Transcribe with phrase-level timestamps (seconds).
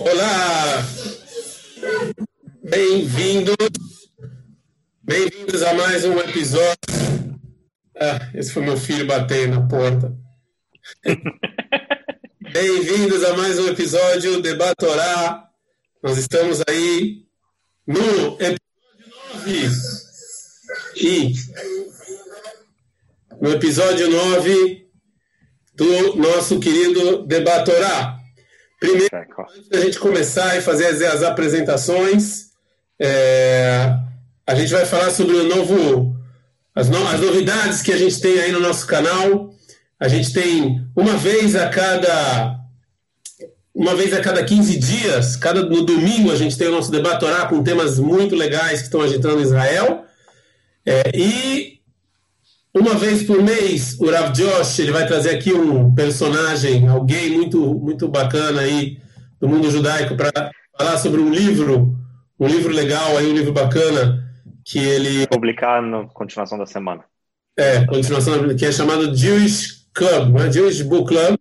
[0.00, 0.84] Olá!
[2.62, 3.56] Bem-vindos!
[5.02, 6.76] Bem-vindos a mais um episódio.
[7.96, 10.16] Ah, esse foi meu filho batendo na porta.
[12.52, 15.48] Bem-vindos a mais um episódio de Batorá.
[16.02, 17.24] Nós estamos aí
[17.86, 18.58] no episódio
[19.34, 19.70] 9.
[20.96, 21.32] E
[23.40, 24.88] no episódio 9
[25.74, 28.17] do nosso querido Debatorá.
[28.78, 32.48] Primeiro, antes da gente começar e fazer as, as apresentações,
[32.98, 33.92] é,
[34.46, 36.16] a gente vai falar sobre o novo,
[36.74, 39.52] as, no, as novidades que a gente tem aí no nosso canal.
[39.98, 42.56] A gente tem uma vez a cada
[43.74, 47.46] uma vez a cada 15 dias, cada no domingo a gente tem o nosso debatorá
[47.46, 50.04] com temas muito legais que estão agitando Israel.
[50.84, 51.77] É, e
[52.78, 57.74] uma vez por mês, o Rav Josh ele vai trazer aqui um personagem, alguém muito
[57.74, 58.98] muito bacana aí
[59.40, 61.96] do mundo judaico para falar sobre um livro,
[62.38, 64.24] um livro legal aí, um livro bacana
[64.64, 67.02] que ele publicar na continuação da semana.
[67.56, 70.52] É, continuação que é chamado Jewish Club, né?
[70.52, 71.36] Jewish Book Club.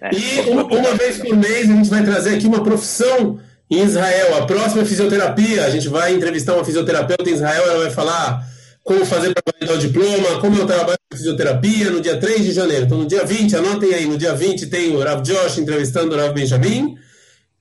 [0.00, 3.38] É, e uma, uma vez por mês a gente vai trazer aqui uma profissão
[3.70, 4.38] em Israel.
[4.38, 5.64] A próxima é fisioterapia.
[5.64, 7.62] A gente vai entrevistar uma fisioterapeuta em Israel.
[7.64, 8.46] Ela vai falar
[8.88, 12.52] como fazer para validar o diploma, como eu trabalho com fisioterapia no dia 3 de
[12.52, 12.86] janeiro.
[12.86, 16.18] Então, no dia 20, anotem aí, no dia 20 tem o Rav Josh entrevistando o
[16.18, 16.96] Rav Benjamin.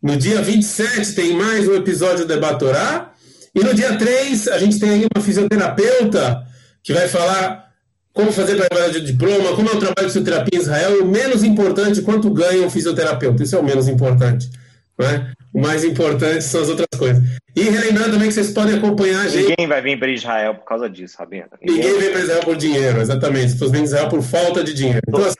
[0.01, 3.11] No dia 27 tem mais um episódio do Debatorá.
[3.53, 6.45] E no dia 3 a gente tem aí uma fisioterapeuta
[6.81, 7.73] que vai falar
[8.13, 10.95] como fazer para validar o diploma, como é o trabalho de fisioterapia em Israel.
[10.95, 13.43] E o menos importante, quanto ganha um fisioterapeuta.
[13.43, 14.49] Isso é o menos importante.
[14.99, 15.31] Né?
[15.53, 17.23] O mais importante são as outras coisas.
[17.55, 19.49] E relembrando também que vocês podem acompanhar a gente.
[19.49, 21.45] Ninguém vai vir para Israel por causa disso, Rabino.
[21.61, 23.51] Ninguém, Ninguém vem para Israel por dinheiro, exatamente.
[23.51, 25.01] Se fosse vir para Israel por falta de dinheiro.
[25.07, 25.35] Então, assim,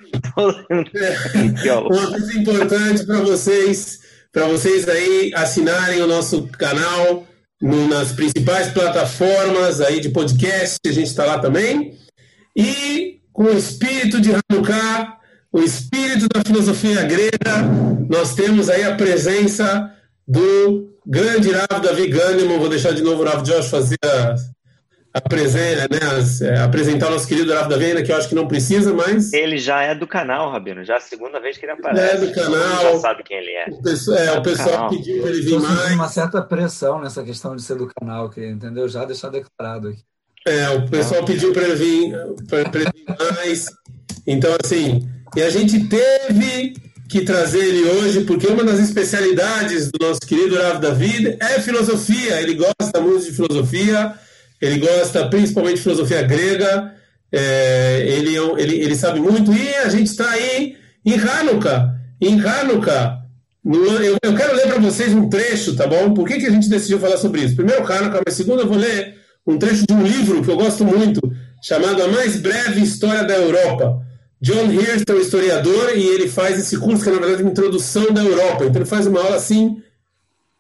[1.66, 4.00] é, uma coisa importante para vocês,
[4.32, 7.28] para vocês aí assinarem o nosso canal
[7.62, 11.96] no, nas principais plataformas aí de podcast, a gente está lá também.
[12.56, 15.17] E com o espírito de Hanukkah,
[15.58, 17.64] o espírito da filosofia grega,
[18.08, 19.92] nós temos aí a presença
[20.28, 22.60] do grande Rav Davi Kahneman.
[22.60, 24.36] Vou deixar de novo o Rav Josh fazer a,
[25.16, 25.88] a presen né,
[26.44, 29.34] é, apresentar o nosso querido Rav Davi, ainda que eu acho que não precisa, mas.
[29.34, 32.04] Ele já é do canal, Rabino, já é a segunda vez que ele aparece.
[32.04, 32.82] É do canal.
[32.84, 33.66] já sabe quem ele é.
[33.72, 35.92] O pessoal, é, é o pessoal pediu para ele vir mais.
[35.96, 38.88] uma certa pressão nessa questão de ser do canal, que, entendeu?
[38.88, 40.04] Já deixar declarado aqui.
[40.46, 42.16] É, o pessoal pediu para ele vir,
[42.48, 43.66] para ele vir mais.
[44.26, 46.74] Então, assim, e a gente teve
[47.08, 52.42] que trazer ele hoje, porque uma das especialidades do nosso querido Rav David é filosofia.
[52.42, 54.14] Ele gosta muito de filosofia,
[54.62, 56.94] ele gosta principalmente de filosofia grega,
[57.32, 61.96] é, ele, é ele, ele sabe muito, e a gente está aí em Hanukkah.
[62.20, 63.20] Em Hanukkah,
[63.64, 66.14] no, eu, eu quero ler para vocês um trecho, tá bom?
[66.14, 67.56] Por que, que a gente decidiu falar sobre isso?
[67.56, 69.16] Primeiro Hanukkah, mas segundo eu vou ler
[69.46, 71.22] um trecho de um livro que eu gosto muito,
[71.64, 74.07] chamado A Mais Breve História da Europa
[74.40, 77.52] John Hirst é um historiador e ele faz esse curso que é, na verdade, uma
[77.52, 78.66] introdução da Europa.
[78.66, 79.82] Então, ele faz uma aula assim,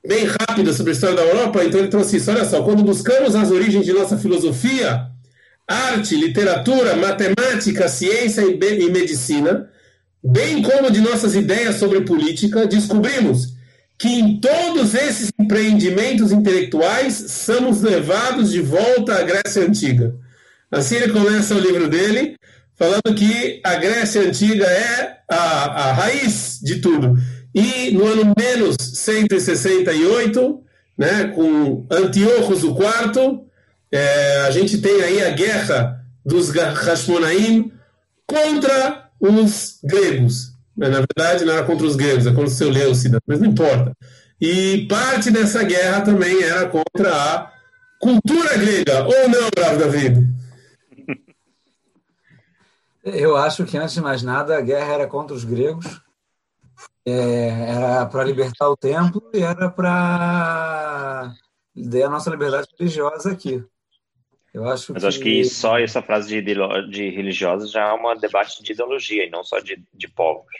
[0.05, 1.63] bem rápida sobre a história da Europa.
[1.63, 2.31] Então, ele trouxe isso.
[2.31, 5.07] Olha só, quando buscamos as origens de nossa filosofia,
[5.67, 9.69] arte, literatura, matemática, ciência e medicina,
[10.23, 13.55] bem como de nossas ideias sobre política, descobrimos
[13.99, 20.15] que em todos esses empreendimentos intelectuais somos levados de volta à Grécia Antiga.
[20.71, 22.36] Assim ele começa o livro dele
[22.77, 27.17] falando que a Grécia Antiga é a, a raiz de tudo.
[27.53, 30.63] E no ano menos 168,
[30.97, 33.41] né, com Antíocos IV,
[33.91, 37.71] é, a gente tem aí a guerra dos Hashmonaim
[38.27, 40.51] contra os gregos.
[40.75, 43.93] Na verdade, não era contra os gregos, é contra o seu Leucida, mas não importa.
[44.39, 47.51] E parte dessa guerra também era contra a
[47.99, 50.36] cultura grega, ou não, Bravo David?
[53.13, 56.01] Eu acho que, antes de mais nada, a guerra era contra os gregos,
[57.05, 61.33] é, era para libertar o templo e era para
[61.75, 63.63] dar a nossa liberdade religiosa aqui.
[64.53, 65.07] Eu acho Mas que...
[65.07, 66.55] acho que só essa frase de,
[66.89, 70.51] de religiosa já é um debate de ideologia e não só de, de povos.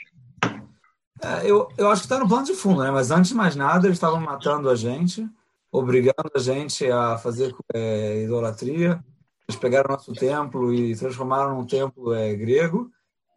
[1.22, 2.90] É, eu, eu acho que está no plano de fundo, né?
[2.90, 5.26] mas antes de mais nada, eles estavam matando a gente,
[5.70, 9.02] obrigando a gente a fazer é, idolatria,
[9.48, 12.90] eles pegaram nosso templo e transformaram num templo é, grego.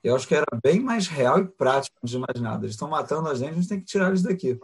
[0.03, 2.65] E eu acho que era bem mais real e prático, antes de mais nada.
[2.65, 4.59] Eles estão matando a gente, a gente tem que tirar eles daqui.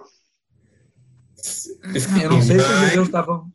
[2.21, 3.49] Eu não sei se os judeus estavam.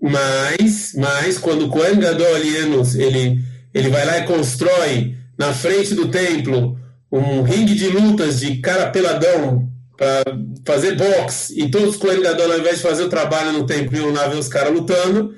[0.00, 3.44] Mas, mas, quando o Cohen Gadol ele,
[3.74, 6.78] ele vai lá e constrói na frente do templo
[7.10, 10.22] um ringue de lutas de cara peladão para
[10.66, 14.12] fazer boxe e todos os Gadol, ao invés de fazer o trabalho no templo, iam
[14.12, 15.34] lá ver os caras lutando,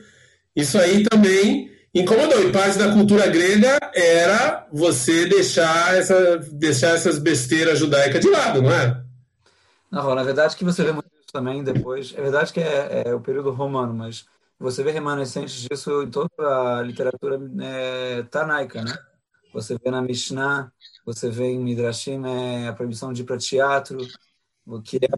[0.55, 2.43] isso aí também incomodou.
[2.43, 8.63] E parte da cultura grega era você deixar, essa, deixar essas besteiras judaicas de lado,
[8.63, 9.03] não é?
[9.91, 12.15] Não, na verdade que você vê muito isso também depois.
[12.17, 14.27] É verdade que é, é o período romano, mas
[14.59, 18.97] você vê remanescentes disso em toda a literatura é, tanaica, né?
[19.53, 20.71] Você vê na Mishnah,
[21.07, 23.99] você vê em Midrashim é, a proibição de ir para teatro,
[24.67, 25.09] o que é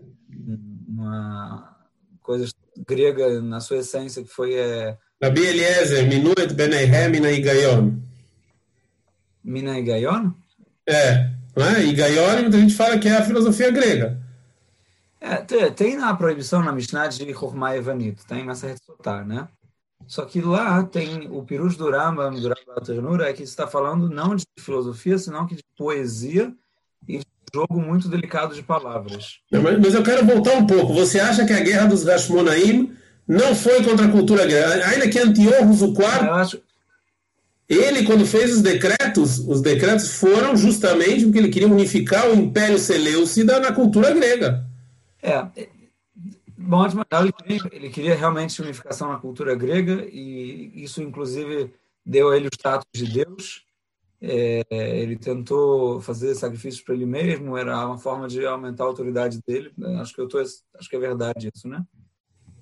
[0.88, 1.76] uma
[2.20, 2.48] coisa
[2.86, 4.54] grega na sua essência, que foi...
[4.54, 4.98] É...
[5.22, 7.92] Rabi Eliezer, Minuet Beneihem Mina Igayon.
[9.44, 10.32] Mina Igayon?
[10.86, 11.84] É, não é?
[11.84, 14.18] Igayon, muita gente fala que é a filosofia grega.
[15.20, 15.36] É,
[15.70, 19.46] tem na proibição na Mishnah de Chokhmah Evanito, tem na Serra Sotar, né?
[20.06, 24.08] Só que lá tem o Pirush do Rambam, do Rambam Ternura, é que está falando
[24.08, 26.50] não de filosofia, senão que de poesia
[27.06, 29.40] e de jogo muito delicado de palavras.
[29.52, 30.94] Mas eu quero voltar um pouco.
[30.94, 32.96] Você acha que a guerra dos Hashmonaim
[33.30, 34.86] não foi contra a cultura grega?
[34.88, 36.62] Ainda que Antiorros o quarto, eu acho...
[37.68, 42.78] ele quando fez os decretos, os decretos foram justamente porque ele queria unificar o Império
[42.78, 44.66] Seleucida na cultura grega.
[45.22, 45.46] É,
[46.62, 51.72] Bom, ele queria, ele queria realmente unificação na cultura grega e isso, inclusive,
[52.04, 53.64] deu a ele o status de Deus.
[54.20, 59.40] É, ele tentou fazer sacrifícios para ele mesmo, era uma forma de aumentar a autoridade
[59.46, 59.72] dele.
[60.00, 61.82] Acho que eu tô, acho que é verdade isso, né?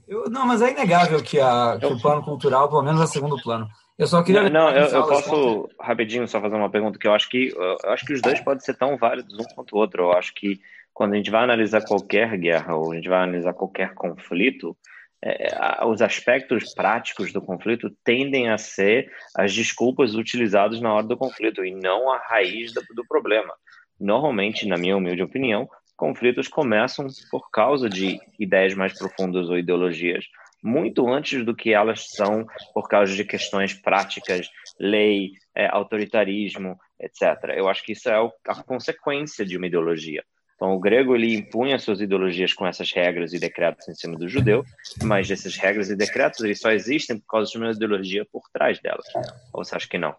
[0.08, 3.40] Eu, não, mas é inegável que, a, que o plano cultural, pelo menos, é segundo
[3.42, 3.68] plano.
[3.98, 4.48] Eu só queria.
[4.48, 8.06] Não, eu, eu posso rapidinho só fazer uma pergunta que eu acho que eu acho
[8.06, 10.04] que os dois podem ser tão válidos um quanto o outro.
[10.04, 10.60] Eu acho que
[10.94, 14.76] quando a gente vai analisar qualquer guerra ou a gente vai analisar qualquer conflito,
[15.22, 21.16] é, os aspectos práticos do conflito tendem a ser as desculpas utilizadas na hora do
[21.16, 23.52] conflito e não a raiz do, do problema.
[24.00, 30.24] Normalmente, na minha humilde opinião, conflitos começam por causa de ideias mais profundas ou ideologias,
[30.62, 34.48] muito antes do que elas são por causa de questões práticas,
[34.78, 37.56] lei, é, autoritarismo, etc.
[37.56, 38.14] Eu acho que isso é
[38.46, 40.24] a consequência de uma ideologia.
[40.54, 44.28] Então, o grego ele impunha suas ideologias com essas regras e decretos em cima do
[44.28, 44.64] judeu,
[45.04, 48.80] mas essas regras e decretos eles só existem por causa de uma ideologia por trás
[48.80, 49.06] delas.
[49.52, 50.16] Ou você acha que não?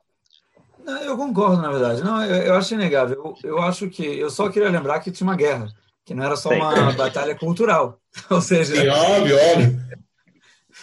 [0.89, 2.03] Não eu concordo, na verdade.
[2.03, 3.35] Não, eu, eu acho inegável.
[3.43, 5.67] Eu, eu, acho que eu só queria lembrar que tinha uma guerra,
[6.05, 6.97] que não era só uma Sim.
[6.97, 7.99] batalha cultural.
[8.29, 9.89] Ou seja, Sim, óbvio, óbvio.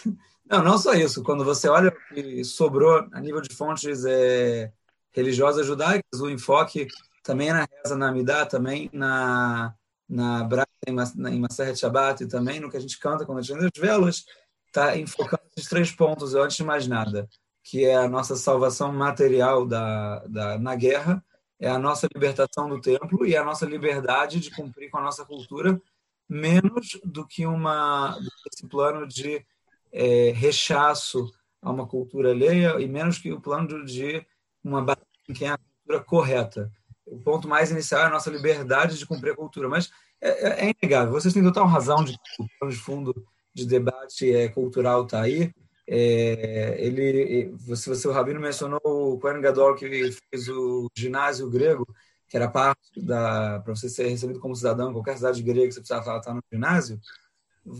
[0.49, 1.23] Não, não só isso.
[1.23, 4.71] Quando você olha o que sobrou a nível de fontes é,
[5.11, 6.87] religiosas judaicas, o enfoque
[7.21, 9.75] também na reza na Amidá, também na
[10.07, 13.65] na Braga, em Maseret Shabbat e também no que a gente canta quando a gente
[13.65, 14.23] as velas,
[14.67, 17.27] está enfocando esses três pontos, antes de mais nada,
[17.69, 21.23] que é a nossa salvação material da, da, na guerra,
[21.59, 25.25] é a nossa libertação do templo e a nossa liberdade de cumprir com a nossa
[25.25, 25.81] cultura,
[26.29, 28.17] menos do que uma
[28.53, 29.45] esse plano de
[29.91, 31.31] é, rechaço
[31.61, 34.25] a uma cultura alheia e menos que o plano de
[34.63, 36.71] uma batalha em quem é a cultura correta
[37.07, 39.67] o ponto mais inicial é a nossa liberdade de cumprir a cultura.
[39.67, 39.89] Mas
[40.21, 43.65] é, é, é inegável, vocês têm total razão de que o plano de fundo de
[43.65, 45.51] debate é, cultural está aí.
[45.89, 51.87] É, ele, você, você, o Rabino mencionou o Kohen Gadol que fez o ginásio grego,
[52.27, 55.79] que era parte da para você ser recebido como cidadão em qualquer cidade grega, você
[55.79, 56.99] precisava estar no ginásio.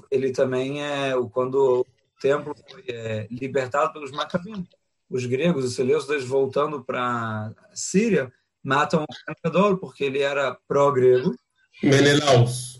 [0.09, 1.85] Ele também é quando o
[2.21, 4.65] templo foi é, libertado pelos macabim,
[5.09, 8.31] os gregos, os seleucidas voltando para Síria,
[8.63, 11.35] matam o Gadol porque ele era pró-grego.
[11.83, 12.79] Menelaus.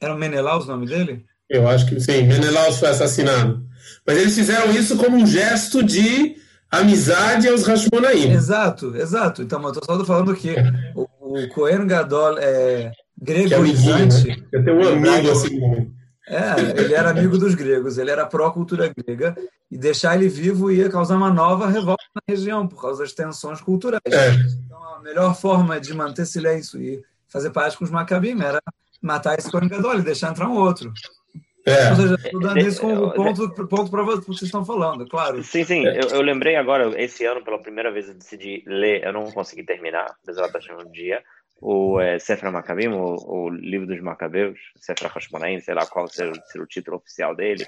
[0.00, 1.26] Era o Menelaus o nome dele?
[1.48, 2.22] Eu acho que sim.
[2.24, 3.64] Menelaus foi assassinado.
[4.06, 6.36] Mas eles fizeram isso como um gesto de
[6.70, 8.32] amizade aos Hashmonaim.
[8.32, 9.42] Exato, exato.
[9.42, 10.54] Então, eu estou só falando que
[10.94, 14.28] o, o Cohen Gadol é gregoizante.
[14.28, 14.36] Né?
[14.52, 15.92] Eu tenho um amigo assim.
[16.28, 19.36] É, ele era amigo dos gregos, ele era pró-cultura grega,
[19.70, 23.60] e deixar ele vivo ia causar uma nova revolta na região, por causa das tensões
[23.60, 24.02] culturais.
[24.10, 24.30] É.
[24.64, 28.60] Então, a melhor forma de manter silêncio e fazer paz com os Macabim era
[29.00, 30.92] matar esse Kohen Gadol e deixar entrar um outro.
[31.66, 31.90] É.
[31.90, 35.42] Ou seja, dando isso como ponto, ponto para o que vocês estão falando, claro.
[35.42, 35.84] Sim, sim.
[35.84, 39.64] Eu, eu, lembrei agora, esse ano, pela primeira vez, eu decidi ler, eu não consegui
[39.64, 41.20] terminar, apesar de um dia,
[41.60, 46.32] o é, Sefer Macabim, o, o, livro dos Macabeus, Sefer Hashmonaim, sei lá qual seja,
[46.46, 47.66] seja o título oficial dele.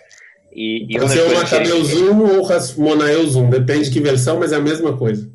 [0.53, 4.53] E, e Pode ser o Macabeus 1 ou Hashmonaeus 1, depende de que versão, mas
[4.53, 5.29] é a mesma coisa.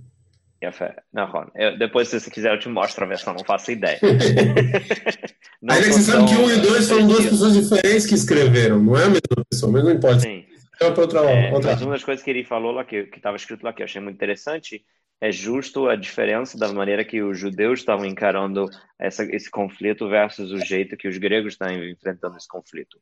[1.11, 3.99] Não, Ron, eu, depois, se você quiser, eu te mostro a versão, não faço ideia.
[5.61, 8.79] não Ainda que você sabe que um e dois foram duas pessoas diferentes que escreveram,
[8.81, 10.19] não é a mesma pessoa, mas não importa.
[10.19, 10.45] Sim.
[10.75, 11.71] Então, outra, é, outra.
[11.71, 14.01] Mas uma das coisas que ele falou lá, que estava escrito lá, que eu achei
[14.01, 14.83] muito interessante,
[15.21, 18.65] é justo a diferença da maneira que os judeus estavam encarando
[18.99, 22.99] essa, esse conflito versus o jeito que os gregos estão enfrentando esse conflito.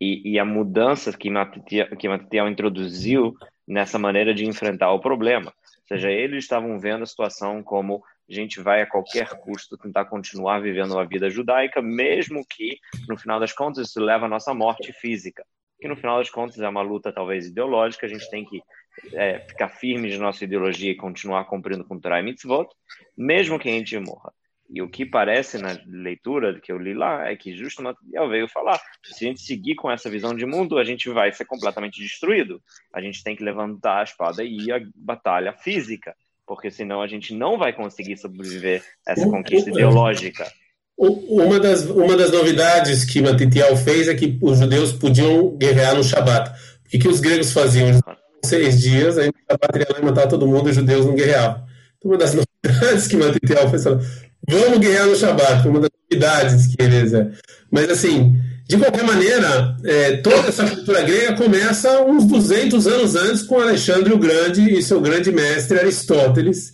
[0.00, 3.34] E, e a mudança que Matitiel, que Matitiel introduziu
[3.66, 5.52] nessa maneira de enfrentar o problema.
[5.88, 10.60] Seja, eles estavam vendo a situação como a gente vai a qualquer custo tentar continuar
[10.60, 12.78] vivendo a vida judaica, mesmo que,
[13.08, 15.42] no final das contas, isso leva à nossa morte física.
[15.80, 18.60] Que, no final das contas, é uma luta talvez ideológica, a gente tem que
[19.14, 22.68] é, ficar firme de nossa ideologia e continuar cumprindo com Torah e Mitzvot,
[23.16, 24.32] mesmo que a gente morra.
[24.70, 28.48] E o que parece na leitura que eu li lá é que justamente Material veio
[28.48, 32.00] falar: se a gente seguir com essa visão de mundo, a gente vai ser completamente
[32.00, 32.60] destruído.
[32.92, 36.14] A gente tem que levantar a espada e ir à batalha física,
[36.46, 40.46] porque senão a gente não vai conseguir sobreviver a essa conquista ideológica.
[40.98, 46.02] Uma das, uma das novidades que Matitiel fez é que os judeus podiam guerrear no
[46.02, 46.50] Shabat.
[46.84, 48.00] O que, que os gregos faziam?
[48.44, 51.64] Seis dias, a lá e matar todo mundo, e os judeus não guerreavam.
[51.96, 52.34] Então, uma das
[52.64, 53.84] novidades que Matitiel fez,
[54.48, 57.12] vamos guerrear no Shabat, uma das novidades que eles...
[57.12, 57.28] É.
[57.70, 63.42] Mas, assim, de qualquer maneira, é, toda essa cultura grega começa uns 200 anos antes
[63.42, 66.72] com Alexandre o Grande e seu grande mestre Aristóteles,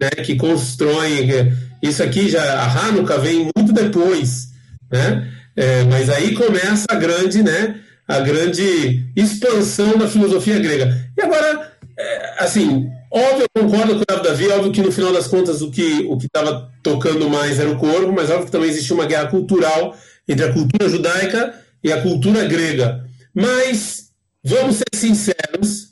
[0.00, 1.30] né, que constrói...
[1.30, 4.48] É, isso aqui, já a Hanukkah vem muito depois,
[4.92, 5.26] né?
[5.56, 7.80] É, mas aí começa a grande, né?
[8.10, 10.92] a grande expansão da filosofia grega.
[11.16, 15.26] E agora, é, assim, óbvio, eu concordo com o Davi, óbvio que no final das
[15.26, 18.94] contas o que o estava tocando mais era o corpo, mas óbvio que também existia
[18.94, 19.96] uma guerra cultural
[20.28, 23.04] entre a cultura judaica e a cultura grega.
[23.34, 24.10] Mas,
[24.44, 25.90] vamos ser sinceros,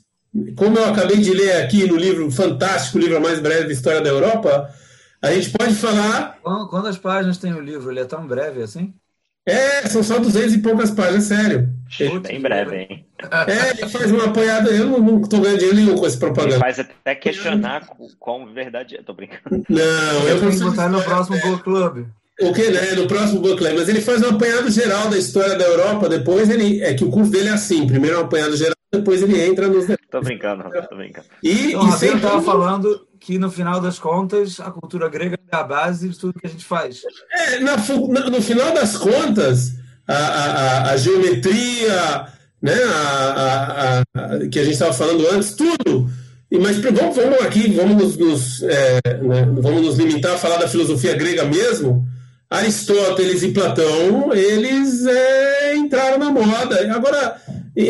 [0.55, 4.01] como eu acabei de ler aqui no livro fantástico, o livro mais breve da história
[4.01, 4.69] da Europa,
[5.21, 6.39] a gente pode falar.
[6.69, 7.91] Quantas páginas tem o livro?
[7.91, 8.93] Ele é tão breve assim?
[9.45, 11.73] É, são só 200 e poucas páginas, sério.
[12.29, 13.05] Em breve, hein?
[13.47, 14.69] É, ele faz uma apoiada.
[14.69, 16.55] Eu não, não tô ganhando dinheiro nenhum com esse propaganda.
[16.55, 17.87] Ele faz até questionar
[18.19, 19.01] qual verdade é.
[19.01, 19.63] Tô brincando.
[19.67, 22.05] Não, eu vou botar no próximo Book Club.
[22.41, 22.93] O que, né?
[22.93, 23.73] No próximo Book Club.
[23.75, 26.07] Mas ele faz um apanhado geral da história da Europa.
[26.07, 26.81] Depois ele.
[26.81, 29.67] É que o curso dele é assim: primeiro é um apanhado geral, depois ele entra
[29.67, 29.85] nos.
[30.09, 31.27] Tô brincando, tô brincando.
[31.43, 32.17] E, então, e sempre...
[32.17, 36.39] estava falando que no final das contas a cultura grega é a base de tudo
[36.39, 37.01] que a gente faz.
[37.31, 39.73] É, na, no final das contas,
[40.13, 42.25] a, a, a geometria,
[42.61, 44.03] né, a,
[44.51, 46.09] que a gente estava falando antes, tudo.
[46.51, 50.67] Mas vamos, vamos aqui, vamos nos, nos é, né, vamos nos limitar a falar da
[50.67, 52.07] filosofia grega mesmo.
[52.49, 56.91] Aristóteles e Platão, eles é, entraram na moda.
[56.91, 57.39] Agora,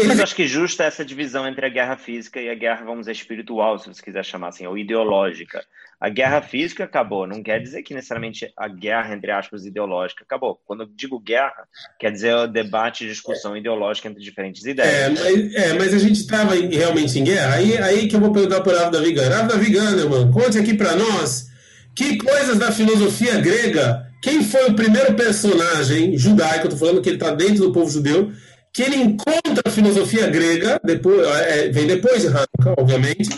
[0.05, 3.13] mas acho que justa essa divisão entre a guerra física e a guerra, vamos dizer,
[3.13, 5.63] espiritual, se você quiser chamar assim, ou ideológica.
[5.99, 10.57] A guerra física acabou, não quer dizer que necessariamente a guerra, entre aspas, ideológica acabou.
[10.65, 11.67] Quando eu digo guerra,
[11.99, 14.93] quer dizer o debate e discussão ideológica entre diferentes ideias.
[14.93, 17.55] É, mas, é, mas a gente estava realmente em guerra.
[17.55, 19.35] Aí, aí que eu vou perguntar para o Rav Davi Gana.
[19.35, 19.75] Rav Davi
[20.09, 21.49] mano, conte aqui para nós
[21.95, 27.09] que coisas da filosofia grega, quem foi o primeiro personagem judaico, eu estou falando que
[27.09, 28.31] ele está dentro do povo judeu,
[28.79, 33.29] que ele encontra a filosofia grega, depois, é, vem depois de Hanukkah, obviamente.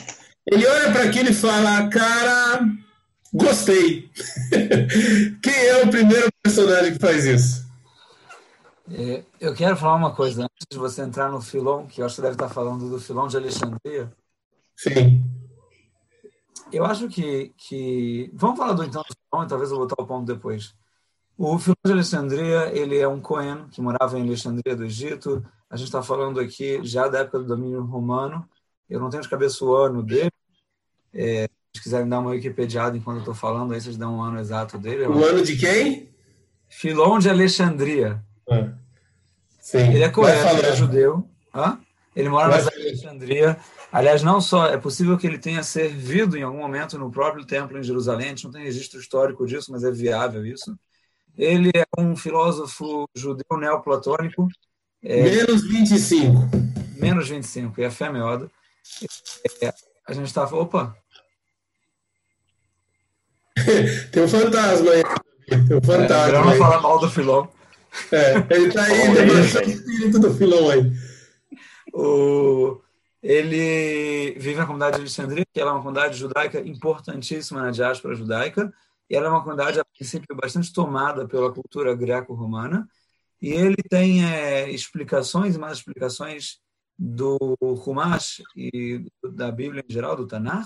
[0.46, 2.64] Ele olha para aquilo e fala: Cara,
[3.34, 4.08] gostei.
[5.42, 7.66] Quem é o primeiro personagem que faz isso?
[8.92, 12.14] É, eu quero falar uma coisa antes de você entrar no Filon, que eu acho
[12.14, 14.14] que você deve estar falando do Filon de Alexandria.
[14.76, 15.24] Sim.
[16.72, 17.52] Eu acho que.
[17.58, 18.30] que...
[18.36, 20.76] Vamos falar do então do Filon, talvez eu vou botar o ponto depois.
[21.44, 25.44] O Filão de Alexandria, ele é um Cohen que morava em Alexandria do Egito.
[25.72, 28.48] A gente está falando aqui já da época do domínio romano.
[28.88, 30.30] Eu não tenho de cabeça o ano dele.
[31.12, 34.40] É, se quiserem dar uma wikipediada enquanto eu estou falando, aí vocês dão um ano
[34.40, 35.08] exato dele.
[35.08, 36.12] O ano de quem?
[36.70, 38.24] Filon de Alexandria.
[38.48, 38.74] Ah,
[39.60, 39.80] sim.
[39.80, 41.28] Ele é Cohen, ele é judeu.
[41.56, 41.80] Hã?
[42.16, 43.58] Ele mora na Alexandria.
[43.92, 47.80] Aliás, não só, é possível que ele tenha servido em algum momento no próprio templo
[47.80, 48.28] em Jerusalém.
[48.28, 50.78] A gente não tem registro histórico disso, mas é viável isso.
[51.38, 54.48] Ele é um filósofo judeu neoplatônico.
[55.04, 56.34] É, menos 25.
[56.98, 58.50] Menos 25, é a fé meoda.
[59.62, 59.74] É,
[60.08, 60.56] a gente estava.
[60.56, 60.96] Opa!
[64.12, 65.04] Tem um fantasma aí.
[65.48, 66.38] Tem um fantasma.
[66.38, 67.50] É, não falar mal do Filão.
[68.12, 70.92] É, ele está aí, oh, o espírito do Filão aí.
[71.94, 72.82] O,
[73.22, 78.74] ele vive na comunidade de Alexandria, que é uma comunidade judaica importantíssima na diáspora judaica
[79.12, 82.88] e ela é uma comunidade, a princípio, bastante tomada pela cultura greco-romana,
[83.42, 86.60] e ele tem é, explicações, mais explicações
[86.98, 90.66] do Humash e da Bíblia em geral, do Tanar,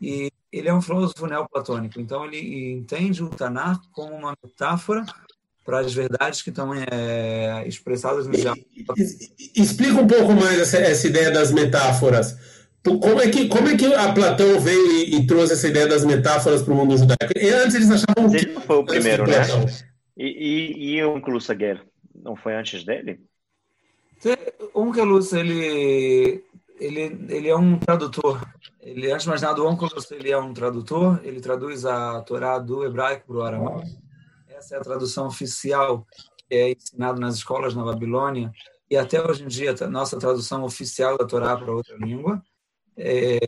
[0.00, 5.06] e ele é um filósofo neoplatônico, então ele entende o Tanar como uma metáfora
[5.64, 8.66] para as verdades que estão é, expressadas no diálogo.
[9.54, 12.55] Explica um pouco mais essa, essa ideia das metáforas.
[13.00, 16.04] Como é que, como é que a Platão veio e, e trouxe essa ideia das
[16.04, 17.32] metáforas para o mundo judaico?
[17.36, 18.36] E antes eles achavam que.
[18.36, 19.42] Ele não foi o primeiro, né?
[20.16, 21.48] E, e, e o Onkelos
[22.14, 23.20] não foi antes dele?
[24.72, 26.42] O Onkelos, ele,
[26.80, 28.40] ele, ele é um tradutor.
[28.80, 31.20] Ele, antes de mais nada, o Onkelos, ele é um tradutor.
[31.22, 33.86] Ele traduz a Torá do hebraico para o aramaico.
[34.48, 36.06] Essa é a tradução oficial
[36.48, 38.50] que é ensinada nas escolas na Babilônia.
[38.90, 42.42] E até hoje em dia, a nossa tradução oficial da Torá para outra língua.
[42.96, 43.38] É,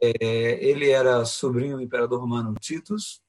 [0.61, 3.23] ele era sobrinho do imperador romano Titus,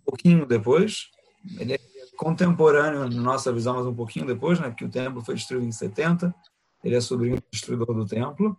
[0.00, 1.10] um pouquinho depois.
[1.58, 1.78] Ele é
[2.16, 5.72] contemporâneo, na nossa visão, mas um pouquinho depois, né, porque o templo foi destruído em
[5.72, 6.34] 70.
[6.82, 8.56] Ele é sobrinho do destruidor do templo.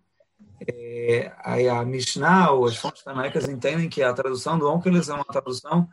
[0.68, 5.14] É, aí a Mishnah, ou as fontes tanaicas, entendem que a tradução do Onkeles é
[5.14, 5.88] uma tradução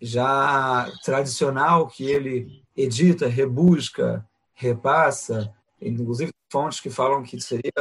[0.00, 7.72] já tradicional, que ele edita, rebusca, repassa, inclusive fontes que falam que seria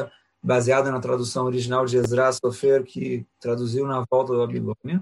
[0.43, 5.01] baseada na tradução original de Ezra Sofer, que traduziu na volta da Babilônia.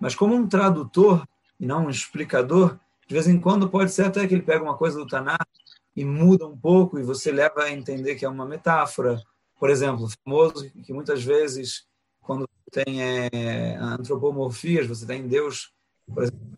[0.00, 1.26] Mas como um tradutor
[1.58, 4.76] e não um explicador, de vez em quando pode ser até que ele pega uma
[4.76, 5.46] coisa do Tanakh
[5.94, 9.22] e muda um pouco e você leva a entender que é uma metáfora.
[9.58, 11.86] Por exemplo, famoso que muitas vezes
[12.20, 15.72] quando tem é, antropomorfias, você tem Deus,
[16.12, 16.50] por exemplo,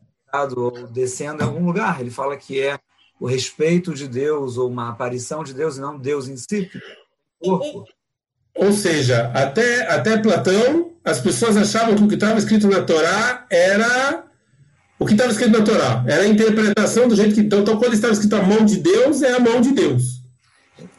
[0.56, 2.78] ou descendo em algum lugar, ele fala que é
[3.20, 6.70] o respeito de Deus ou uma aparição de Deus e não Deus em si,
[7.38, 7.86] corpo.
[8.54, 13.46] Ou seja, até, até Platão, as pessoas achavam que o que estava escrito na Torá
[13.50, 14.24] era
[14.98, 16.04] o que estava escrito na Torá.
[16.06, 17.40] Era a interpretação do jeito que.
[17.40, 20.22] Então, então quando estava escrito a mão de Deus, é a mão de Deus.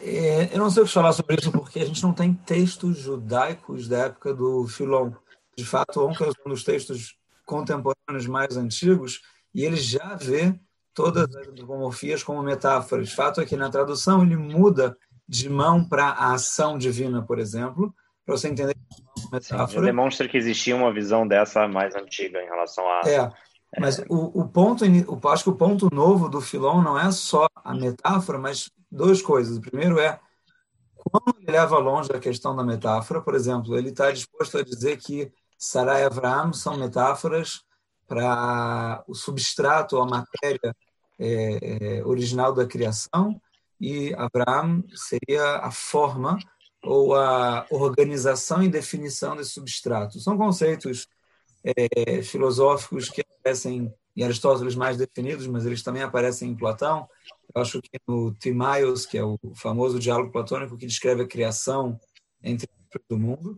[0.01, 2.97] É, eu não sei o que falar sobre isso, porque a gente não tem textos
[2.97, 5.11] judaicos da época do Filon.
[5.55, 9.21] De fato, o é um dos textos contemporâneos mais antigos,
[9.53, 10.53] e ele já vê
[10.93, 13.09] todas as antropomorfias como metáforas.
[13.09, 17.39] De fato é que na tradução ele muda de mão para a ação divina, por
[17.39, 17.93] exemplo,
[18.25, 19.67] para você entender a metáfora.
[19.67, 23.01] Sim, demonstra que existia uma visão dessa mais antiga em relação a.
[23.05, 23.31] É,
[23.79, 24.05] mas é.
[24.09, 27.73] O, o ponto, o, acho que o ponto novo do Filon não é só a
[27.73, 29.57] metáfora, mas duas coisas.
[29.57, 30.19] O primeiro é
[30.95, 34.97] quando ele leva longe a questão da metáfora, por exemplo, ele está disposto a dizer
[34.97, 37.61] que Sarah e Abraham são metáforas
[38.07, 40.75] para o substrato, a matéria
[41.19, 43.39] é, é, original da criação,
[43.79, 46.37] e Abraham seria a forma
[46.83, 50.19] ou a organização e definição desse substrato.
[50.19, 51.07] São conceitos
[51.63, 57.07] é, filosóficos que aparecem em Aristóteles mais definidos, mas eles também aparecem em Platão.
[57.55, 61.99] Eu acho que no Timaios, que é o famoso diálogo platônico que descreve a criação
[62.43, 62.67] entre
[63.09, 63.57] do mundo.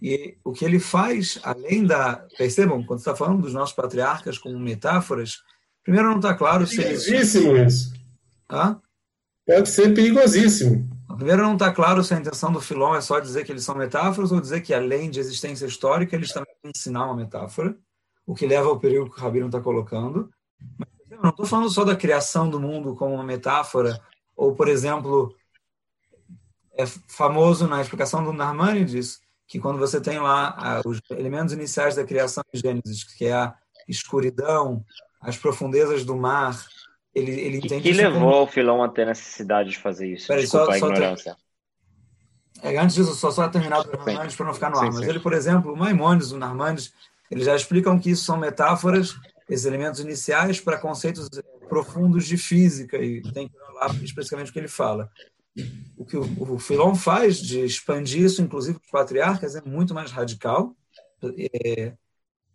[0.00, 2.26] E o que ele faz, além da.
[2.36, 5.42] Percebam, quando está falando dos nossos patriarcas como metáforas,
[5.82, 7.06] primeiro não está claro se eles.
[7.08, 7.92] Isso.
[8.48, 8.80] Hã?
[9.48, 10.86] Pode ser perigosíssimo.
[11.16, 13.74] Primeiro, não está claro se a intenção do Filon é só dizer que eles são
[13.74, 17.74] metáforas ou dizer que, além de existência histórica, eles também ensinar uma metáfora,
[18.26, 20.30] o que leva ao perigo que o Rabino está colocando.
[20.78, 23.98] Mas eu não estou falando só da criação do mundo como uma metáfora,
[24.36, 25.34] ou, por exemplo,
[26.76, 31.96] é famoso na explicação do Narmanides que quando você tem lá ah, os elementos iniciais
[31.96, 33.54] da criação de Gênesis, que é a
[33.88, 34.84] escuridão,
[35.22, 36.54] as profundezas do mar,
[37.18, 37.82] ele, ele entende.
[37.82, 38.42] que levou como...
[38.42, 40.26] o Filão a ter necessidade de fazer isso?
[40.26, 41.34] Peraí, Desculpa só, a ignorância.
[41.34, 41.48] Ter...
[42.74, 44.92] É, antes disso, só só terminar do Narmandes para não ficar no sim, ar.
[44.92, 45.10] Mas sim.
[45.10, 46.92] ele, por exemplo, o Maimonides, o Narmandes,
[47.30, 49.14] eles já explicam que isso são metáforas,
[49.48, 51.28] esses elementos iniciais, para conceitos
[51.68, 55.10] profundos de física, e tem que lá especificamente o que ele fala.
[55.96, 59.94] O que o, o Filon faz de expandir isso, inclusive para os patriarcas, é muito
[59.94, 60.74] mais radical.
[61.22, 61.92] É,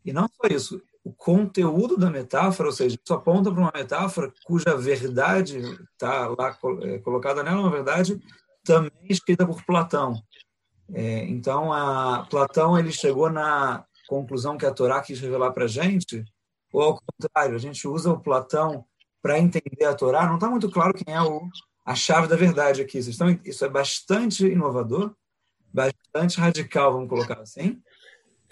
[0.05, 4.31] e não só isso, o conteúdo da metáfora, ou seja, isso aponta para uma metáfora
[4.45, 5.59] cuja verdade
[5.91, 8.19] está lá é, colocada nela, uma verdade
[8.63, 10.21] também escrita por Platão.
[10.93, 15.67] É, então, a Platão ele chegou na conclusão que a Torá quis revelar para a
[15.67, 16.23] gente,
[16.71, 18.85] ou ao contrário, a gente usa o Platão
[19.21, 21.49] para entender a Torá, não está muito claro quem é o,
[21.85, 22.99] a chave da verdade aqui.
[22.99, 25.13] Então, isso é bastante inovador,
[25.73, 27.81] bastante radical, vamos colocar assim.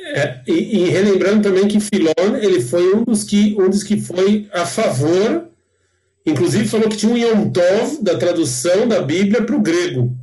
[0.03, 4.01] É, e, e, relembrando também que Filon ele foi um dos que um dos que
[4.01, 5.47] foi a favor,
[6.25, 10.17] inclusive falou que tinha um Yom Tov da tradução da Bíblia para o grego.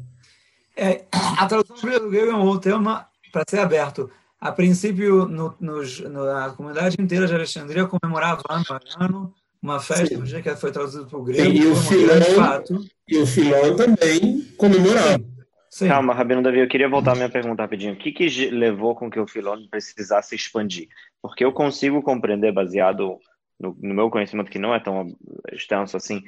[0.77, 4.11] É, a tradução para o grego é um outro tema para ser aberto.
[4.41, 10.17] A princípio, no, nos, na comunidade inteira de Alexandria comemorava ano a ano uma festa
[10.17, 11.51] no dia que foi traduzido para o grego.
[11.51, 15.19] E o, Filon, e o Filon também comemorava.
[15.19, 15.38] Sim.
[15.79, 15.87] Sim.
[15.87, 17.93] Calma, Rabino Davi, eu queria voltar à minha pergunta rapidinho.
[17.93, 20.89] O que, que levou com que o Filon precisasse expandir?
[21.23, 23.17] Porque eu consigo compreender, baseado
[23.61, 25.17] no, no, meu conhecimento, que não é tão
[25.53, 26.25] extenso assim,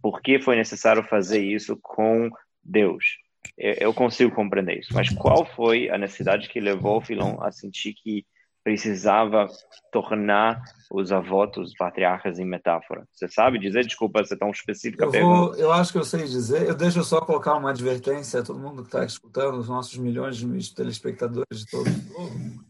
[0.00, 2.30] por que foi necessário fazer isso com
[2.62, 3.18] Deus?
[3.58, 4.94] eu consigo compreender isso.
[4.94, 8.24] Mas qual foi a necessidade que levou o Filão a sentir que
[8.64, 9.46] precisava
[9.92, 13.06] tornar os avós, os patriarcas em metáfora?
[13.12, 13.84] Você sabe dizer?
[13.84, 15.04] Desculpa ser tão específica.
[15.04, 16.66] Eu, vou, eu acho que eu sei dizer.
[16.66, 20.38] Eu deixo só colocar uma advertência a todo mundo que está escutando, os nossos milhões
[20.38, 22.64] de telespectadores de todo o globo.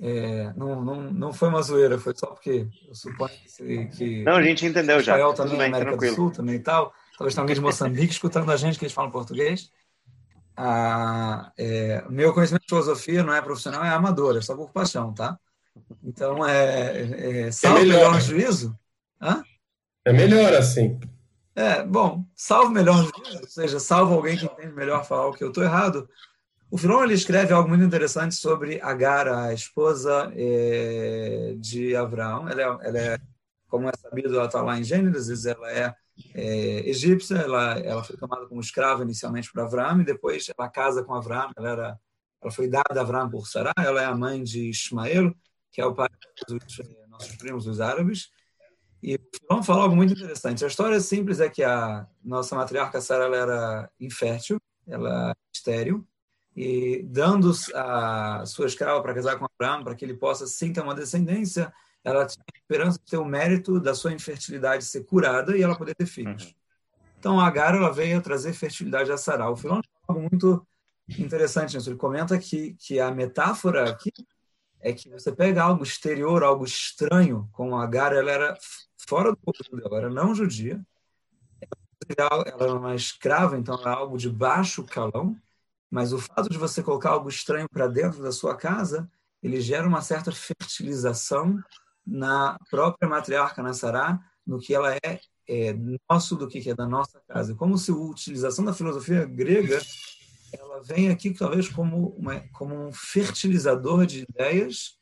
[0.00, 3.86] É, não, não, não foi uma zoeira, foi só porque eu suponho que.
[3.86, 5.14] que não, a gente entendeu já.
[5.14, 6.12] Israel também, bem, América tranquilo.
[6.12, 6.94] do Sul também e tal.
[7.18, 9.72] Talvez tenha alguém de Moçambique escutando a gente que eles falam português.
[10.60, 15.14] Ah, é, meu conhecimento de filosofia não é profissional, é amador, é só por paixão,
[15.14, 15.38] tá?
[16.02, 17.96] Então, é, é, é salvo é melhor.
[17.98, 18.76] melhor juízo.
[19.22, 19.44] Hã?
[20.04, 20.98] É melhor assim.
[21.54, 25.44] É, bom, salvo melhor juízo, ou seja, salvo alguém que entende melhor falar o que
[25.44, 26.08] eu estou errado.
[26.68, 32.48] O Filon ele escreve algo muito interessante sobre Agar, a esposa é, de Abraão.
[32.48, 33.18] Ela é, ela é,
[33.68, 35.94] como é sabido, ela está lá em Gênesis, ela é
[36.34, 41.02] é, egípcia, ela, ela foi tomada como escrava inicialmente por Abraão e depois ela casa
[41.04, 42.00] com Abraão, ela, era,
[42.42, 45.34] ela foi dada a Abraão por Sará, ela é a mãe de Ismael,
[45.70, 46.08] que é o pai
[46.48, 48.30] dos eh, nossos primos, os árabes.
[49.02, 50.64] E vamos falar algo muito interessante.
[50.64, 56.06] A história simples é que a nossa matriarca Sara era infértil, ela estéril,
[56.56, 60.80] e dando a sua escrava para casar com Abraão, para que ele possa sim ter
[60.80, 61.72] uma descendência,
[62.04, 65.76] ela tinha a esperança de ter o mérito da sua infertilidade ser curada e ela
[65.76, 66.44] poder ter filhos.
[66.44, 66.52] Uhum.
[67.18, 69.50] Então, a Agar ela veio trazer fertilidade a Sará.
[69.50, 70.66] O Filão é algo muito
[71.18, 71.90] interessante nisso.
[71.90, 74.12] Ele comenta que, que a metáfora aqui
[74.80, 78.56] é que você pega algo exterior, algo estranho, como a Agar, ela era
[78.96, 80.80] fora do povo judeu, ela era não judia,
[82.16, 85.36] ela era uma escrava, então era algo de baixo calão,
[85.90, 89.10] mas o fato de você colocar algo estranho para dentro da sua casa,
[89.42, 91.62] ele gera uma certa fertilização
[92.08, 95.74] na própria matriarca Nassará, no que ela é, é
[96.08, 97.54] nosso do que é da nossa casa.
[97.54, 99.78] Como se a utilização da filosofia grega
[100.52, 104.96] ela vem aqui talvez como, uma, como um fertilizador de ideias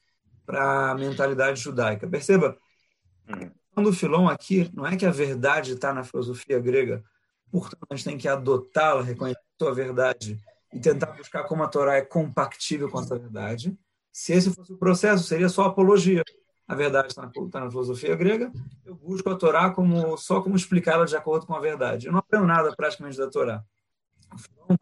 [0.45, 2.09] para a mentalidade judaica.
[2.09, 2.59] Perceba,
[3.73, 7.05] quando o Filon aqui, não é que a verdade está na filosofia grega,
[7.51, 10.41] portanto a gente tem que adotá-la, reconhecer a sua verdade
[10.73, 13.77] e tentar buscar como a Torá é compatível com essa verdade.
[14.13, 16.25] Se esse fosse o processo, seria só apologia
[16.69, 18.53] a verdade está na, tá na, filosofia grega,
[18.85, 22.07] eu busco a Torá como, só como explicá-la de acordo com a verdade.
[22.07, 23.63] Eu não aprendo nada praticamente da Torá.
[24.35, 24.77] Então,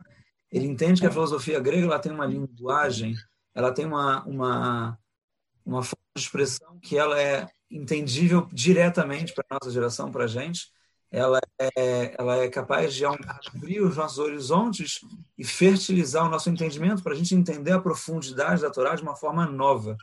[0.50, 3.14] ele entende que a filosofia grega ela tem uma linguagem,
[3.54, 4.98] ela tem uma, uma,
[5.64, 10.28] uma forma de expressão que ela é entendível diretamente para a nossa geração, para a
[10.28, 10.72] gente.
[11.10, 15.00] Ela é, ela é capaz de abrir os nossos horizontes
[15.36, 19.14] e fertilizar o nosso entendimento para a gente entender a profundidade da Torá de uma
[19.14, 19.96] forma nova.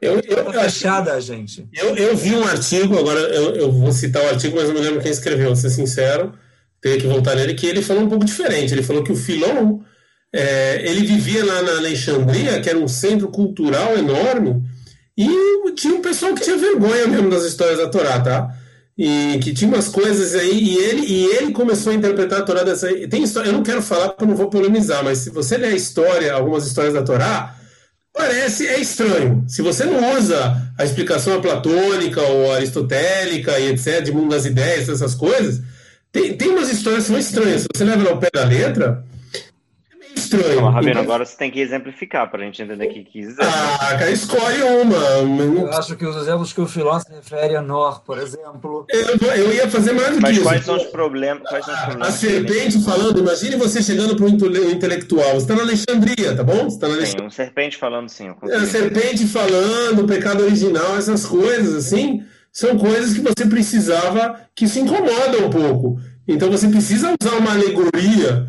[0.00, 1.68] Eu, eu, fechada, a gente.
[1.72, 4.80] Eu, eu vi um artigo, agora eu, eu vou citar o artigo, mas não me
[4.80, 6.32] lembro quem escreveu, vou ser sincero,
[6.80, 8.72] teria que voltar nele, que ele falou um pouco diferente.
[8.72, 9.80] Ele falou que o Filon,
[10.32, 14.62] é, ele vivia lá na Alexandria, que era um centro cultural enorme,
[15.16, 18.54] e tinha um pessoal que tinha vergonha mesmo das histórias da Torá, tá?
[18.96, 22.62] E que tinha umas coisas aí, e ele, e ele começou a interpretar a Torá
[22.62, 22.88] dessa.
[23.08, 25.68] Tem história, eu não quero falar porque eu não vou polemizar, mas se você ler
[25.68, 27.59] a história, algumas histórias da Torá,
[28.12, 29.44] Parece, é estranho.
[29.46, 34.88] Se você não usa a explicação platônica ou aristotélica e etc., de mundo das ideias,
[34.88, 35.62] essas coisas,
[36.12, 37.62] tem, tem umas histórias que são estranhas.
[37.62, 39.04] Se você leva ao pé da letra,
[40.36, 40.60] estranho.
[40.60, 41.02] Não, Rabino, então...
[41.02, 43.42] agora você tem que exemplificar para a gente entender o que quis dizer.
[43.42, 44.96] Ah, cara, escolhe uma.
[45.60, 48.86] Eu acho que os exemplos que o Filó se refere a Nor, por exemplo.
[48.88, 50.66] Eu, eu ia fazer mais do Mas que quais isso.
[50.66, 52.08] São os problemas, quais são os problemas?
[52.08, 54.28] A serpente falando, imagine você chegando para o
[54.70, 55.32] intelectual.
[55.32, 56.68] Você está na Alexandria, tá bom?
[56.68, 57.20] Você tá na Alexandria.
[57.20, 58.34] Sim, um serpente falando sim.
[58.48, 64.40] É, a serpente falando, o pecado original, essas coisas assim, são coisas que você precisava,
[64.54, 66.00] que se incomodam um pouco.
[66.26, 68.48] Então você precisa usar uma alegoria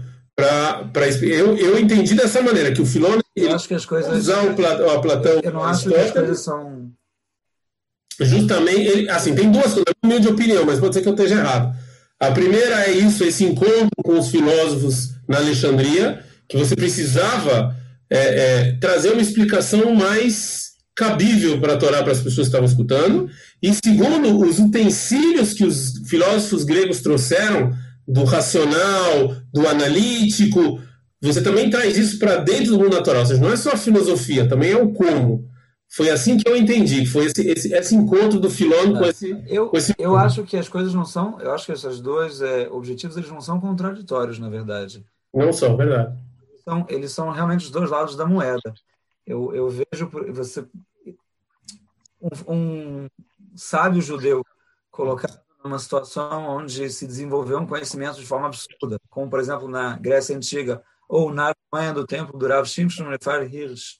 [0.91, 4.43] para eu, eu entendi dessa maneira que o Filon eu acho que as coisas usar
[4.43, 6.91] o, Platão, o Platão eu não acho que as coisas são
[8.19, 11.36] justamente ele, assim tem duas coisas na minha opinião mas pode ser que eu esteja
[11.36, 11.75] errado.
[12.19, 17.75] A primeira é isso esse encontro com os filósofos na Alexandria que você precisava
[18.10, 22.67] é, é, trazer uma explicação mais cabível para a Torá para as pessoas que estavam
[22.67, 23.30] escutando.
[23.63, 27.73] E segundo os utensílios que os filósofos gregos trouxeram
[28.12, 30.82] do racional, do analítico.
[31.21, 33.21] Você também traz isso para dentro do mundo natural.
[33.21, 35.50] Ou seja, não é só a filosofia, também é o como.
[35.93, 39.43] Foi assim que eu entendi, foi esse, esse, esse encontro do filósofo com esse.
[39.47, 39.93] Eu, com esse...
[39.97, 41.39] eu acho que as coisas não são.
[41.39, 45.06] Eu acho que esses dois é, objetivos eles não são contraditórios, na verdade.
[45.34, 46.17] Não são, verdade.
[46.50, 48.74] Eles são, eles são realmente os dois lados da moeda.
[49.28, 50.65] Eu, eu vejo você
[52.21, 53.08] um, um
[53.56, 54.45] sábio judeu
[54.89, 59.97] colocado numa situação onde se desenvolveu um conhecimento de forma absurda, como, por exemplo, na
[59.97, 64.00] Grécia Antiga ou na Alemanha do tempo do Rav Shimshon Lefar Hirsch,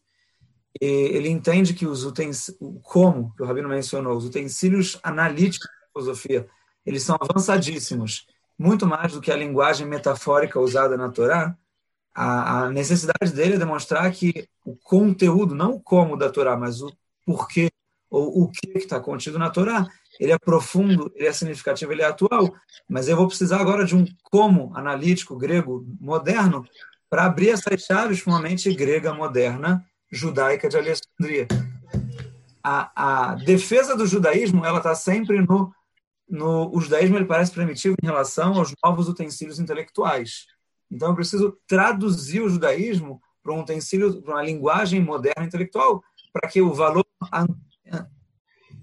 [0.80, 6.47] ele entende que os utensílios, como que o Rabino mencionou, os utensílios analíticos da filosofia,
[6.86, 8.26] eles são avançadíssimos,
[8.58, 11.56] muito mais do que a linguagem metafórica usada na Torá.
[12.13, 16.82] A, a necessidade dele é demonstrar que o conteúdo, não o como da Torá, mas
[16.82, 16.91] o
[17.26, 17.69] porquê
[18.10, 19.88] ou o que está contido na Torá,
[20.21, 22.55] ele é profundo, ele é significativo, ele é atual,
[22.88, 26.63] mas eu vou precisar agora de um como analítico grego moderno
[27.10, 31.47] para abrir essas chaves para uma mente grega moderna judaica de Alexandria.
[32.63, 35.73] A, a defesa do judaísmo ela está sempre no,
[36.29, 40.45] no o judaísmo ele parece primitivo em relação aos novos utensílios intelectuais.
[40.91, 46.47] Então eu preciso traduzir o judaísmo para um utensílio, para uma linguagem moderna intelectual, para
[46.47, 47.03] que o valor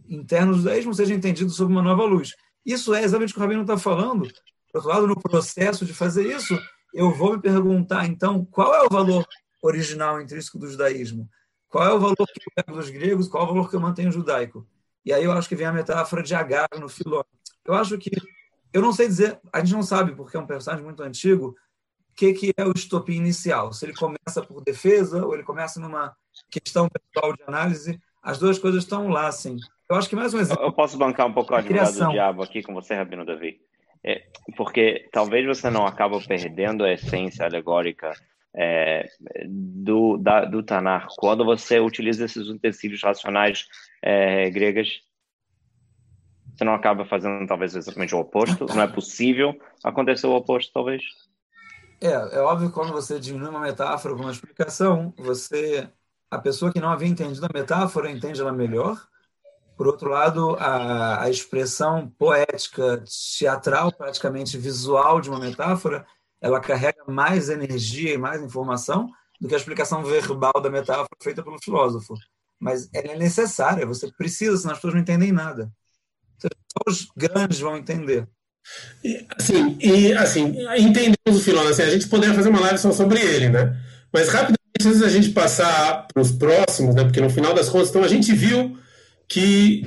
[0.08, 2.34] interno do judaísmo seja entendido sob uma nova luz.
[2.64, 4.28] Isso é exatamente o que o Rabino está falando.
[4.72, 6.58] Por outro lado, no processo de fazer isso,
[6.92, 9.26] eu vou me perguntar, então, qual é o valor
[9.62, 11.28] original intrínseco do judaísmo?
[11.68, 13.28] Qual é o valor que eu pego dos gregos?
[13.28, 14.66] Qual é o valor que eu mantenho judaico?
[15.04, 17.22] E aí eu acho que vem a metáfora de Agar no Filó.
[17.64, 18.10] Eu acho que,
[18.72, 21.54] eu não sei dizer, a gente não sabe, porque é um personagem muito antigo,
[22.10, 23.72] o que, que é o estopim inicial.
[23.72, 26.16] Se ele começa por defesa ou ele começa numa
[26.50, 29.58] questão pessoal de análise, as duas coisas estão lá, assim.
[29.90, 30.62] Eu acho que mais um exemplo.
[30.62, 33.58] Eu posso bancar um pouco a advogado do diabo aqui com você, Rabino Davi.
[34.04, 38.12] É, porque talvez você não acaba perdendo a essência alegórica
[38.54, 39.08] é,
[39.46, 43.66] do, da, do Tanar quando você utiliza esses utensílios racionais
[44.02, 45.00] é, gregas.
[46.54, 48.66] Você não acaba fazendo talvez exatamente o oposto?
[48.66, 51.02] Não é possível acontecer o oposto, talvez?
[52.00, 55.88] É, é óbvio que quando você diminui uma metáfora com uma explicação, você,
[56.30, 59.08] a pessoa que não havia entendido a metáfora entende ela melhor.
[59.78, 63.04] Por outro lado, a, a expressão poética,
[63.38, 66.04] teatral, praticamente visual de uma metáfora,
[66.40, 69.08] ela carrega mais energia e mais informação
[69.40, 72.14] do que a explicação verbal da metáfora feita pelo filósofo.
[72.58, 75.70] Mas ela é necessária, você precisa, senão as pessoas não entendem nada.
[76.42, 76.48] Só
[76.88, 78.26] os grandes vão entender.
[79.04, 81.70] E, assim, e, assim, entendemos o filósofo.
[81.74, 83.80] Assim, a gente poderia fazer uma live só sobre ele, né?
[84.12, 87.04] Mas rapidamente, antes da gente passar para os próximos, né?
[87.04, 88.76] Porque no final das contas, então, a gente viu
[89.28, 89.82] que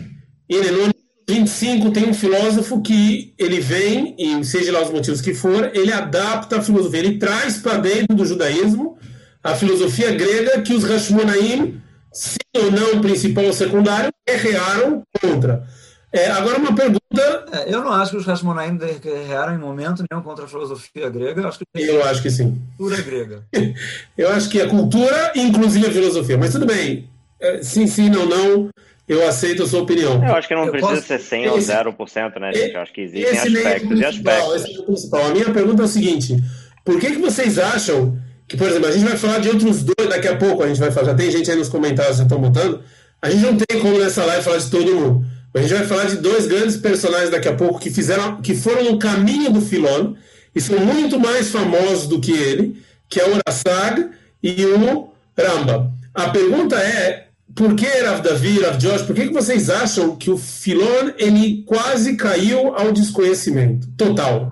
[0.50, 0.94] em Enônimo
[1.30, 5.92] 25 tem um filósofo que ele vem, e seja lá os motivos que for, ele
[5.92, 8.98] adapta a filosofia, ele traz para dentro do judaísmo
[9.44, 15.66] a filosofia grega que os Hashmonaim, sim ou não, principal ou secundário, guerrearam contra.
[16.14, 17.46] É, agora uma pergunta.
[17.54, 21.42] É, eu não acho que os Hashmonaim guerrearam em momento nenhum contra a filosofia grega.
[21.42, 22.62] Eu acho que, eu acho que sim.
[22.78, 23.44] Cultura grega.
[24.18, 26.38] eu acho que a cultura, inclusive a filosofia.
[26.38, 27.10] Mas tudo bem.
[27.40, 28.70] É, sim, sim, não, não
[29.08, 30.24] eu aceito a sua opinião.
[30.26, 31.08] Eu acho que não eu precisa posso...
[31.08, 32.74] ser 100 ou 0%, né, gente?
[32.74, 34.56] Eu acho que existem aspectos e aspectos.
[34.56, 35.26] Esse é o principal.
[35.26, 36.38] A minha pergunta é o seguinte:
[36.86, 40.10] por que, que vocês acham que, por exemplo, a gente vai falar de outros dois
[40.10, 42.40] daqui a pouco, a gente vai falar, já tem gente aí nos comentários já estão
[42.40, 42.82] botando.
[43.22, 45.26] A gente não tem como nessa live falar de todo mundo.
[45.54, 48.84] A gente vai falar de dois grandes personagens daqui a pouco que fizeram, que foram
[48.84, 50.14] no caminho do Filon
[50.56, 54.10] e são muito mais famosos do que ele, que é o Rassag
[54.42, 55.92] e o Ramba.
[56.14, 60.30] A pergunta é por que, Rav Davi, Rav Josh, por que, que vocês acham que
[60.30, 64.52] o Filon ele quase caiu ao desconhecimento total?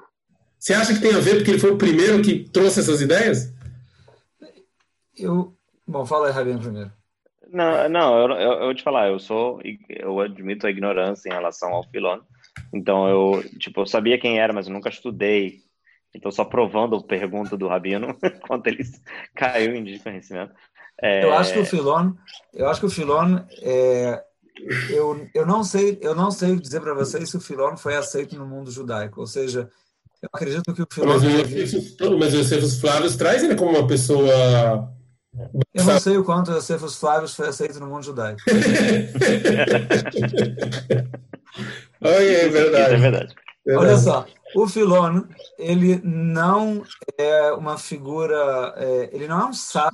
[0.57, 3.53] Você acha que tem a ver porque ele foi o primeiro que trouxe essas ideias?
[5.17, 5.53] Eu,
[5.87, 6.91] bom, fala aí, Rabino, primeiro.
[7.51, 9.59] Não, não, eu, eu, eu vou te falar, eu sou,
[9.89, 12.19] eu admito a ignorância em relação ao Filon.
[12.73, 15.61] Então eu, tipo, eu sabia quem era, mas eu nunca estudei.
[16.13, 18.15] Então só provando a pergunta do Rabino,
[18.47, 18.83] quanto ele
[19.35, 20.53] caiu em desconhecimento.
[21.01, 21.23] É...
[21.23, 22.13] Eu acho que o Filon,
[22.53, 24.21] eu acho que o Filon, é,
[24.89, 28.35] eu, eu não sei, eu não sei dizer para vocês se o Filon foi aceito
[28.37, 29.21] no mundo judaico.
[29.21, 29.69] Ou seja,
[30.21, 31.07] eu acredito que o Filon.
[31.07, 31.23] Mas,
[32.19, 34.91] mas o Josefus Flávio traz ele como uma pessoa.
[35.73, 38.41] Eu não sei o quanto o Josefus Flávio foi aceito no mundo judaico.
[42.01, 42.93] Oi, é verdade.
[42.93, 43.35] É verdade.
[43.67, 45.23] Olha só, o Filon,
[45.57, 46.83] ele não
[47.17, 49.93] é uma figura, é, ele não é um sábio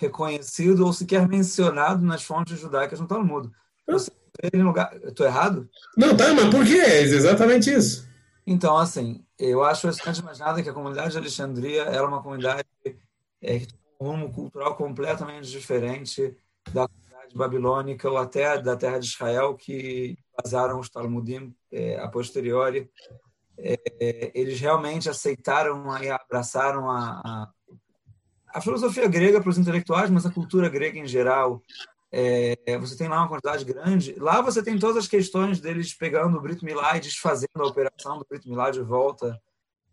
[0.00, 3.50] reconhecido ou sequer mencionado nas fontes judaicas no Talmud.
[3.86, 4.10] Você
[4.42, 4.98] vê ele lugar.
[5.04, 5.68] Estou errado?
[5.96, 6.80] Não, tá, mas por que?
[6.80, 8.08] É exatamente isso.
[8.46, 12.22] Então, assim, eu acho, antes de mais nada, que a comunidade de Alexandria era uma
[12.22, 12.64] comunidade
[13.42, 16.34] é, que tem um rumo cultural completamente diferente
[16.72, 22.08] da comunidade babilônica ou até da terra de Israel, que basearam os Talmudim é, a
[22.08, 22.90] posteriori.
[23.58, 27.48] É, eles realmente aceitaram e abraçaram a, a
[28.52, 31.62] a filosofia grega para os intelectuais, mas a cultura grega em geral,
[32.12, 34.14] é, você tem lá uma quantidade grande.
[34.18, 38.18] Lá você tem todas as questões deles pegando o Brito Milá e desfazendo a operação
[38.18, 39.40] do Brito Milá de volta.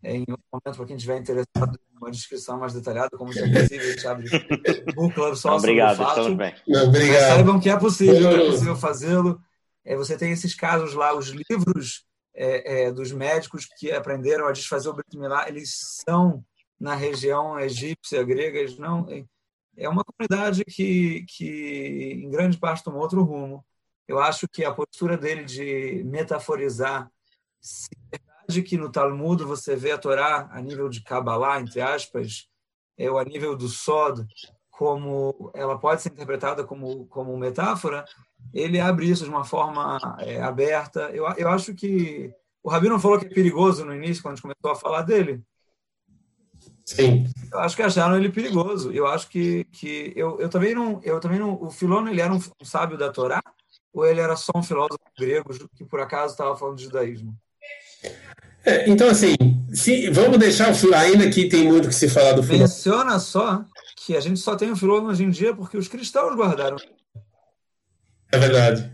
[0.02, 3.44] É, em outro momento, para quem estiver interessado em uma descrição mais detalhada, como isso
[3.44, 4.28] é possível, a gente abre
[4.96, 6.34] o club só Obrigado, sobre o fato.
[6.36, 6.54] Bem.
[6.66, 7.20] Não, obrigado.
[7.20, 9.40] Mas saibam que é possível, é possível fazê-lo.
[9.84, 14.52] É, você tem esses casos lá, os livros é, é, dos médicos que aprenderam a
[14.52, 16.44] desfazer o Brito Milá, eles são
[16.78, 19.06] na região egípcia, grega, eles não
[19.78, 23.64] é uma comunidade que, que em grande parte tomou outro rumo.
[24.06, 27.08] Eu acho que a postura dele de metaforizar,
[27.60, 31.80] se é verdade que no Talmud você vê a Torá a nível de Kabbalah, entre
[31.80, 32.48] aspas,
[32.96, 34.26] é, ou a nível do Sod,
[34.70, 38.04] como ela pode ser interpretada como, como metáfora,
[38.52, 41.10] ele abre isso de uma forma é, aberta.
[41.10, 44.42] Eu, eu acho que o Rabino falou que é perigoso no início, quando a gente
[44.42, 45.42] começou a falar dele,
[46.88, 47.26] Sim.
[47.52, 48.90] Eu acho que acharam ele perigoso.
[48.90, 51.62] Eu acho que, que eu, eu também não, eu também não.
[51.62, 53.42] O Filono ele era um, um sábio da Torá
[53.92, 57.36] ou ele era só um filósofo grego que por acaso estava falando de judaísmo?
[58.64, 59.34] É, então assim,
[59.70, 62.62] se, vamos deixar ainda que tem muito que se falar do Filono.
[62.62, 63.62] Menciona só
[63.94, 66.78] que a gente só tem o Filono hoje em dia porque os cristãos guardaram.
[68.32, 68.90] É verdade.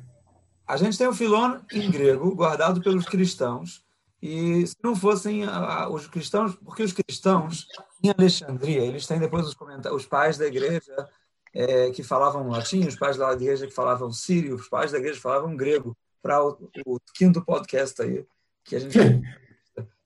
[0.66, 3.83] A gente tem o Filono em grego guardado pelos cristãos
[4.26, 5.42] e se não fossem
[5.90, 7.68] os cristãos, porque os cristãos
[8.02, 9.54] em Alexandria, eles têm depois os,
[9.92, 11.10] os pais da igreja
[11.52, 15.16] é, que falavam latim, os pais da igreja que falavam sírio, os pais da igreja
[15.16, 18.24] que falavam grego, para o, o, quinto podcast aí,
[18.64, 18.98] que a gente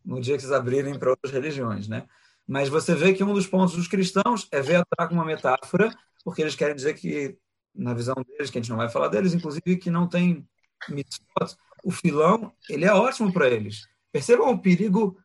[0.05, 2.05] no dia que vocês abrirem para outras religiões, né?
[2.45, 6.43] Mas você vê que um dos pontos dos cristãos é ver como uma metáfora, porque
[6.43, 7.39] eles querem dizer que,
[7.73, 10.45] na visão deles, que a gente não vai falar deles, inclusive que não tem
[10.89, 15.17] mitzvot, o filão, ele é ótimo para eles Percebam o perigo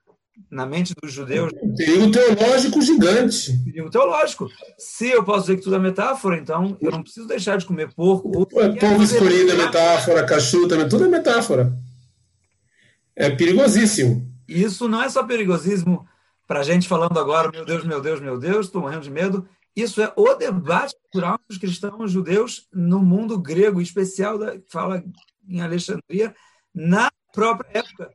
[0.49, 1.51] na mente dos judeus.
[1.61, 3.53] Um perigo teológico gigante.
[3.63, 4.49] Perigo teológico.
[4.77, 7.93] Se eu posso dizer que tudo é metáfora, então eu não preciso deixar de comer
[7.93, 8.31] porco.
[8.35, 8.45] Ou...
[8.45, 11.73] Povo escolhido é metáfora, cachorro também, tudo é metáfora.
[13.15, 14.27] É perigosíssimo.
[14.47, 16.07] Isso não é só perigosismo
[16.47, 19.47] para a gente falando agora, meu Deus, meu Deus, meu Deus, estou morrendo de medo.
[19.75, 25.03] Isso é o debate cultural dos cristãos judeus no mundo grego, em especial, da, fala
[25.47, 26.35] em Alexandria,
[26.73, 28.11] na própria época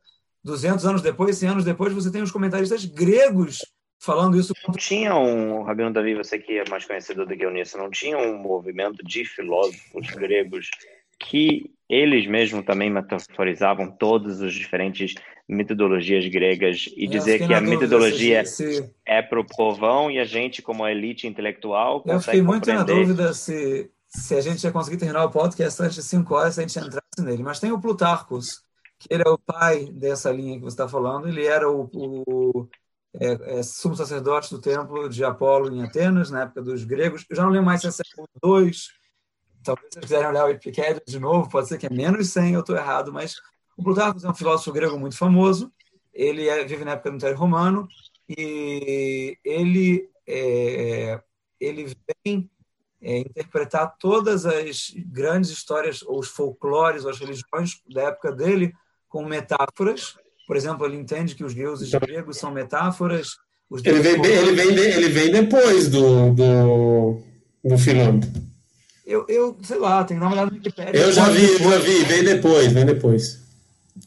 [0.49, 3.59] 200 anos depois, 100 anos depois, você tem os comentaristas gregos
[4.01, 4.53] falando isso.
[4.67, 7.91] Não tinha um, Rabino Davi, você que é mais conhecido do que eu nisso, não
[7.91, 10.71] tinha um movimento de filósofos gregos
[11.19, 15.15] que eles mesmos também metaforizavam todas as diferentes
[15.49, 18.89] metodologias gregas e eu dizer que a metodologia se...
[19.05, 22.95] é para o povão e a gente, como a elite intelectual, Eu fiquei muito compreender.
[22.95, 26.55] na dúvida se, se a gente ia conseguir terminar o podcast antes de 5 horas
[26.55, 27.43] se a gente entrasse nele.
[27.43, 28.63] Mas tem o Plutarcos,
[28.99, 31.29] que ele é o pai dessa linha que você está falando.
[31.29, 32.69] Ele era o, o
[33.15, 37.25] é, é, sumo sacerdote do templo de Apolo em Atenas, na época dos gregos.
[37.29, 38.73] Eu já não lembro mais se é século II.
[39.63, 42.61] Talvez vocês quiserem olhar o Epicédio de novo, pode ser que é menos 100, eu
[42.61, 43.37] estou errado, mas
[43.77, 45.73] o Plutarco é um filósofo grego muito famoso.
[46.13, 47.89] Ele é, vive na época do Império Romano
[48.29, 51.21] e ele, é,
[51.61, 52.51] ele vem
[53.01, 58.73] é, interpretar todas as grandes histórias, ou os folclores, ou as religiões da época dele,
[59.09, 60.15] com metáforas.
[60.47, 63.37] Por exemplo, ele entende que os deuses gregos são metáforas.
[63.85, 67.21] ele, vem, ele, vem, ele vem depois do, do,
[67.65, 68.21] do Filão.
[69.07, 71.01] Eu, eu, sei lá, tem que dar uma olhada no Wikipedia.
[71.01, 71.61] Eu já vi, depois.
[71.61, 73.41] eu já vi, vem depois, vem depois.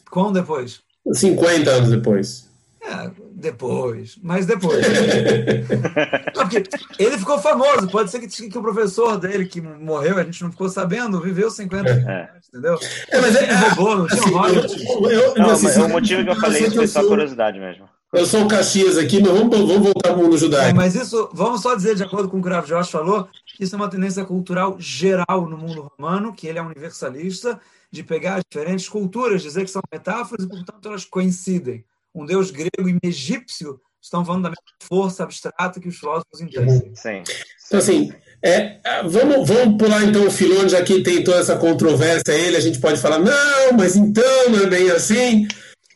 [0.10, 0.80] Quando depois?
[1.12, 2.48] 50 anos depois.
[2.82, 3.10] É,
[3.42, 4.86] depois, mas depois.
[6.36, 6.64] não, porque
[7.00, 10.52] ele ficou famoso, pode ser que, que o professor dele que morreu, a gente não
[10.52, 12.30] ficou sabendo, viveu 50 anos, é.
[12.48, 12.78] entendeu?
[13.10, 16.30] É, mas ele roubou, não tinha assim, eu, eu, não, assim, é o motivo que
[16.30, 17.90] eu falei isso foi só curiosidade mesmo.
[18.14, 20.70] Eu sou o Caxias aqui, mas vamos, vamos voltar para o mundo judaico.
[20.70, 23.28] É, mas isso, vamos só dizer, de acordo com o que o Graf Josh falou,
[23.56, 28.04] que isso é uma tendência cultural geral no mundo romano, que ele é universalista, de
[28.04, 32.88] pegar as diferentes culturas, dizer que são metáforas e, portanto, elas coincidem um deus grego
[32.88, 36.92] e egípcio estão falando da mesma força abstrata que os filósofos entendem.
[36.96, 37.24] Sim.
[37.68, 38.12] Então, assim,
[38.44, 42.62] é, vamos, vamos pular então o Filone, já que tem toda essa controvérsia ele, a
[42.62, 45.48] gente pode falar, não, mas então não é bem assim.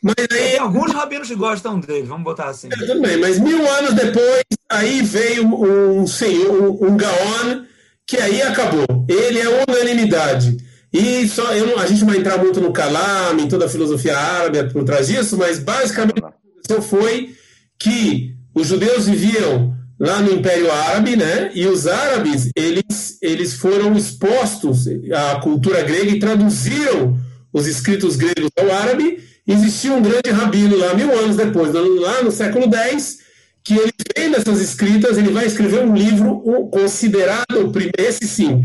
[0.02, 2.68] Mas aí, tem alguns rabinos que gostam dele, vamos botar assim.
[2.72, 7.64] É, tudo bem, mas mil anos depois, aí veio um senhor, um, um Gaon,
[8.06, 8.86] que aí acabou.
[9.08, 10.56] Ele é unanimidade.
[10.96, 14.72] E só, eu, a gente vai entrar muito no Kalam, em toda a filosofia árabe
[14.72, 17.34] por trás disso, mas basicamente o que aconteceu foi
[17.78, 21.50] que os judeus viviam lá no Império Árabe, né?
[21.54, 27.20] E os árabes, eles, eles foram expostos à cultura grega e traduziram
[27.52, 29.22] os escritos gregos ao árabe.
[29.46, 33.18] Existia um grande rabino lá, mil anos depois, lá no século X,
[33.62, 36.40] que ele vem dessas escritas, ele vai escrever um livro
[36.72, 38.64] considerado, esse sim,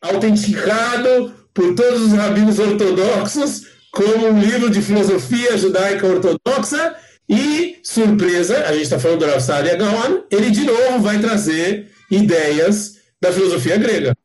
[0.00, 6.96] autenticado por todos os rabinos ortodoxos como um livro de filosofia judaica ortodoxa
[7.28, 11.92] e, surpresa, a gente está falando do Rav Sadia Gaon, ele de novo vai trazer
[12.10, 14.16] ideias da filosofia grega.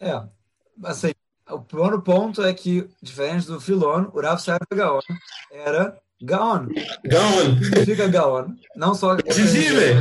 [0.00, 0.22] É,
[0.84, 1.12] assim,
[1.48, 5.00] o primeiro ponto é que, diferente do Filon, o Rav Sadia Gaon
[5.52, 6.68] era Gaon.
[7.04, 7.62] Gaon.
[7.62, 8.54] Significa Gaon.
[8.74, 9.16] Não só...
[9.30, 9.94] Gigile.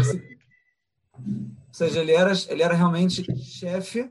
[1.13, 4.09] Ou seja, ele era, ele era realmente chefe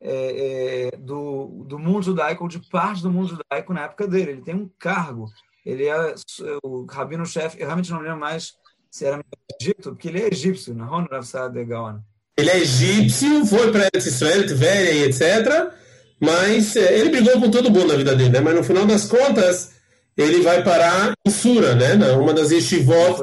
[0.00, 4.32] é, é, do, do mundo judaico, ou de parte do mundo judaico na época dele.
[4.32, 5.30] Ele tem um cargo.
[5.64, 6.14] Ele é
[6.62, 8.54] o rabino-chefe, eu realmente não lembro mais
[8.90, 9.22] se era
[9.60, 11.20] Egito, porque ele é egípcio, na Honor
[11.52, 11.98] de Gaon.
[12.36, 15.72] Ele é egípcio, foi para Israel, Tveria e etc.
[16.20, 18.40] Mas é, ele brigou com todo mundo na vida dele, né?
[18.40, 19.72] Mas no final das contas,
[20.16, 21.94] ele vai parar em Sura, né?
[22.12, 23.20] Uma das yeshivot.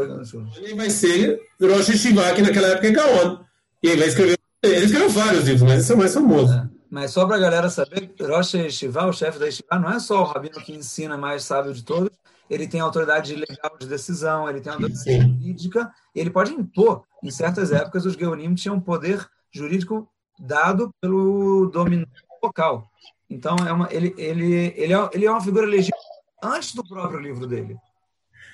[0.58, 3.40] Ele vai ser Rosh Yeshiva, que naquela época é Gaon.
[3.82, 4.38] E ele vai escrever.
[4.66, 6.54] Ele escreveu vários livros, mas esse é o mais famoso.
[6.54, 6.70] É.
[6.90, 10.22] Mas só para a galera saber, Rosh Yeshiva, o chefe da Yeshiva, não é só
[10.22, 12.10] o rabino que ensina mais sábio de todos,
[12.50, 17.04] ele tem autoridade legal de decisão, ele tem autoridade jurídica, ele pode impor.
[17.24, 20.08] Em certas épocas, os Geonim tinham poder jurídico
[20.40, 22.08] dado pelo domínio
[22.42, 22.88] local.
[23.30, 25.98] Então, é uma, ele, ele, ele, é, ele é uma figura legítima
[26.44, 27.76] antes do próprio livro dele.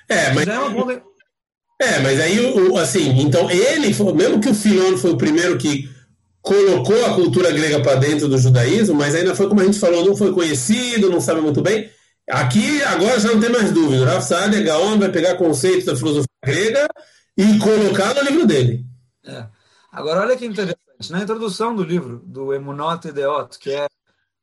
[0.08, 0.46] É, mas...
[0.46, 1.02] Já é uma
[1.80, 2.38] é, mas aí,
[2.80, 5.91] assim, então ele, mesmo que o Filon foi o primeiro que
[6.42, 10.04] colocou a cultura grega para dentro do judaísmo, mas ainda foi como a gente falou,
[10.04, 11.88] não foi conhecido, não sabe muito bem.
[12.28, 14.04] Aqui, agora já não tem mais dúvida.
[14.04, 16.88] Rav Saadia Gaon vai pegar conceitos da filosofia grega
[17.36, 18.84] e colocar no livro dele.
[19.24, 19.46] É.
[19.90, 20.78] Agora, olha que interessante.
[21.10, 23.86] Na introdução do livro, do Emunot Ideot, que é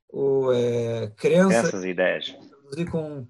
[0.10, 1.56] o é, Crença...
[1.56, 2.36] Essas ideias.
[2.92, 3.26] Com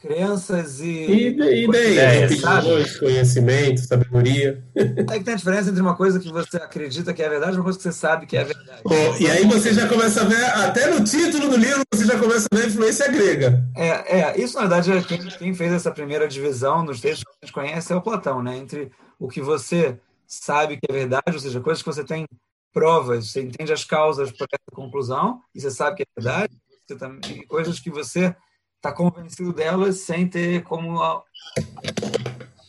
[0.00, 0.86] Crenças e.
[0.86, 4.64] E, ideias, opiniões, conhecimento, sabedoria.
[4.76, 7.56] É que tem a diferença entre uma coisa que você acredita que é verdade e
[7.56, 8.80] uma coisa que você sabe que é verdade.
[8.84, 12.16] Oh, e aí você já começa a ver, até no título do livro, você já
[12.16, 13.64] começa a ver a influência grega.
[13.76, 17.30] É, é isso na verdade, é quem, quem fez essa primeira divisão nos textos que
[17.42, 18.56] a gente conhece é o Platão, né?
[18.56, 22.24] Entre o que você sabe que é verdade, ou seja, coisas que você tem
[22.72, 26.96] provas, você entende as causas para essa conclusão, e você sabe que é verdade, você
[26.96, 28.36] também, coisas que você
[28.78, 31.00] está convencido delas sem ter como.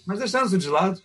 [0.05, 1.01] Mas deixando isso de lado,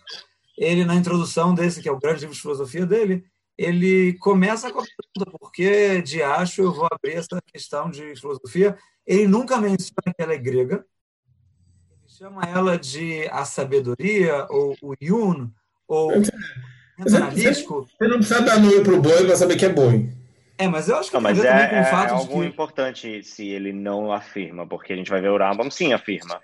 [0.57, 3.23] ele, na introdução desse, que é o grande livro de filosofia dele,
[3.57, 8.15] ele começa com a pergunta: por que de acho eu vou abrir essa questão de
[8.15, 8.77] filosofia?
[9.05, 10.83] Ele nunca menciona que ela é grega,
[11.91, 15.51] ele chama ela de a sabedoria, ou o yun,
[15.87, 16.11] ou
[16.99, 17.87] analítico.
[17.87, 20.24] Você não precisa dar nome para o boi para saber que é boi.
[20.57, 22.47] É, mas eu acho que não, mas é, com o fato é algo que...
[22.47, 26.39] importante se ele não afirma, porque a gente vai ver o Rambam sim afirma.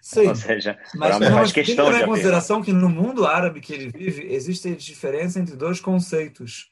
[0.00, 2.88] Sim, Ou seja, mas, o Rambam faz questão tem que levar em consideração que no
[2.88, 6.70] mundo árabe que ele vive, existe diferença entre dois conceitos.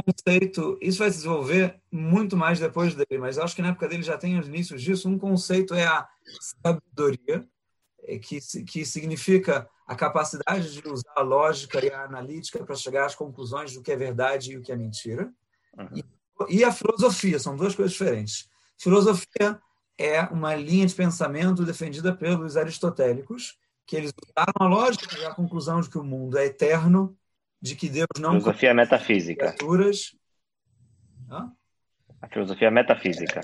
[0.00, 3.86] Um conceito, isso vai se desenvolver muito mais depois dele, mas acho que na época
[3.86, 5.08] dele já tem os inícios disso.
[5.08, 6.08] Um conceito é a
[6.40, 7.46] sabedoria,
[8.04, 13.04] é, que, que significa a capacidade de usar a lógica e a analítica para chegar
[13.04, 15.30] às conclusões do que é verdade e o que é mentira.
[15.78, 16.02] Uhum.
[16.48, 18.48] E, a filosofia, são duas coisas diferentes.
[18.78, 19.60] Filosofia
[19.98, 25.34] é uma linha de pensamento defendida pelos aristotélicos, que eles usaram a lógica e a
[25.34, 27.16] conclusão de que o mundo é eterno,
[27.60, 28.30] de que Deus não.
[28.30, 29.52] Filosofia é metafísica.
[29.52, 30.16] Criaturas.
[32.20, 33.40] A filosofia é metafísica.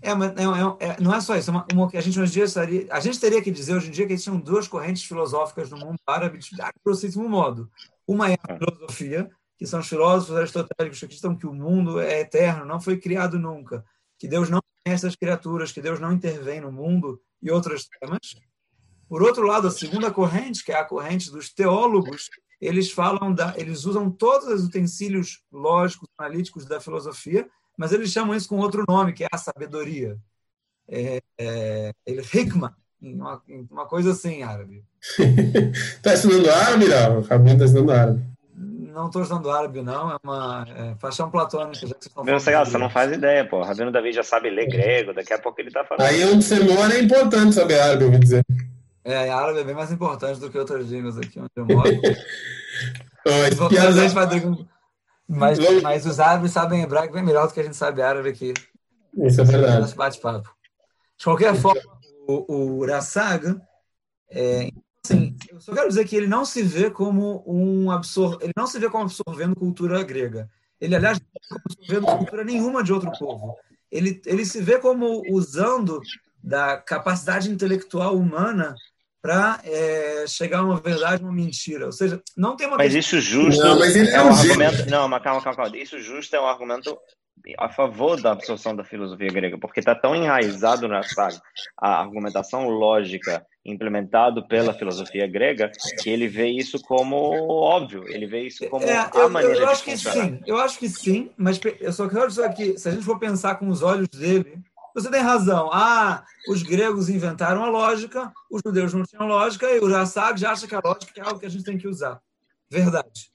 [0.00, 1.50] É, mas é, é, é, não é só isso.
[1.50, 3.90] É uma, uma, a gente hoje dia estaria, a gente teria que dizer hoje em
[3.90, 6.50] dia que existem duas correntes filosóficas no mundo árabe de
[6.84, 7.70] grossíssimo modo.
[8.06, 9.30] Uma é a filosofia,
[9.62, 13.38] que são os filósofos aristotélicos que acreditam que o mundo é eterno, não foi criado
[13.38, 13.84] nunca,
[14.18, 18.34] que Deus não conhece as criaturas, que Deus não intervém no mundo e outros temas.
[19.08, 22.28] Por outro lado, a segunda corrente, que é a corrente dos teólogos,
[22.60, 27.48] eles falam da, eles usam todos os utensílios lógicos, analíticos da filosofia,
[27.78, 30.18] mas eles chamam isso com outro nome, que é a sabedoria.
[30.88, 33.40] É, é, ele hikma, uma,
[33.70, 34.84] uma coisa assim árabe.
[35.94, 36.86] Está estudando árabe,
[37.28, 38.31] Rabino está estudando árabe
[38.92, 40.12] não estou usando árabe, não.
[40.12, 41.86] É uma é, paixão platônica.
[41.86, 43.62] Já que Meu, você, você não faz ideia, pô.
[43.62, 46.06] Rabino Davi já sabe ler grego, daqui a pouco ele está falando.
[46.06, 48.44] Aí onde você mora é importante saber árabe, eu ouvi dizer.
[49.04, 51.90] É, árabe é bem mais importante do que outras línguas aqui onde eu moro.
[55.28, 58.28] mas, mas, mas os árabes sabem hebraico bem melhor do que a gente sabe árabe
[58.28, 58.52] aqui.
[59.16, 59.94] Isso é verdade.
[59.94, 60.50] bate-papo.
[61.16, 61.80] De qualquer forma,
[62.26, 63.60] o, o Rassag,
[64.30, 64.68] é,
[65.04, 68.38] Sim, eu só quero dizer que ele não se vê como um absor...
[68.40, 70.48] ele não se vê como absorvendo cultura grega.
[70.80, 73.56] Ele, aliás, não está absorvendo cultura nenhuma de outro povo.
[73.90, 76.00] Ele, ele se vê como usando
[76.42, 78.74] da capacidade intelectual humana
[79.20, 81.86] para é, chegar a uma verdade, uma mentira.
[81.86, 82.76] Ou seja, não tem uma.
[82.76, 84.90] Mas isso justo Não, mas ele é é um um argumento.
[84.90, 85.76] Não, mas calma, calma, calma.
[85.76, 86.98] Isso justo é um argumento
[87.58, 91.40] a favor da absorção da filosofia grega, porque está tão enraizado na saga
[91.76, 97.16] a argumentação lógica implementado pela filosofia grega que ele vê isso como
[97.48, 100.26] óbvio, ele vê isso como É, a maneira eu, eu de acho que funcionar.
[100.26, 103.18] sim, eu acho que sim, mas eu só quero dizer aqui, se a gente for
[103.18, 104.58] pensar com os olhos dele,
[104.94, 105.70] você tem razão.
[105.72, 110.50] Ah, os gregos inventaram a lógica, os judeus não tinham lógica, e o Rassag já
[110.52, 112.20] acha que a lógica é algo que a gente tem que usar.
[112.68, 113.30] Verdade.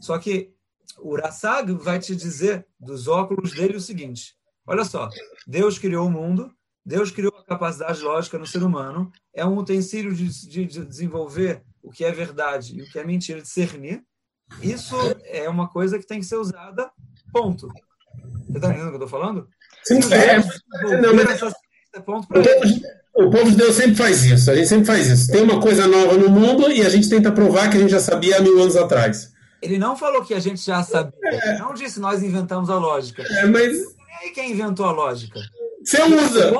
[0.00, 0.52] Só que
[0.98, 4.34] o Rassag vai te dizer, dos óculos dele, o seguinte:
[4.66, 5.08] olha só,
[5.46, 6.52] Deus criou o mundo,
[6.84, 11.90] Deus criou capacidade lógica no ser humano, é um utensílio de, de- de desenvolver o
[11.90, 14.02] que é verdade e o que é mentira, discernir.
[14.62, 16.90] Isso é uma coisa que tem que ser usada,
[17.32, 17.68] ponto.
[18.48, 19.48] Você está entendendo o que eu estou falando?
[19.84, 20.38] Sim, Os é,
[21.00, 22.42] não, mas- essa ciência, ponto o, para
[23.26, 24.50] o povo de Deus sempre faz isso.
[24.50, 25.30] A gente sempre faz isso.
[25.32, 28.00] Tem uma coisa nova no mundo e a gente tenta provar que a gente já
[28.00, 29.32] sabia há mil anos atrás.
[29.62, 31.12] Ele não falou que a gente já sabia.
[31.22, 33.22] Ele não disse nós inventamos a lógica.
[33.22, 33.86] É, mas E
[34.24, 35.40] aí quem inventou a lógica?
[35.84, 36.52] você usa.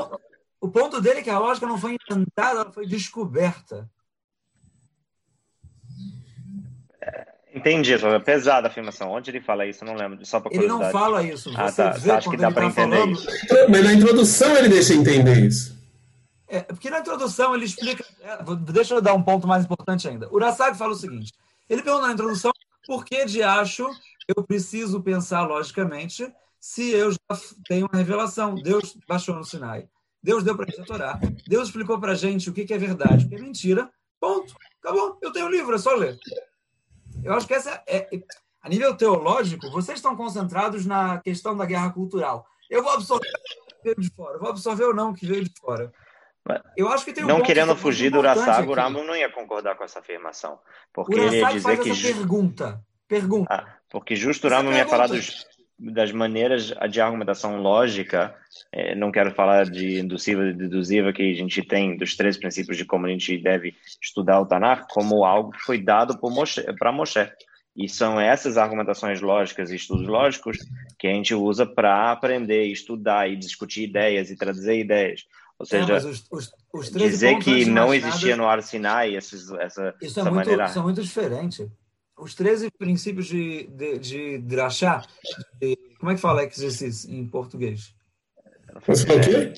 [0.61, 3.89] O ponto dele é que a lógica não foi inventada, ela foi descoberta.
[7.55, 9.11] Entendi, só é pesada a afirmação.
[9.11, 9.83] Onde ele fala isso?
[9.83, 11.51] Eu não lembro, só para Ele não fala isso.
[11.57, 11.91] Ah, Você tá.
[11.93, 13.15] vê acha que quando dá ele pra está entender falando.
[13.19, 13.71] isso?
[13.71, 15.75] Mas na introdução ele deixa entender isso.
[16.49, 18.05] É, porque na introdução ele explica.
[18.21, 18.39] é,
[18.73, 20.29] deixa eu dar um ponto mais importante ainda.
[20.29, 21.33] O Urasag fala o seguinte:
[21.69, 22.53] ele pergunta na introdução
[22.87, 23.89] por que de acho
[24.29, 26.31] eu preciso pensar logicamente
[26.61, 27.19] se eu já
[27.67, 28.55] tenho uma revelação.
[28.55, 29.89] Deus baixou no Sinai.
[30.27, 31.21] Deus deu para a gente a Torá.
[31.47, 33.89] Deus explicou para a gente o que que é verdade, o que é mentira.
[34.19, 34.57] Ponto.
[34.83, 35.17] Acabou.
[35.23, 36.19] Eu tenho o livro, é só ler.
[37.23, 38.09] Eu acho que essa é.
[38.13, 38.21] é-
[38.61, 42.45] A nível teológico, vocês estão concentrados na questão da guerra cultural.
[42.69, 44.39] Eu vou absorver o que veio de fora.
[44.39, 45.93] Vou absorver ou não o que veio de fora.
[46.77, 48.75] Eu acho que tem um Não querendo muito fugir do Urasago, o.
[48.75, 50.59] Rambam não ia concordar com essa afirmação.
[50.93, 51.91] Porque ele ia dizer faz que.
[51.91, 52.85] essa pergunta.
[53.07, 53.55] Pergunta.
[53.55, 55.47] Ah, porque justo o Rambam ia falar dos,
[55.79, 58.35] das maneiras de argumentação lógica.
[58.73, 62.77] eh, não quero falar de induziva e deduziva que a gente tem dos três princípios
[62.79, 67.31] de como a gente deve estudar o Tanakh, como algo que foi dado para Moshe.
[67.77, 70.57] E são essas argumentações lógicas e estudos lógicos
[70.99, 75.25] que a gente usa para aprender, estudar e discutir ideias e traduzir ideias.
[75.59, 79.15] Ou É, seja, mas os, os, os 13 dizer que não existia no Ar Sinai
[79.15, 80.65] esses, essa, Isso é essa muito, maneira.
[80.65, 81.71] isso é muito diferente.
[82.19, 85.05] Os 13 princípios de, de, de Drachá,
[85.61, 87.95] de- como é que fala exercício em português?
[88.87, 89.55] Você o quê?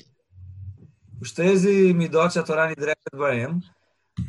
[1.21, 3.59] Os 13 Midot Torá Nidret Baem.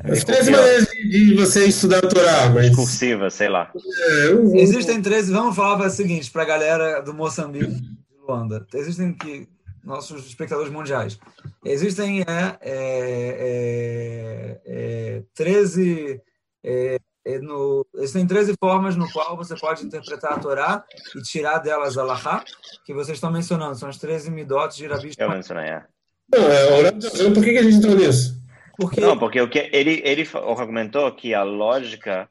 [0.05, 2.69] As três maneiras de, de você estudar a Torá, mas.
[2.69, 3.73] Discursiva, sei lá.
[3.75, 7.81] É, eu- Existem 13, vamos falar para o seguinte, para a galera do Moçambique e
[7.81, 8.65] de Luanda.
[8.75, 9.49] Existem que
[9.85, 11.19] nossos espectadores mundiais.
[11.65, 12.25] Existem é,
[12.61, 16.21] é, é, é, 13
[16.63, 16.99] é, é,
[17.43, 22.03] no, existem 13 formas no qual você pode interpretar a Torá e tirar delas a
[22.03, 22.45] Lahá,
[22.85, 23.77] que vocês estão mencionando.
[23.77, 25.85] São as 13 midot de Rabi Eu mencionei, é.
[26.33, 26.93] Não, é,
[27.35, 28.41] por que, que a gente entrou nisso?
[28.79, 32.31] Porque Não, porque o que ele, ele argumentou que a lógica,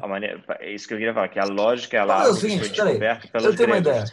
[0.00, 2.50] a maneira, é isso que eu queria falar, que a lógica ela Vamos é foi
[2.50, 2.86] seguinte, peraí.
[2.92, 4.04] descoberto pelos eu tenho uma ideia.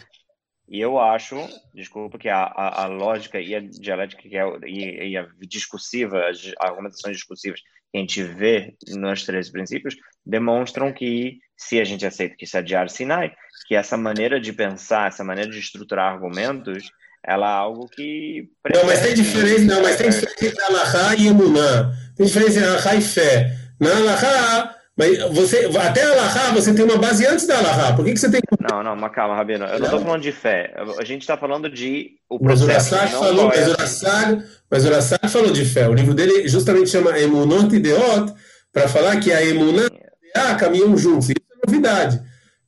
[0.67, 1.37] E eu acho,
[1.73, 6.27] desculpa, que a, a, a lógica e a dialética que é, e, e a discursiva,
[6.27, 7.61] as argumentações discursivas
[7.93, 12.57] que a gente vê nos três princípios, demonstram que, se a gente aceita que isso
[12.57, 13.31] é de Ar Sinai,
[13.67, 16.91] que essa maneira de pensar, essa maneira de estruturar argumentos,
[17.23, 18.49] ela é algo que...
[18.73, 21.93] Não, mas tem diferença, não, mas tem diferença entre Alahá e Emuná.
[22.17, 23.57] Tem diferença entre Alahá e fé.
[23.79, 27.95] Na Alahá, mas você, até Alahá você tem uma base antes da Alahá.
[27.95, 29.65] Por que, que você tem Não, não, mas calma, Rabino.
[29.65, 30.73] Eu não estou falando de fé.
[30.99, 32.95] A gente está falando de o Mas o processo.
[33.17, 35.87] Falou, é mas o Rassag, mas o Rassag falou de fé.
[35.89, 38.33] O livro dele justamente chama Emunot e Deot
[38.71, 39.87] para falar que a Emuná
[40.23, 41.29] e a caminham juntos.
[41.29, 42.21] Isso é novidade,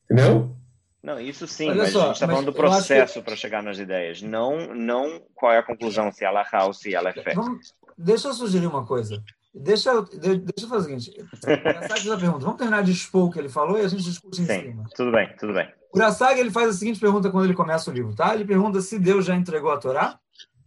[0.06, 0.56] entendeu?
[1.04, 3.36] Não, isso sim, Olha mas só, a gente está falando do acho que- processo para
[3.36, 4.24] chegar nas ideias.
[4.24, 7.36] Não, não qual é a conclusão, se ela é ou se ela é fé.
[7.36, 9.22] Vamos, deixa eu sugerir uma coisa.
[9.58, 11.22] Deixa eu, de- deixa eu fazer o seguinte.
[11.22, 12.40] O a pergunta.
[12.40, 14.84] Vamos terminar de expor o que ele falou e a gente discute em Sim, cima.
[14.96, 15.72] tudo bem, tudo bem.
[15.94, 18.36] O Urasag, ele faz a seguinte pergunta quando ele começa o livro, tá?
[18.36, 20.20] Ele pergunta se Deus já entregou a Torá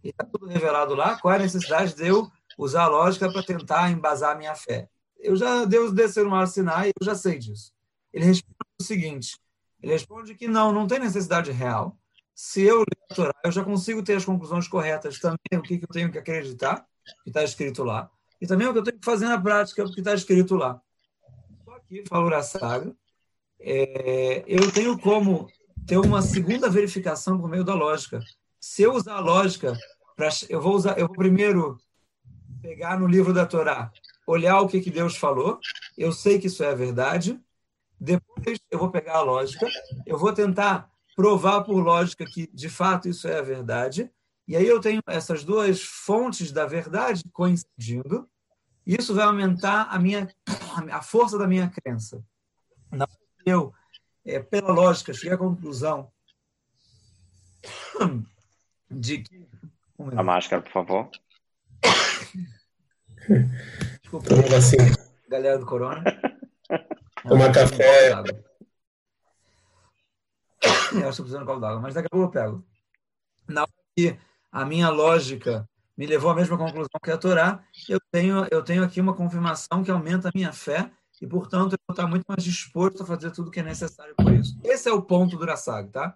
[0.03, 1.19] e está tudo revelado lá.
[1.19, 2.27] Qual é a necessidade de eu
[2.57, 4.89] usar a lógica para tentar embasar a minha fé?
[5.19, 7.71] Eu já Deus desceu no mar Sinai, eu já sei disso.
[8.11, 9.37] Ele responde o seguinte.
[9.83, 11.95] Ele responde que não, não tem necessidade real.
[12.33, 15.77] Se eu ler a Torá, eu já consigo ter as conclusões corretas também, o que,
[15.77, 16.85] que eu tenho que acreditar,
[17.23, 18.09] que está escrito lá,
[18.41, 20.81] e também o que eu tenho que fazer na prática, o que está escrito lá.
[21.65, 22.95] Só que, fala o Urasag,
[23.59, 25.49] é, eu tenho como
[25.85, 28.19] ter uma segunda verificação por meio da lógica.
[28.59, 29.77] Se eu usar a lógica,
[30.15, 31.77] pra, eu vou usar, eu vou primeiro
[32.61, 33.91] pegar no livro da Torá,
[34.27, 35.59] olhar o que, que Deus falou,
[35.97, 37.39] eu sei que isso é a verdade,
[37.99, 39.67] depois eu vou pegar a lógica,
[40.05, 44.09] eu vou tentar provar por lógica que de fato isso é a verdade,
[44.49, 48.27] e aí eu tenho essas duas fontes da verdade coincidindo,
[48.83, 50.27] e isso vai aumentar a minha
[50.91, 52.25] a força da minha crença.
[52.91, 53.05] Não
[53.45, 53.71] eu,
[54.25, 56.11] é, pela lógica, cheguei à conclusão
[58.89, 59.47] de que.
[59.99, 61.11] Um a máscara, por favor.
[64.01, 64.77] Desculpa, assim.
[65.27, 66.03] galera do Corona.
[67.27, 68.13] Tomar café.
[70.91, 72.65] Eu estou precisando de copo d'água, mas daqui a pouco eu pego.
[73.47, 74.17] Na hora que
[74.51, 78.83] a minha lógica me levou à mesma conclusão que a Torá, eu tenho, eu tenho
[78.83, 80.89] aqui uma confirmação que aumenta a minha fé
[81.21, 84.31] e, portanto, eu vou estar muito mais disposto a fazer tudo que é necessário por
[84.31, 84.57] isso.
[84.63, 86.15] Esse é o ponto do Rassag, tá?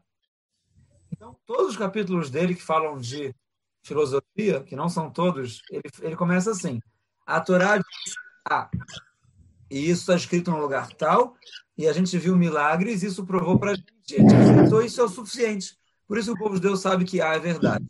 [1.11, 3.35] Então, todos os capítulos dele que falam de
[3.83, 6.79] filosofia, que não são todos, ele, ele começa assim:
[7.25, 8.15] a Torá diz
[8.49, 8.69] A,
[9.69, 11.35] e isso está escrito no lugar tal,
[11.77, 14.15] e a gente viu milagres, isso provou para a gente.
[14.15, 15.77] A gente aceitou, isso é o suficiente.
[16.07, 17.85] Por isso o povo de Deus sabe que A é verdade.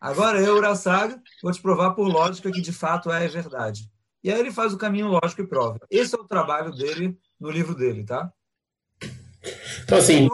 [0.00, 3.82] Agora eu, Urasaga, vou te provar por lógica que de fato é verdade.
[4.24, 5.78] E aí ele faz o caminho lógico e prova.
[5.90, 8.30] Esse é o trabalho dele no livro dele, tá?
[9.84, 10.28] Então, assim,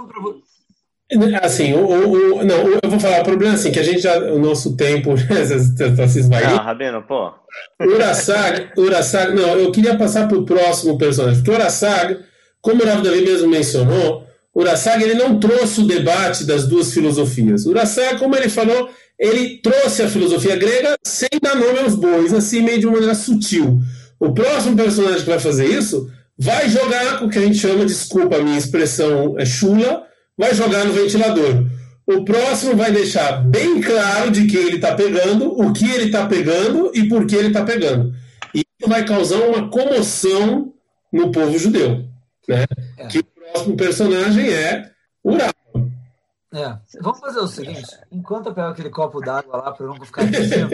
[1.41, 4.19] Assim, o, o, não, eu vou falar, o problema é assim, que a gente já,
[4.19, 6.51] o nosso tempo está se esvaindo.
[6.51, 7.33] Não, Rabino, pô.
[7.81, 12.19] Urasag, Urasag, não, eu queria passar para o próximo personagem, porque Urasag,
[12.61, 17.67] como o Rav Davi mesmo mencionou, Urasag ele não trouxe o debate das duas filosofias.
[17.67, 22.63] Urasag, como ele falou, ele trouxe a filosofia grega sem dar nome aos bois, assim,
[22.63, 23.81] meio de uma maneira sutil.
[24.21, 27.87] O próximo personagem que vai fazer isso vai jogar com o que a gente chama,
[27.87, 30.05] desculpa a minha expressão, é chula,
[30.37, 31.67] vai jogar no ventilador.
[32.07, 36.27] O próximo vai deixar bem claro de quem ele está pegando, o que ele está
[36.27, 38.15] pegando e por que ele está pegando.
[38.55, 40.73] E isso vai causar uma comoção
[41.13, 42.05] no povo judeu.
[42.47, 42.65] Né?
[42.99, 43.07] É.
[43.07, 44.91] Que o próximo personagem é
[45.25, 45.56] Urá.
[46.55, 46.77] É.
[47.01, 50.25] Vamos fazer o seguinte: enquanto eu pego aquele copo d'água lá para eu não ficar
[50.25, 50.71] mexendo,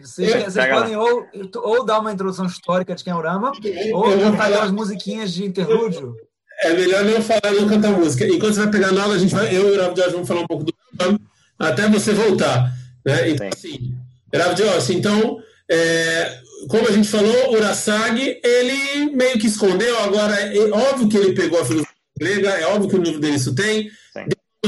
[0.00, 1.26] vocês, vocês podem ou,
[1.56, 3.52] ou dar uma introdução histórica de quem é Urama,
[3.92, 4.62] ou cantar falar...
[4.62, 6.14] as musiquinhas de interlúdio.
[6.62, 8.26] É melhor não falar, não cantar música.
[8.26, 10.40] Enquanto você vai pegar nova, a gente vai, eu e o Rav Jorge vamos falar
[10.42, 11.20] um pouco do Rambam,
[11.58, 12.72] até você voltar.
[13.04, 13.30] Né?
[13.30, 13.94] Então, assim,
[14.32, 15.38] Rav Jorge, então,
[15.68, 16.38] é,
[16.68, 21.34] como a gente falou, o Urasag, ele meio que escondeu, agora é óbvio que ele
[21.34, 23.90] pegou a filosofia grega, é óbvio que o livro dele isso tem.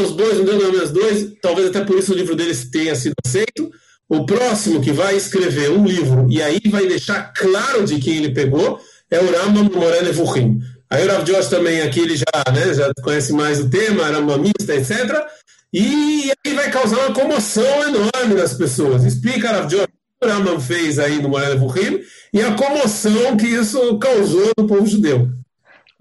[0.01, 2.95] Os dois, não deu nome aos dois, talvez até por isso o livro dele tenha
[2.95, 3.71] sido aceito.
[4.09, 8.33] O próximo que vai escrever um livro e aí vai deixar claro de quem ele
[8.33, 8.81] pegou
[9.11, 10.61] é o Rambam Morel Evuchim.
[10.89, 12.25] Aí o Rav Josh também aqui, ele já,
[12.55, 15.27] né, já conhece mais o tema, era mamista, etc.
[15.73, 19.05] E aí vai causar uma comoção enorme nas pessoas.
[19.05, 19.89] Explica, Rav Josh,
[20.23, 22.01] o Raman fez aí no Morel Evuchim
[22.33, 25.29] e a comoção que isso causou no povo judeu.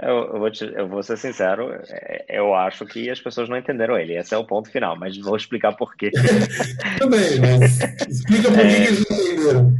[0.01, 3.57] Eu, eu, vou te, eu vou ser sincero, é, eu acho que as pessoas não
[3.57, 4.17] entenderam ele.
[4.17, 6.11] Esse é o ponto final, mas vou explicar por quê.
[6.99, 7.79] Também, mas
[8.09, 9.75] explica por que, é, que eles não entenderam.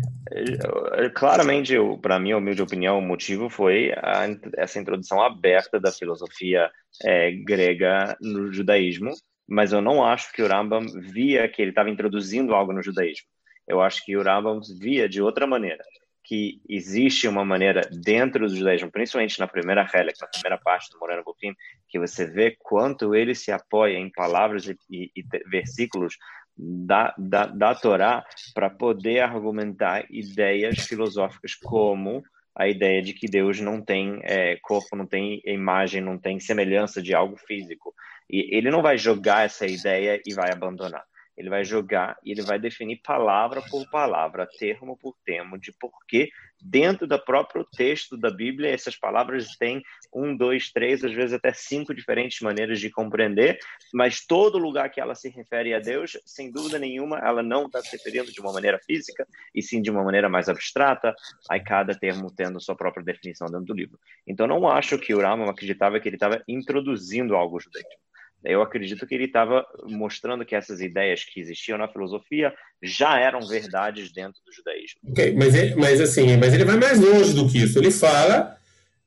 [1.13, 4.26] Claramente, para minha humilde opinião, o motivo foi a,
[4.57, 6.72] essa introdução aberta da filosofia
[7.03, 9.11] é, grega no judaísmo,
[9.47, 13.28] mas eu não acho que o Rambam via que ele estava introduzindo algo no judaísmo.
[13.68, 15.84] Eu acho que o Rambam via de outra maneira
[16.26, 20.99] que existe uma maneira dentro do judaísmo, principalmente na primeira relic, na primeira parte do
[20.99, 21.53] Moreno Bofim,
[21.88, 26.17] que você vê quanto ele se apoia em palavras e, e, e versículos
[26.57, 32.23] da, da, da Torá para poder argumentar ideias filosóficas como
[32.55, 37.01] a ideia de que Deus não tem é, corpo, não tem imagem, não tem semelhança
[37.01, 37.93] de algo físico.
[38.30, 41.03] E ele não vai jogar essa ideia e vai abandonar.
[41.38, 46.29] Ele vai jogar e ele vai definir palavra por palavra, termo por termo, de porquê
[46.61, 49.83] dentro do próprio texto da Bíblia essas palavras têm
[50.13, 53.59] um, dois, três, às vezes até cinco diferentes maneiras de compreender,
[53.93, 57.81] mas todo lugar que ela se refere a Deus, sem dúvida nenhuma, ela não está
[57.81, 61.13] se referindo de uma maneira física, e sim de uma maneira mais abstrata,
[61.49, 63.99] aí cada termo tendo sua própria definição dentro do livro.
[64.25, 68.05] Então, não acho que o Rama acreditava que ele estava introduzindo algo judaico.
[68.43, 73.39] Eu acredito que ele estava mostrando que essas ideias que existiam na filosofia já eram
[73.47, 74.99] verdades dentro do judaísmo.
[75.09, 77.79] Okay, mas, ele, mas assim, mas ele vai mais longe do que isso.
[77.79, 78.55] Ele fala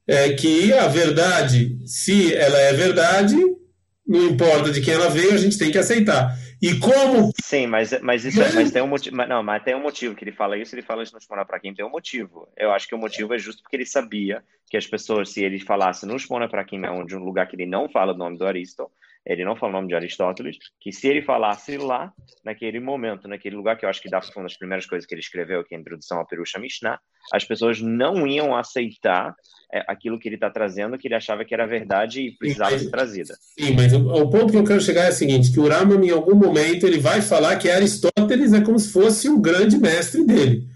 [0.06, 3.36] é, que a verdade, se ela é verdade,
[4.06, 6.34] não importa de quem ela veio, a gente tem que aceitar.
[6.60, 7.30] E como.
[7.40, 9.16] Sim, mas, mas isso é, mas tem um motivo.
[9.16, 11.60] Não, mas tem um motivo que ele fala isso, ele fala isso no Shmona para
[11.60, 12.48] quem tem um motivo.
[12.56, 15.60] Eu acho que o motivo é justo porque ele sabia que as pessoas, se ele
[15.60, 18.36] falasse no Shmona para quem é onde um lugar que ele não fala o nome
[18.36, 18.97] do Aristóteles,
[19.28, 22.10] ele não fala o nome de Aristóteles, que se ele falasse lá,
[22.42, 25.20] naquele momento, naquele lugar, que eu acho que dá uma das primeiras coisas que ele
[25.20, 26.98] escreveu aqui, a introdução ao Perusha Mishnah,
[27.30, 29.34] as pessoas não iam aceitar
[29.72, 32.82] é, aquilo que ele está trazendo, que ele achava que era verdade e precisava mas,
[32.82, 33.34] ser trazida.
[33.58, 36.02] Sim, mas o, o, ponto que eu quero chegar é o seguinte, que o Rambam,
[36.02, 40.24] em algum momento, ele vai falar que Aristóteles é como se fosse o grande mestre
[40.24, 40.66] dele,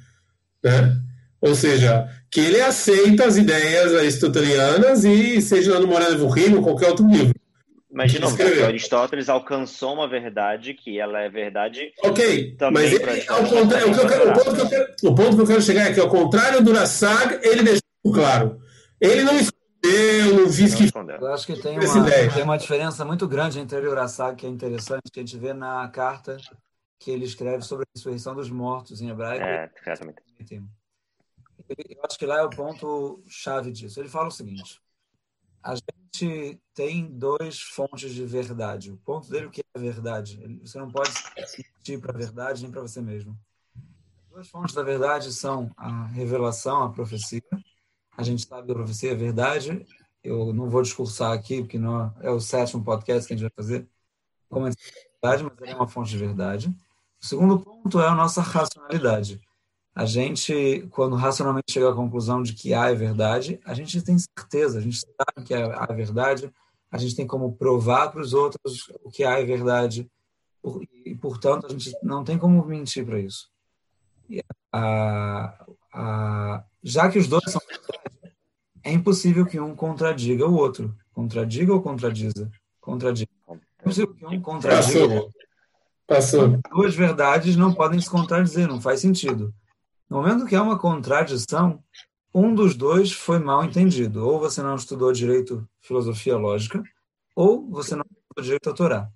[0.62, 0.98] né?
[1.40, 6.58] Ou seja, que ele aceita as ideias aristotelianas e seja lá no Morada do Rimo
[6.58, 7.41] ou qualquer outro livro.
[7.92, 11.92] Mas, de novo, porque Aristóteles alcançou uma verdade que ela é verdade.
[12.02, 15.42] Ok, mas ele, ao contrário, o, quero, o, ponto que eu quero, o ponto que
[15.42, 17.82] eu quero chegar é que, ao contrário do Rassag, ele deixou
[18.14, 18.58] claro.
[18.98, 20.90] Ele não escondeu, não disse que.
[20.96, 24.36] Eu acho que tem uma, tem uma diferença muito grande entre ele e o Rassag,
[24.36, 26.38] que é interessante, que a gente vê na carta
[26.98, 29.44] que ele escreve sobre a ressurreição dos mortos em hebraico.
[29.44, 30.22] É, exatamente.
[31.68, 34.00] Eu acho que lá é o ponto chave disso.
[34.00, 34.80] Ele fala o seguinte:
[35.62, 38.90] a gente tem dois fontes de verdade.
[38.90, 40.38] O ponto dele, o que é a verdade?
[40.62, 41.10] Você não pode
[41.76, 43.38] mentir para a verdade nem para você mesmo.
[43.76, 47.42] As duas fontes da verdade são a revelação, a profecia.
[48.16, 49.86] A gente sabe que a profecia é verdade.
[50.22, 53.52] Eu não vou discursar aqui, porque não é o sétimo podcast que a gente vai
[53.56, 53.88] fazer
[54.48, 54.70] como é
[55.22, 56.68] verdade, mas é uma fonte de verdade.
[57.20, 59.40] O segundo ponto é a nossa racionalidade
[59.94, 64.16] a gente, quando racionalmente chega à conclusão de que A é verdade, a gente tem
[64.18, 66.52] certeza, a gente sabe que A é verdade,
[66.90, 70.10] a gente tem como provar para os outros o que A é verdade,
[71.04, 73.50] e, portanto, a gente não tem como mentir para isso.
[74.72, 78.34] A, a, já que os dois são verdade,
[78.82, 80.96] é impossível que um contradiga o outro.
[81.12, 82.50] Contradiga ou contradiza?
[82.80, 83.30] Contradiga.
[83.48, 85.34] É impossível que um contradiga o outro.
[86.06, 86.58] Passou.
[86.70, 89.54] Duas verdades não podem se contradizer, não faz sentido.
[90.12, 91.82] No momento que há uma contradição,
[92.34, 94.28] um dos dois foi mal entendido.
[94.28, 96.82] Ou você não estudou direito filosofia lógica,
[97.34, 99.10] ou você não estudou direito a Torá.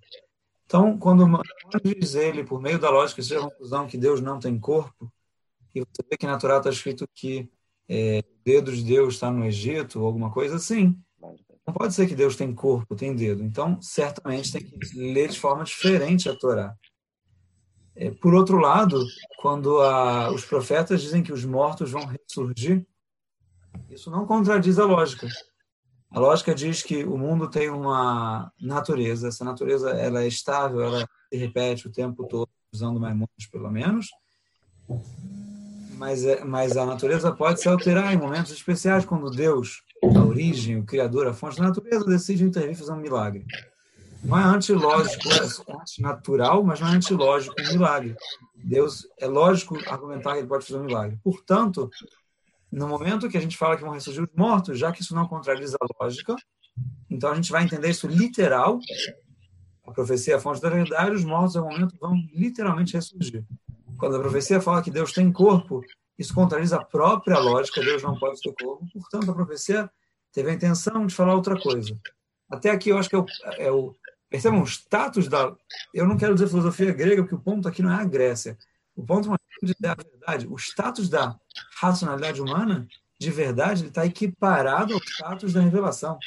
[0.65, 1.27] Então, quando
[1.85, 5.13] diz ele, por meio da lógica, chega à conclusão que Deus não tem corpo,
[5.75, 7.47] e você vê que na Torá está escrito que
[7.87, 10.99] é, o dedo de Deus está no Egito, ou alguma coisa assim,
[11.67, 13.45] não pode ser que Deus tem corpo, tem dedo.
[13.45, 16.75] Então, certamente tem que ler de forma diferente a Torá.
[17.97, 19.03] É, por outro lado,
[19.39, 22.87] quando a, os profetas dizem que os mortos vão ressurgir,
[23.91, 25.27] isso não contradiz a lógica.
[26.11, 31.09] A lógica diz que o mundo tem uma natureza, essa natureza ela é estável, ela
[31.33, 34.09] se repete o tempo todo, usando Maimonides pelo menos,
[35.97, 40.79] mas, é, mas a natureza pode se alterar em momentos especiais, quando Deus, a origem,
[40.79, 43.45] o Criador, a fonte da natureza, decide intervir e fazer um milagre.
[44.27, 48.17] Não é antilógico, é antinatural, mas não é antilógico um milagre.
[48.57, 51.17] Deus, é lógico argumentar que ele pode fazer um milagre.
[51.23, 51.89] Portanto,
[52.73, 55.29] no momento que a gente fala que vão ressurgir os mortos, já que isso não
[55.29, 56.35] contradiz a lógica,
[57.09, 58.81] então a gente vai entender isso literal.
[59.87, 63.45] A profecia é a fonte da verdade, os mortos, no momento, vão literalmente ressurgir.
[63.97, 65.83] Quando a profecia fala que Deus tem corpo,
[66.19, 68.85] isso contradiz a própria lógica, Deus não pode ter corpo.
[68.93, 69.89] Portanto, a profecia
[70.33, 71.97] teve a intenção de falar outra coisa.
[72.51, 73.27] Até aqui eu acho que é o,
[73.59, 73.95] é o
[74.29, 75.55] Percebam, o status da.
[75.95, 78.57] Eu não quero dizer filosofia grega, porque o ponto aqui não é a Grécia.
[78.95, 80.47] O ponto é a verdade.
[80.49, 81.37] O status da
[81.81, 82.87] racionalidade humana,
[83.19, 86.19] de verdade, está equiparado ao status da revelação.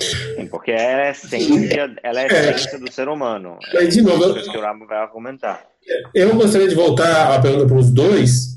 [0.00, 2.50] Sim, porque é a essência, ela é é.
[2.50, 3.58] essência do ser humano.
[3.74, 5.66] É de novo, isso que o Ramo vai argumentar.
[6.14, 8.56] Eu gostaria de voltar a pergunta para os dois,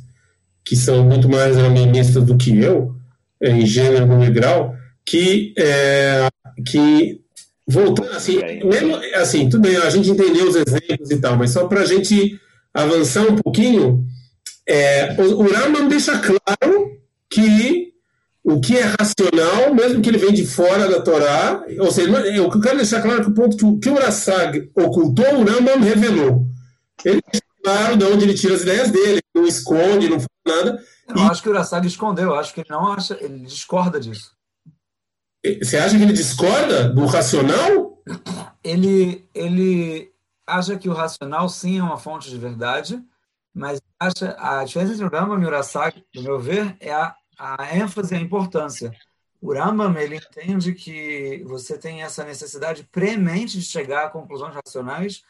[0.63, 2.95] que são muito mais animistas do que eu,
[3.41, 6.27] em gênero e grau, que, é,
[6.65, 7.22] que
[7.67, 11.65] Voltando, assim, mesmo, assim, tudo bem, a gente entendeu os exemplos e tal, mas só
[11.67, 12.39] para a gente
[12.73, 14.05] avançar um pouquinho,
[14.67, 16.97] é, o, o Raman deixa claro
[17.29, 17.93] que
[18.43, 22.11] o que é racional, mesmo que ele vem de fora da Torá, ou seja,
[22.41, 24.69] o que eu quero deixar claro é que o ponto que o, que o Rassag
[24.75, 26.45] ocultou, o Rambam revelou.
[27.05, 30.83] Ele deixa claro de onde ele tira as ideias dele, não esconde, não fala nada.
[31.07, 31.21] Eu e...
[31.21, 34.31] acho que o Rassag escondeu, eu acho que ele não acha, ele discorda disso.
[35.61, 38.01] Você acha que ele discorda do racional?
[38.63, 40.09] Ele, ele
[40.47, 43.03] acha que o racional sim é uma fonte de verdade,
[43.53, 47.13] mas acha a diferença entre o Rambam e o Urasaki, do meu ver, é a,
[47.37, 48.91] a ênfase e a importância.
[49.41, 55.23] O Rambam ele entende que você tem essa necessidade premente de chegar a conclusões racionais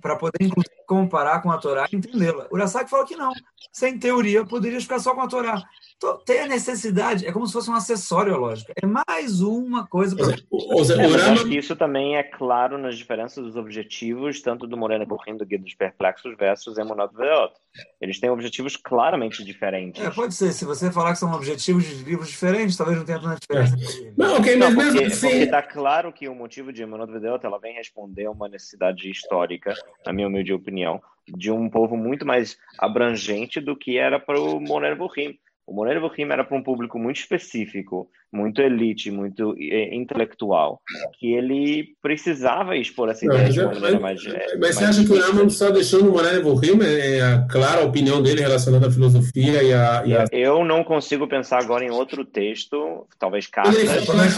[0.00, 0.50] para poder
[0.86, 2.46] comparar com a Torá e entendê-la.
[2.50, 3.32] O Urasaki fala que não.
[3.72, 5.62] Sem teoria, poderia ficar só com a Torá.
[5.96, 8.72] Então, tem a necessidade, é como se fosse um acessório lógico.
[8.80, 10.32] É mais uma coisa para.
[10.32, 15.36] É, acho que isso também é claro nas diferenças dos objetivos, tanto do Moreno Burrim
[15.36, 17.52] do Guia dos Perplexos versus Emunot Veot.
[18.00, 20.00] Eles têm objetivos claramente diferentes.
[20.04, 20.52] É, pode ser.
[20.52, 23.76] Se você falar que são objetivos de livros diferentes, talvez não tenha tanta diferença.
[23.76, 24.12] É.
[24.16, 25.28] Não, ok, mas não, mesmo assim...
[25.28, 29.10] Porque está claro que o motivo de Emunot Veot ela vem responder a uma necessidade
[29.10, 29.74] histórica,
[30.06, 31.02] na minha humilde opinião,
[31.36, 34.60] de um povo muito mais abrangente do que era para o
[34.96, 35.38] Burrim.
[35.68, 40.80] O Moreira Bochim era para um público muito específico, muito elite, muito eh, intelectual,
[41.18, 44.24] que ele precisava expor essa ideia de uma maneira mais.
[44.24, 47.22] Mas, mas mais você acha que o Rambam só deixou no Moreira Bochim é, é
[47.22, 51.58] a clara opinião dele relacionada à filosofia e a, e a, Eu não consigo pensar
[51.62, 53.90] agora em outro texto, talvez cartas, ele,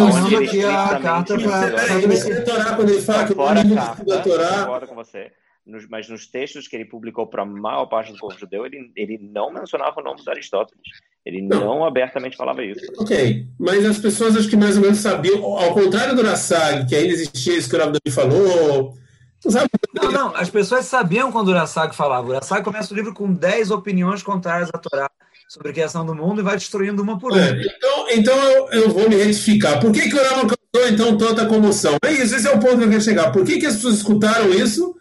[0.03, 4.67] onde ele que a carta para quando ele fala que o da Torá.
[5.71, 8.91] Nos, mas nos textos que ele publicou para a maior parte do povo judeu, ele,
[8.97, 10.83] ele não mencionava o nome de Aristóteles.
[11.25, 11.61] Ele não.
[11.61, 12.81] não, abertamente falava isso.
[12.99, 16.97] Ok, mas as pessoas acho que mais ou menos sabiam, ao contrário do Rassag, que
[16.97, 18.95] ainda existia isso que o Rav falou.
[19.95, 22.29] Não, não, as pessoas sabiam quando o Rassag falava.
[22.29, 25.11] O Rassag começa o livro com 10 opiniões contrárias à Torá
[25.49, 27.41] sobre a criação do mundo e vai destruindo uma por uma.
[27.41, 29.81] É, então, então eu, eu, vou me retificar.
[29.81, 31.97] Por que, que o Rav causou então tanta comoção?
[32.05, 33.31] É isso, esse é o ponto que eu quero chegar.
[33.31, 34.95] Por que, que as pessoas escutaram isso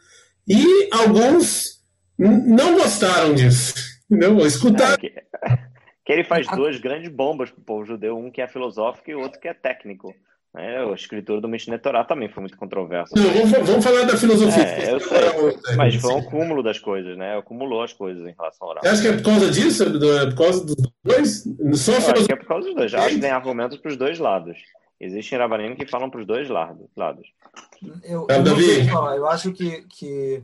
[0.49, 1.79] e alguns
[2.17, 3.75] não gostaram disso?
[4.09, 4.95] Não, escutaram.
[4.95, 5.13] É que
[6.09, 9.13] que ele faz duas grandes bombas para o povo judeu, um que é filosófico e
[9.13, 10.11] outro que é técnico.
[10.57, 13.13] É, a escritura do Mishneh Torah também foi muito controversa.
[13.15, 14.63] Não, vamos, vamos, falar da filosofia.
[14.63, 17.37] É, eu sei, mas foi um cúmulo das coisas, né?
[17.37, 19.83] Acumulou as coisas em relação ao Você acha que é por causa disso?
[19.83, 21.43] É por causa dos dois?
[21.75, 22.93] Só eu acho que é por causa dos dois.
[22.95, 24.57] Acho que tem argumentos para os dois lados.
[24.99, 27.31] Existem rabanim que falam para os dois lados.
[28.03, 30.43] Eu, eu, eu, eu acho que, que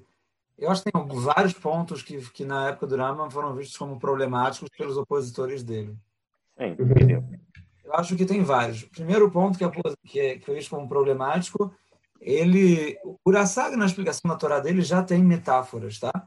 [0.57, 3.99] eu acho que tem vários pontos que, que na época do Rama foram vistos como
[3.99, 5.95] problemáticos pelos opositores dele.
[6.57, 7.23] Sim, entendeu?
[7.83, 8.83] Eu acho que tem vários.
[8.83, 9.71] O primeiro ponto que, é,
[10.05, 11.73] que, é, que foi visto como problemático,
[12.21, 16.25] ele, o Urasag, na explicação da Torá dele, já tem metáforas, tá?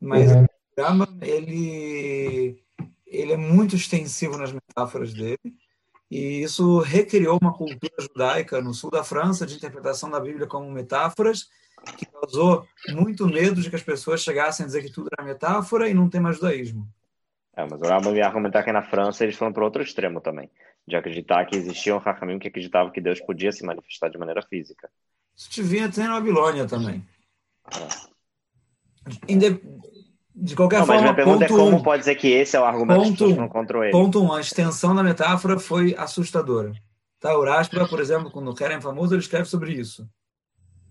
[0.00, 0.44] Mas uhum.
[0.44, 2.60] o Rama, ele,
[3.06, 5.38] ele é muito extensivo nas metáforas dele,
[6.10, 10.70] e isso recriou uma cultura judaica no sul da França de interpretação da Bíblia como
[10.70, 11.48] metáforas,
[11.96, 15.88] que causou muito medo de que as pessoas chegassem a dizer que tudo era metáfora
[15.88, 16.88] e não tem mais judaísmo.
[17.54, 20.50] É, mas o Rambam ia argumentar que na França eles foram para outro extremo também,
[20.86, 24.42] de acreditar que existia um Hakamim que acreditava que Deus podia se manifestar de maneira
[24.42, 24.88] física.
[25.36, 27.04] Isso te vinha até na Babilônia também.
[27.66, 28.18] É.
[30.40, 31.02] De, qualquer não, forma.
[31.02, 33.34] Mas minha pergunta é como um, pode dizer que esse é o argumento ponto, que
[33.34, 33.90] não contra ele.
[33.90, 36.72] Ponto um, a extensão da metáfora foi assustadora.
[37.18, 40.08] Tá, Urashba, por exemplo, quando o Keren famoso, ele escreve sobre isso.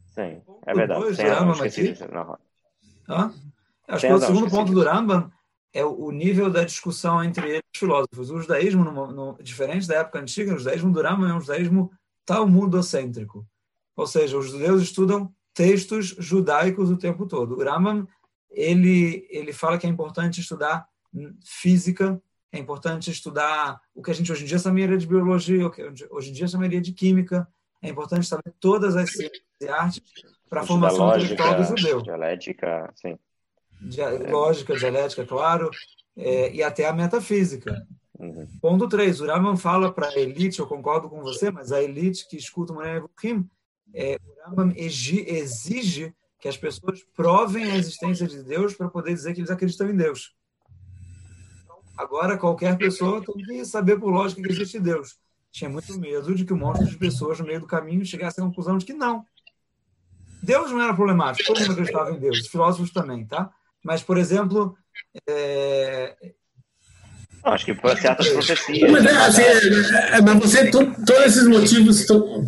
[0.08, 1.00] Sim, é verdade.
[1.00, 1.94] Dois, Tem Rambam aqui.
[3.88, 5.32] Acho Tem que o segundo ponto do Rambam
[5.74, 8.32] é o nível da discussão entre eles, os filósofos.
[8.32, 11.92] O judaísmo, no, no, diferente da época antiga, o judaísmo do Rambam é um judaísmo
[12.26, 13.46] talmudocêntrico.
[13.96, 17.56] Ou seja, os judeus estudam textos judaicos o tempo todo.
[17.56, 18.08] O Rambam,
[18.58, 20.88] ele, ele fala que é importante estudar
[21.46, 22.20] física,
[22.52, 25.84] é importante estudar o que a gente hoje em dia chamaria de biologia, o que
[26.10, 27.48] hoje em dia chamaria de química,
[27.82, 30.02] é importante saber todas as ciências e artes
[30.50, 32.02] para a formação intelectual do judeu.
[32.02, 33.18] Dialética, sim.
[34.30, 35.70] lógica, dialética, claro,
[36.16, 37.86] é, e até a metafísica.
[38.18, 38.48] Uhum.
[38.60, 39.22] Ponto 3.
[39.22, 42.72] O Rambam fala para a elite, eu concordo com você, mas a elite que escuta
[42.72, 43.48] o Moreno Evoquim,
[43.94, 46.12] é, o Rambam exige
[46.48, 49.96] que as pessoas provem a existência de Deus para poder dizer que eles acreditam em
[49.96, 50.34] Deus.
[51.98, 55.18] Agora, qualquer pessoa tem que saber por lógica que existe Deus
[55.52, 58.48] tinha muito medo de que um monte de pessoas no meio do caminho chegassem à
[58.48, 59.26] conclusão de que não.
[60.44, 63.50] Deus não era problemático, todo mundo acreditava em Deus, os filósofos também, tá?
[63.84, 64.78] Mas, por exemplo,
[65.28, 66.16] é...
[67.44, 68.92] Acho que por certas profecias.
[68.92, 72.46] Mas, é, assim, é, é, mas você, to, todos esses motivos estão.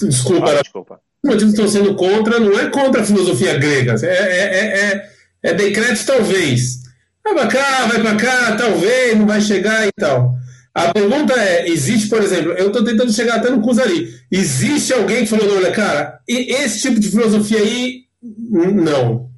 [0.00, 1.00] Desculpa, ah, desculpa.
[1.22, 3.94] Os motivos estão sendo contra, não é contra a filosofia grega.
[4.02, 5.10] É, é, é,
[5.42, 6.82] é decreto, talvez.
[7.24, 10.34] Vai para cá, vai para cá, talvez, não vai chegar e tal.
[10.74, 14.08] A pergunta é: existe, por exemplo, eu estou tentando chegar até no Cusari.
[14.30, 19.28] Existe alguém que falou, olha, cara, esse tipo de filosofia aí, não.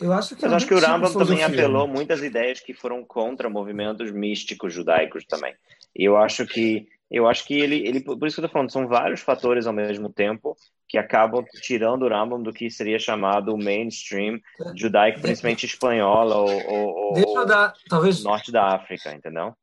[0.00, 3.48] Eu acho que, Mas acho que o Rambam também apelou muitas ideias que foram contra
[3.48, 5.54] movimentos místicos judaicos também.
[5.96, 8.72] E eu acho que eu acho que ele, ele por isso que eu estou falando,
[8.72, 10.56] são vários fatores ao mesmo tempo
[10.88, 14.40] que acabam tirando o Rambam do que seria chamado o mainstream
[14.74, 18.22] judaico, principalmente espanhola ou, ou, ou dar, talvez...
[18.24, 19.54] norte da África, entendeu?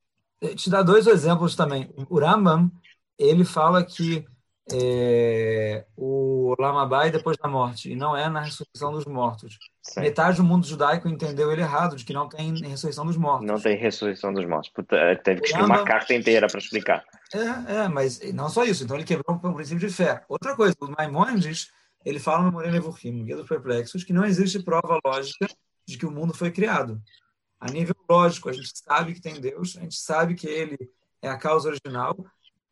[0.55, 1.89] te dar dois exemplos também.
[2.09, 2.69] O Rambam,
[3.17, 4.25] ele fala que
[4.73, 9.57] é, o Lamabai depois da morte, e não é na ressurreição dos mortos.
[9.81, 10.01] Sim.
[10.01, 13.45] Metade do mundo judaico entendeu ele errado, de que não tem ressurreição dos mortos.
[13.45, 14.69] Não tem ressurreição dos mortos.
[14.69, 17.05] Puta, é, teve que escrever uma carta inteira para explicar.
[17.33, 18.83] É, é, mas não só isso.
[18.83, 20.23] Então ele quebrou o princípio de fé.
[20.27, 21.71] Outra coisa, o Maimonides,
[22.03, 25.47] ele fala no Moreno Evohim, Guia dos Perplexos, que não existe prova lógica
[25.87, 26.99] de que o mundo foi criado.
[27.59, 30.77] A nível lógico, a gente sabe que tem Deus, a gente sabe que ele
[31.21, 32.15] é a causa original,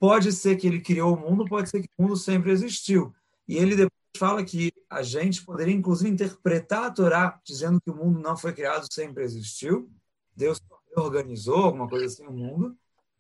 [0.04, 3.16] Pode ser que ele criou o mundo, pode ser que o mundo sempre existiu.
[3.48, 7.96] E ele depois fala que a gente poderia, inclusive, interpretar a Torá dizendo que o
[7.96, 9.90] mundo não foi criado, sempre existiu.
[10.36, 10.60] Deus
[10.98, 12.76] organizou alguma coisa assim o mundo.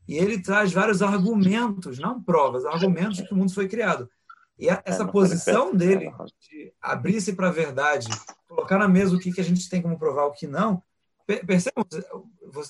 [0.05, 4.09] E ele traz vários argumentos, não provas, argumentos de que o mundo foi criado.
[4.59, 6.11] E essa é, posição dele
[6.41, 8.09] de abrir-se para a verdade,
[8.45, 10.83] colocar na mesa o que, que a gente tem como provar, o que não,
[11.25, 11.85] Percebam,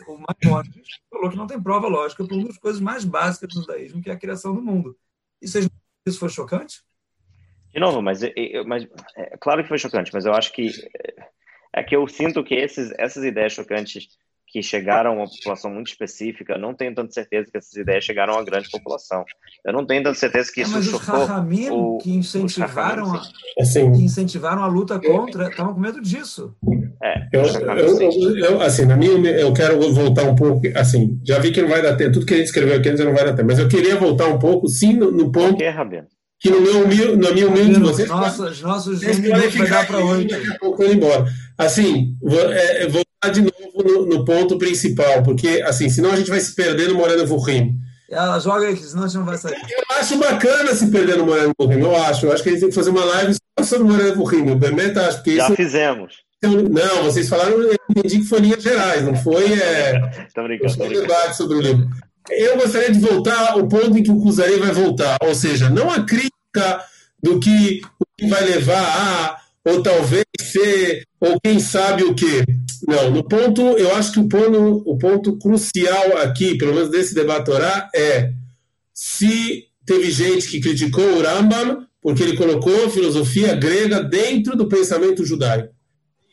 [0.08, 3.62] o Maimonides falou que não tem prova lógica para uma das coisas mais básicas do
[3.62, 4.98] judaísmo, que é a criação do mundo.
[5.42, 5.58] Isso,
[6.06, 6.82] isso foi chocante?
[7.74, 8.22] De novo, mas,
[8.68, 10.70] mas é, claro que foi chocante, mas eu acho que
[11.74, 14.08] é que eu sinto que esses, essas ideias chocantes
[14.54, 18.34] que chegaram a uma população muito específica, não tenho tanta certeza que essas ideias chegaram
[18.34, 19.26] a uma grande população.
[19.66, 21.28] Eu não tenho tanta certeza que é, isso é, mas chocou.
[21.28, 23.24] Mas os que incentivaram, a,
[23.60, 26.56] assim, que incentivaram a luta contra, estavam com medo disso.
[27.04, 31.52] É, eu, eu, eu, assim, na minha, eu quero voltar um pouco, assim, já vi
[31.52, 33.48] que não vai dar tempo, tudo que a gente escreveu aqui não vai dar tempo,
[33.48, 35.58] mas eu queria voltar um pouco, sim, no, no ponto...
[35.58, 36.06] Que, Rabino?
[36.40, 38.08] Que no meu humilde, na minha humilde, vocês...
[38.08, 40.30] Nossos, nossos minutos vai dar para oito.
[40.30, 41.26] Daqui a pouco eu embora.
[41.58, 46.30] Assim, vou, é, voltar de novo no, no, ponto principal, porque, assim, senão a gente
[46.30, 47.76] vai se perder no Moreno Vurrim.
[48.10, 49.56] Ela joga aí, senão a gente não vai sair.
[49.56, 52.26] Eu acho bacana se perder no Moreno Vurrim, eu acho.
[52.26, 54.52] Eu acho que a gente tem que fazer uma live só sobre o Moreno Vurrim.
[54.52, 55.56] O Bemet acho que Já isso...
[55.56, 56.24] fizemos.
[56.44, 59.98] Não, vocês falaram, eu entendi que foi linhas gerais, não foi é,
[60.36, 61.88] tô brincando, tô debate sobre o livro.
[62.30, 65.90] Eu gostaria de voltar ao ponto em que o Cusari vai voltar, ou seja, não
[65.90, 66.84] a crítica
[67.22, 72.44] do que, o que vai levar a, ou talvez ser, ou quem sabe o que.
[72.88, 77.16] Não, no ponto, eu acho que o ponto, o ponto crucial aqui, pelo menos desse
[77.16, 78.34] debate orar, é
[78.94, 85.26] se teve gente que criticou o Rambam porque ele colocou filosofia grega dentro do pensamento
[85.26, 85.74] judaico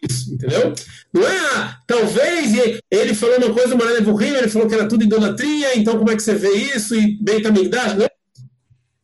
[0.09, 0.73] isso, entendeu?
[1.13, 2.53] Não é, ah, talvez
[2.91, 6.23] ele falou uma coisa, Burrinho, ele falou que era tudo idolatria, então como é que
[6.23, 6.95] você vê isso?
[6.95, 8.09] E bem Tamigdash, não?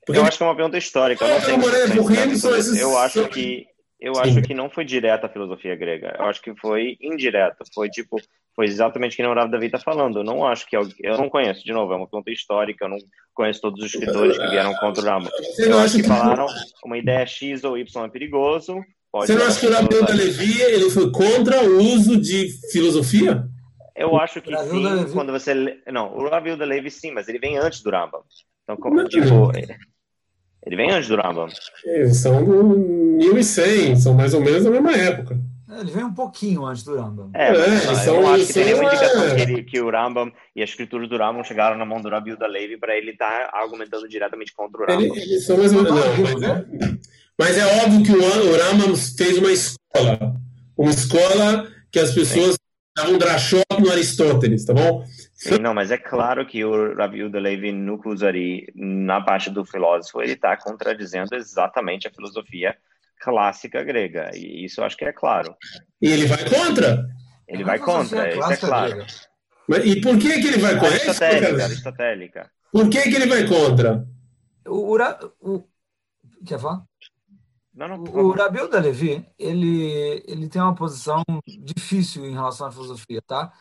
[0.04, 1.24] Porque eu acho que é uma pergunta histórica.
[1.24, 2.78] Eu, não esses...
[2.78, 3.66] eu acho que
[4.06, 4.20] eu Sim.
[4.22, 6.14] acho que não foi direta a filosofia grega.
[6.18, 7.64] Eu acho que foi indireta.
[7.74, 8.16] Foi tipo,
[8.54, 10.20] foi exatamente que o Rav Davi está falando.
[10.20, 10.88] Eu não acho que eu
[11.18, 11.64] não conheço.
[11.64, 12.84] De novo, é uma pergunta histórica.
[12.84, 12.98] Eu não
[13.34, 15.30] conheço todos os escritores que vieram contra o Rambam.
[15.58, 16.46] Eu acho que, que falaram
[16.84, 18.82] uma ideia X ou Y é perigoso
[19.16, 22.50] Pode Você não acha que o Rabiu da Levi ele foi contra o uso de
[22.70, 23.48] filosofia?
[23.94, 25.54] Eu acho que sim, quando você...
[25.90, 28.20] Não, o Rabiu da Levi sim, mas ele vem antes do Rambam.
[28.62, 29.52] Então, como, tipo,
[30.66, 31.46] ele vem antes do Rambam.
[31.84, 32.76] Eles são do
[33.18, 35.38] 1100, são mais ou menos da mesma época.
[35.70, 37.30] É, ele vem um pouquinho antes do Rambam.
[37.32, 39.34] É, é, eu são, não acho que tem nenhuma indicação é...
[39.34, 42.36] que, ele, que, o Rambam e as escrituras do Rambam chegaram na mão do Rabiu
[42.36, 45.04] da Levi para ele estar tá argumentando diretamente contra o Rambam.
[45.04, 46.00] Ele, eles são mais ou menos...
[46.00, 46.64] Não, mas, é...
[47.38, 50.34] Mas é óbvio que o Rambam fez uma escola,
[50.76, 52.56] uma escola que as pessoas
[52.96, 55.04] davam drachot no Aristóteles, tá bom?
[55.36, 59.66] Sim, não, mas é claro que o Rav Yehuda Levi no Kuzari, na parte do
[59.66, 62.74] filósofo, ele está contradizendo exatamente a filosofia
[63.20, 65.54] clássica grega, e isso eu acho que é claro.
[66.00, 67.06] E ele vai contra?
[67.46, 69.06] Ele vai contra, isso é claro.
[69.68, 70.94] Mas, e por que, que ele vai contra?
[70.94, 72.50] Aristotélica, aristotélica.
[72.72, 74.08] Por que, que ele vai contra?
[74.66, 74.98] O, o,
[75.40, 75.68] o...
[76.46, 76.82] Quer falar?
[77.74, 82.72] Não, não, o Rabiu da Levi, ele, ele tem uma posição difícil em relação à
[82.72, 83.52] filosofia, tá?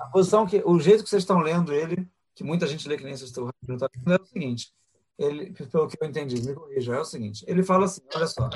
[0.00, 3.04] A posição que, o jeito que vocês estão lendo ele, que muita gente lê que
[3.04, 4.72] nem vocês estão lendo, é o seguinte,
[5.18, 8.48] ele, pelo que eu entendi, me corrija, é o seguinte, ele fala assim, olha só,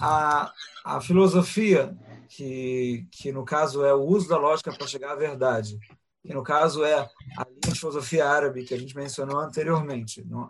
[0.00, 0.52] a,
[0.84, 1.96] a filosofia,
[2.28, 5.78] que, que no caso é o uso da lógica para chegar à verdade,
[6.22, 10.48] que no caso é a linha de filosofia árabe que a gente mencionou anteriormente, não,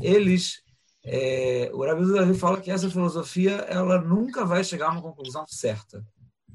[0.00, 0.62] eles
[1.04, 5.44] é, o Rabi Davi fala que essa filosofia ela nunca vai chegar a uma conclusão
[5.46, 6.04] certa.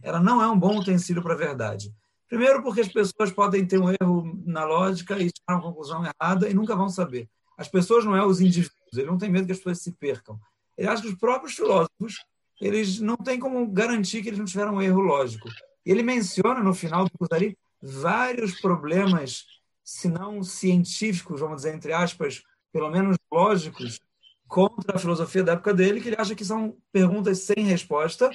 [0.05, 1.91] Ela não é um bom utensílio para a verdade.
[2.29, 6.03] Primeiro, porque as pessoas podem ter um erro na lógica e chegar a uma conclusão
[6.05, 7.27] errada e nunca vão saber.
[7.57, 10.39] As pessoas não é os indivíduos, ele não tem medo que as pessoas se percam.
[10.77, 12.23] Ele acha que os próprios filósofos
[12.61, 15.49] eles não têm como garantir que eles não tiveram um erro lógico.
[15.83, 19.45] E ele menciona no final do Kuzari vários problemas,
[19.83, 23.99] se não científicos, vamos dizer, entre aspas, pelo menos lógicos,
[24.47, 28.29] contra a filosofia da época dele, que ele acha que são perguntas sem resposta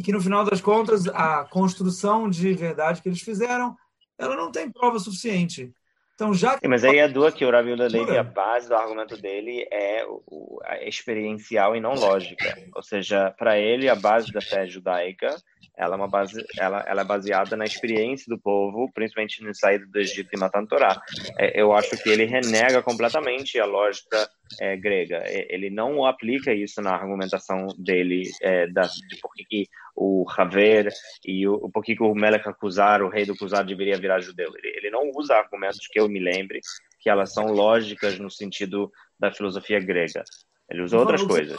[0.00, 3.76] e que, no final das contas, a construção de verdade que eles fizeram,
[4.18, 5.70] ela não tem prova suficiente.
[6.14, 6.66] Então, já que...
[6.66, 10.58] Mas aí é dúvida que o Ravi Levi, a base do argumento dele é o,
[10.64, 12.58] a experiencial e não lógica.
[12.74, 15.36] Ou seja, para ele, a base da fé judaica
[15.80, 19.86] ela é, uma base, ela, ela é baseada na experiência do povo, principalmente no saída
[19.86, 21.00] do Egito e matando Torá.
[21.38, 24.28] É, eu acho que ele renega completamente a lógica
[24.60, 25.22] é, grega.
[25.26, 30.92] Ele não aplica isso na argumentação dele é, da, de por que o Haver
[31.24, 34.52] e o por que o Melech Akuzar, o rei do Kuzar, deveria virar judeu.
[34.56, 36.60] Ele, ele não usa argumentos que eu me lembre
[37.00, 40.22] que elas são lógicas no sentido da filosofia grega.
[40.70, 41.58] Ele usa outras coisas.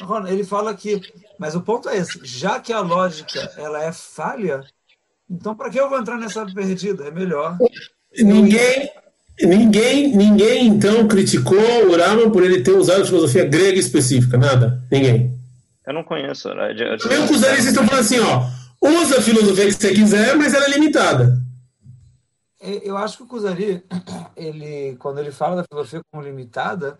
[0.00, 1.00] Ron, ele fala que,
[1.38, 4.64] mas o ponto é esse: já que a lógica ela é falha,
[5.30, 7.04] então para que eu vou entrar nessa perdida?
[7.04, 7.56] É melhor.
[8.18, 8.90] Ninguém,
[9.40, 15.33] ninguém, ninguém então criticou o Raman por ele ter usado filosofia grega específica, nada, ninguém.
[15.86, 16.48] Eu não conheço.
[16.54, 16.72] Né?
[16.72, 18.48] Eu, eu, eu, os estão falando assim, ó,
[18.80, 21.38] usa a filosofia que você quiser, mas ela é limitada.
[22.60, 23.84] É, eu acho que o Kuzari,
[24.36, 26.98] ele, quando ele fala da filosofia como limitada,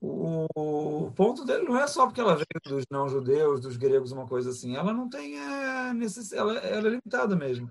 [0.00, 4.50] o, ponto dele não é só porque ela veio dos não-judeus, dos gregos, uma coisa
[4.50, 4.76] assim.
[4.76, 6.32] Ela não tem é, necess...
[6.32, 7.70] ela, ela é limitada mesmo.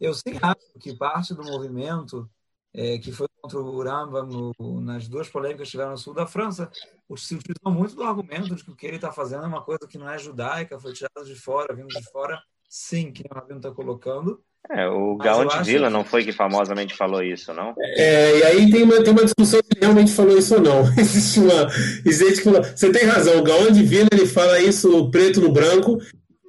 [0.00, 2.28] Eu sim acho que parte do movimento
[2.74, 4.26] é, que foi contra o Rambam
[4.58, 6.70] no, nas duas polêmicas que tiveram no sul da França,
[7.16, 9.86] se utilizou muito do argumento de que o que ele está fazendo é uma coisa
[9.88, 13.58] que não é judaica, foi tirada de fora, vindo de fora, sim, que o Rabino
[13.58, 15.92] está colocando, é, o Gaon de Vila que...
[15.92, 17.74] não foi que famosamente falou isso, não?
[17.78, 20.80] É, e aí tem uma, tem uma discussão se ele realmente falou isso ou não.
[20.96, 21.68] Existe uma.
[22.04, 25.98] Existe que Você tem razão, o Gaon de Vila ele fala isso preto no branco.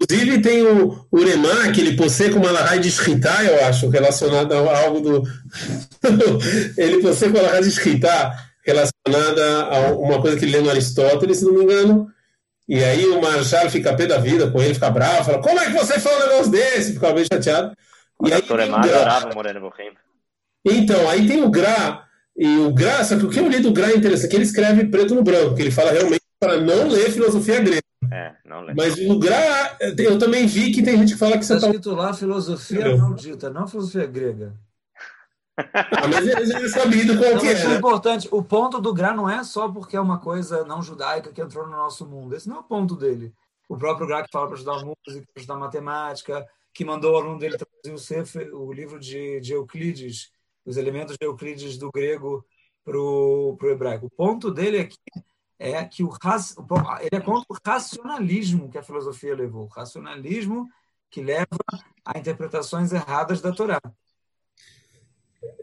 [0.05, 5.01] Inclusive tem o Uremá, aquele possê com Malahai de Shritá, eu acho, relacionado a algo
[5.01, 5.23] do.
[6.77, 8.31] ele possê com Malahai de Shritá,
[8.63, 12.07] relacionada a uma coisa que ele lê no Aristóteles, se não me engano.
[12.67, 15.65] E aí o Marshall fica pé da vida com ele, fica bravo, fala: Como é
[15.65, 16.93] que você fala um negócio desse?
[16.93, 17.75] Fica bem chateado.
[18.23, 19.71] E aí Toremar adorava Moreno.
[20.65, 23.71] Então, aí tem o Gra, e o Gra, só que o que eu li do
[23.71, 26.87] Gra é interessante, que ele escreve preto no branco, que ele fala realmente para não
[26.89, 27.81] ler filosofia grega.
[28.11, 28.73] É, não lê.
[28.73, 31.93] Mas o Gra, eu também vi que tem gente que fala que você está escrito
[31.93, 34.53] lá filosofia maldita, não filosofia grega.
[35.57, 37.53] Ah, mas ele é sabido qual não, que é.
[37.53, 38.27] Isso é importante.
[38.31, 41.65] O ponto do Gra não é só porque é uma coisa não judaica que entrou
[41.65, 42.35] no nosso mundo.
[42.35, 43.33] Esse não é o ponto dele.
[43.69, 47.39] O próprio Gra que fala para estudar música, para estudar matemática, que mandou o aluno
[47.39, 50.29] dele traduzir o, livro de, de, Euclides,
[50.65, 52.45] os elementos de Euclides do grego
[52.83, 54.07] para o hebraico.
[54.07, 54.97] O ponto dele aqui
[55.59, 56.09] é que o,
[56.99, 60.67] ele é contra o racionalismo que a filosofia levou, o racionalismo
[61.09, 61.45] que leva
[62.03, 63.79] a interpretações erradas da Torá.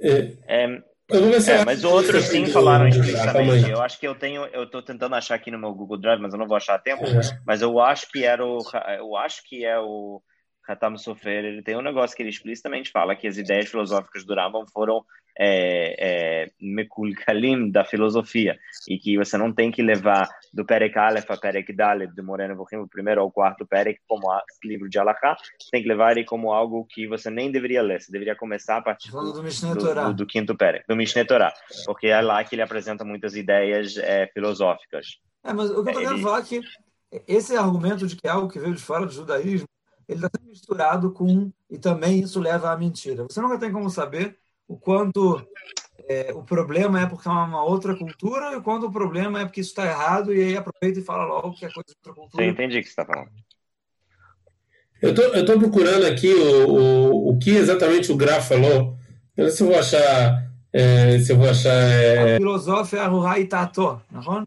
[0.00, 3.70] É, é, é mas outros sim falaram explicitamente.
[3.70, 6.32] Eu acho que eu tenho, eu estou tentando achar aqui no meu Google Drive, mas
[6.32, 7.04] eu não vou achar a tempo.
[7.04, 7.40] É.
[7.46, 8.58] Mas eu acho que era o,
[8.98, 10.22] eu acho que é o
[10.66, 14.34] Hatam Sofer, ele tem um negócio que ele explicitamente fala que as ideias filosóficas do
[14.34, 15.04] Rambam foram
[15.38, 18.58] é, é, mekulkalim da filosofia
[18.88, 22.56] e que você não tem que levar do Perek Aleph a Perek Dalet do Moreno
[22.56, 24.26] Bochim, o primeiro ao quarto Perek, como
[24.64, 25.36] livro de Alaká,
[25.70, 28.82] tem que levar ele como algo que você nem deveria ler, você deveria começar a
[28.82, 31.52] partir do, do, do, do, quinto Perek, do Mishneh Torah,
[31.86, 35.18] porque é lá que ele apresenta muitas ideias é, filosóficas.
[35.44, 36.60] É, mas o que eu estou querendo falar é que
[37.26, 39.66] esse argumento de que é algo que veio de fora do judaísmo
[40.08, 43.24] ele está misturado com e também isso leva à mentira.
[43.24, 44.38] Você nunca tem como saber
[44.72, 45.46] o quanto
[46.08, 49.44] é, o problema é porque é uma outra cultura e o quanto o problema é
[49.44, 52.14] porque isso está errado e aí aproveita e fala logo que é coisa de outra
[52.14, 52.44] cultura.
[52.44, 53.30] Eu entendi o que você está falando.
[55.02, 58.96] Eu tô, estou procurando aqui o, o, o que exatamente o Graf falou.
[59.36, 60.52] Eu não sei se eu vou achar.
[60.72, 61.74] É, se eu vou achar.
[61.74, 62.36] É...
[62.36, 64.44] A filosofia é Ruhai Tato, não é?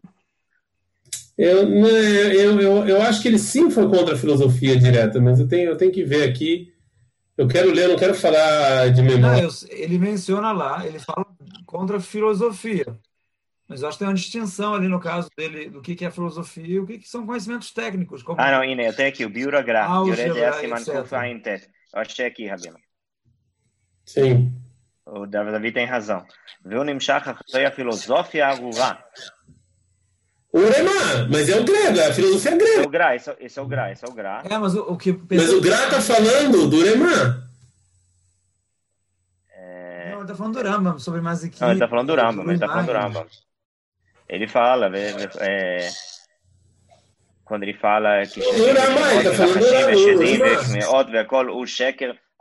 [1.38, 5.46] Eu, eu, eu, eu acho que ele sim foi contra a filosofia direta, mas eu
[5.46, 6.72] tenho, eu tenho que ver aqui.
[7.36, 9.20] Eu quero ler, eu não quero falar de memória.
[9.20, 11.26] Não, eu, ele menciona lá, ele fala
[11.66, 12.86] contra a filosofia.
[13.68, 16.10] Mas eu acho que tem uma distinção ali no caso dele do que, que é
[16.10, 18.22] filosofia e o que, que são conhecimentos técnicos.
[18.22, 18.40] Como...
[18.40, 19.90] Ah, não, Ine, eu tenho aqui o Biuragraf.
[19.90, 20.12] Ah, eu
[22.00, 22.78] achei aqui, Rabino.
[24.04, 24.52] Sim.
[25.04, 26.24] O Davi tem razão.
[26.64, 29.04] Viu Nimshach a filosofia agurá.
[30.56, 32.80] O Uremá, mas é o grego, é a filosofia grega.
[32.80, 34.42] É o Gra, esse é, esse é o Gra, esse é o Gra.
[34.48, 35.12] É, mas o, o que...
[35.30, 37.46] Mas o Gra tá falando do Uremá.
[39.50, 40.12] É...
[40.12, 41.60] Não, ele tá falando do Rambam, sobre Maziki.
[41.60, 43.26] Não, ele tá falando do Rambam, ele tá falando do Rambam.
[44.26, 45.90] Ele fala, é,
[47.44, 48.40] quando ele fala que...
[48.40, 50.96] O Uremá, ele tá falando do Rambam.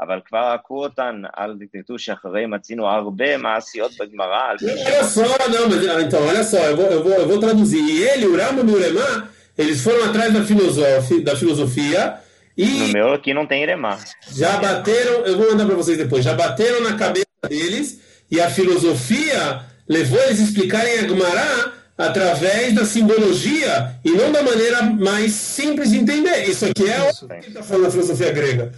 [0.01, 4.53] אבל כבר עקרו אותן על דקטטור שאחרי מצינו הרבה מעשיות בגמרא.
[4.87, 7.83] Olha só, não, mas então, olha só, eu vou, eu vou, eu vou traduzir.
[7.83, 9.29] E ele, o Rama e o Uremá,
[9.59, 12.15] eles foram atrás da filosofia, da filosofia
[12.57, 12.67] e.
[12.67, 13.99] No meu aqui não tem Iremá.
[14.33, 18.49] Já bateram, eu vou mandar para vocês depois, já bateram na cabeça deles E a
[18.49, 25.33] filosofia levou eles a explicarem a Gemara através da simbologia e não da maneira mais
[25.33, 26.49] simples de entender.
[26.49, 28.73] Isso aqui é o que está falando da filosofia grega.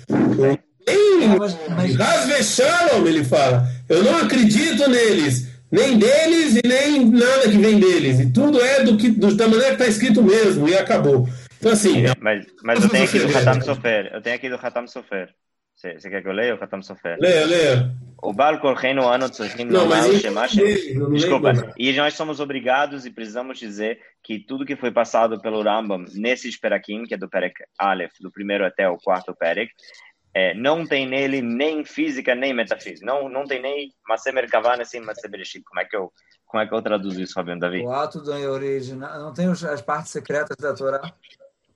[0.88, 3.68] Nem Rasvechalom, ele fala.
[3.90, 8.20] Eu não acredito neles, nem deles e nem nada que vem deles.
[8.20, 11.28] E tudo é do que, do, da maneira que está escrito mesmo, e acabou.
[11.60, 12.04] Então, assim.
[12.20, 14.10] Mas, mas eu tenho aqui do Hatam Sofer.
[14.14, 15.30] Eu tenho aqui do Hatam Sofer.
[15.76, 17.18] Você, você quer que eu leia o Hatam Sofer?
[17.20, 17.92] Leia, leia.
[18.22, 19.68] O Baal Korchenu Ano Tzorchim.
[21.14, 21.74] Desculpa.
[21.78, 26.50] E nós somos obrigados e precisamos dizer que tudo que foi passado pelo Rambam nesse
[26.60, 29.72] Perakim, que é do Perek Aleph, do primeiro até o quarto Perek,
[30.38, 33.04] é, não tem nele nem física nem metafísica.
[33.04, 35.02] Não, não tem nem Masemer Kavan assim
[35.32, 35.64] Bereshit.
[35.64, 36.14] Como é que eu
[36.46, 37.82] como é que eu traduzo isso, Fabiano Davi?
[37.82, 41.12] O ato da original não tem as partes secretas da Torá.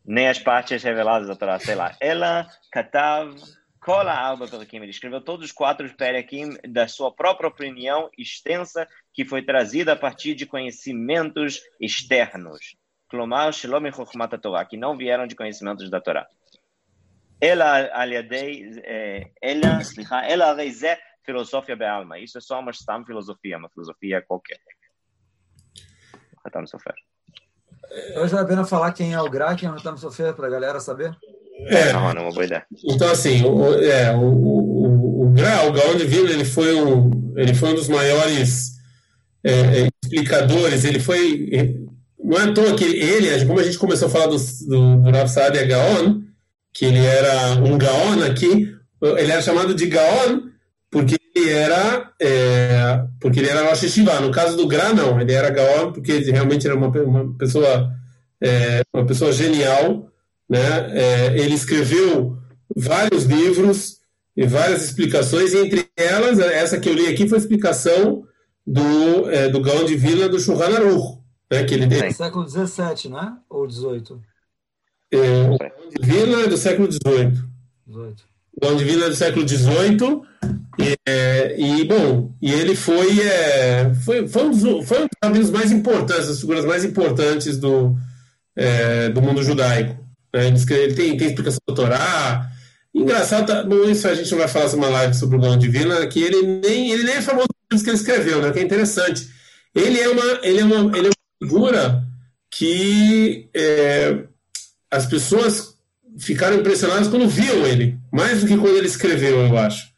[0.06, 1.96] Nem as partes reveladas da Torá, sei lá.
[2.00, 3.36] Ela katav
[3.82, 4.78] kol ha'arba perakim.
[4.78, 9.96] Ele escreveu todos os quatro perakim da sua própria opinião extensa que foi trazida a
[9.96, 12.78] partir de conhecimentos externos.
[13.10, 16.28] Klomar shalom e Torá, que não vieram de conhecimentos da Torá.
[17.41, 18.71] Ela, aliadei,
[19.43, 19.81] ela,
[20.27, 20.95] ela, הרי זה
[21.27, 22.17] filosofia בעלמא.
[22.17, 24.59] Isso é só uma stam filosofia, uma filosofia qualquer.
[26.45, 26.95] Ratam Sofer.
[28.17, 30.47] Hoje vale a pena falar quem é o Gra, quem é o Ratam Sofer, para
[30.47, 31.17] a galera saber?
[31.67, 32.65] É, não, não, uma boa ideia.
[32.85, 37.35] Então, assim, o, é, o, o, o Gra, o Gaon de Vilna, ele foi um,
[37.37, 38.77] ele foi um dos maiores
[39.43, 41.89] é, é explicadores, ele foi,
[42.19, 45.11] não é à toa que ele, como a gente começou a falar do, do, do
[45.11, 46.23] Rav Saadia Gaon,
[46.74, 50.50] que ele era um Gaon aqui, ele era chamado de Gaon
[50.90, 54.20] porque ele era é, porque ele era Rosh Hashivá.
[54.20, 57.92] No caso do Gra, não, ele era Gaon porque ele realmente era uma, uma pessoa
[58.42, 60.10] é, uma pessoa genial,
[60.50, 60.60] né?
[60.92, 62.38] É, ele escreveu
[62.76, 64.02] vários livros
[64.36, 68.24] e várias explicações, e entre elas, essa que eu li aqui foi a explicação
[68.66, 71.20] do, é, do Gaon de Vila do Shulchan Aruch,
[71.52, 71.64] né?
[71.64, 72.12] Que ele deu.
[72.12, 73.34] Século XVII, né?
[73.50, 74.20] Ou XVIII?
[75.12, 75.18] É,
[75.50, 77.44] o Gaon de Vila é do século XVIII.
[78.62, 80.22] O Vila é do século XVIII
[80.80, 85.50] e, é, e, bom, e ele foi, é, foi, foi, um dos, foi um dos
[85.50, 87.96] mais importantes, das figuras mais importantes do,
[88.56, 89.98] é, do mundo judaico.
[90.34, 90.48] Né?
[90.48, 92.50] Ele tem, tem explicação do Torá.
[92.94, 96.06] Engraçado, tá, bom, isso a gente não vai falar uma live sobre o Gão Divina,
[96.08, 98.52] que ele nem, ele nem é famoso pelos que ele escreveu, né?
[98.52, 99.28] que é interessante.
[99.74, 102.04] Ele é uma, ele é uma, ele é uma figura
[102.50, 104.26] que é,
[104.92, 105.78] as pessoas
[106.20, 109.92] ficaram impressionadas quando viam ele, mais do que quando ele escreveu, eu acho.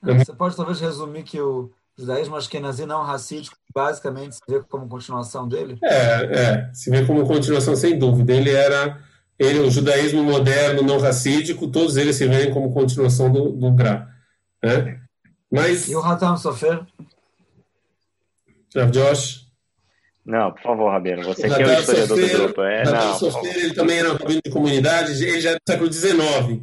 [0.00, 5.48] Você pode talvez resumir que o judaísmo ashkenazi não racídico basicamente se vê como continuação
[5.48, 5.78] dele?
[5.82, 8.32] É, é, se vê como continuação sem dúvida.
[8.32, 9.02] Ele era
[9.38, 14.08] ele, o judaísmo moderno não racídico, todos eles se veem como continuação do, do Gra.
[14.62, 15.00] Né?
[15.50, 15.88] Mas...
[15.88, 16.86] E o Hatam Sofer?
[18.74, 19.45] Rav Josh?
[20.26, 22.62] Não, por favor, Rabino, você que é o historiador Sofer, do grupo.
[22.62, 25.92] É, não, Sofer, ele também era um rabino de comunidade, ele já é do século
[25.92, 26.62] XIX.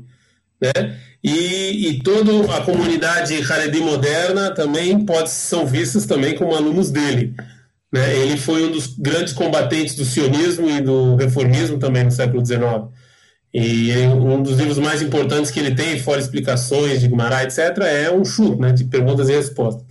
[0.62, 1.00] Né?
[1.24, 7.34] E, e toda a comunidade Haredi moderna também pode são vistas também como alunos dele.
[7.92, 8.18] Né?
[8.18, 12.92] Ele foi um dos grandes combatentes do sionismo e do reformismo também no século XIX.
[13.54, 18.12] E um dos livros mais importantes que ele tem, fora explicações de Guimarães, etc., é
[18.12, 19.86] um chute, né, de perguntas e respostas.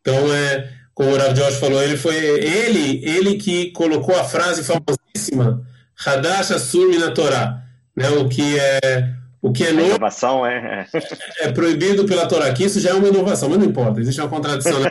[0.00, 4.62] Então, é, como o Rav Josh falou, ele foi ele, ele que colocou a frase
[4.62, 5.62] famosíssima
[6.06, 7.62] Hadash Asur na Torá,
[7.96, 9.10] né, o que é
[9.42, 9.88] o que é novo.
[9.88, 10.86] Inovação é.
[11.40, 14.30] É proibido pela Torá, que isso já é uma inovação, mas não importa, existe uma
[14.30, 14.80] contradição.
[14.80, 14.90] Né?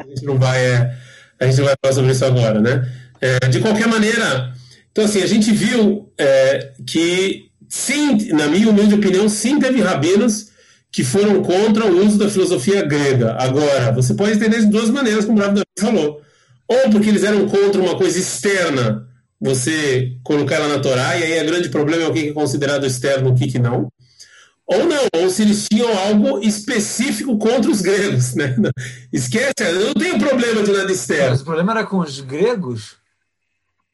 [0.00, 0.64] a gente não vai.
[0.64, 0.96] É,
[1.38, 2.88] a gente vai falar sobre isso agora, né?
[3.20, 4.52] É, de qualquer maneira,
[4.90, 10.51] então assim, a gente viu é, que, sim, na minha humilde opinião, sim teve rabinos
[10.92, 13.34] que foram contra o uso da filosofia grega.
[13.38, 16.20] Agora, você pode entender de duas maneiras, como o Rabi falou.
[16.68, 19.08] Ou porque eles eram contra uma coisa externa,
[19.40, 22.84] você colocar ela na Torá, e aí o grande problema é o que é considerado
[22.84, 23.88] externo e o que, que não.
[24.66, 28.34] Ou não, ou se eles tinham algo específico contra os gregos.
[28.34, 28.54] Né?
[29.10, 31.30] Esquece, eu não tenho problema de nada externo.
[31.30, 32.96] Mas o problema era com os gregos?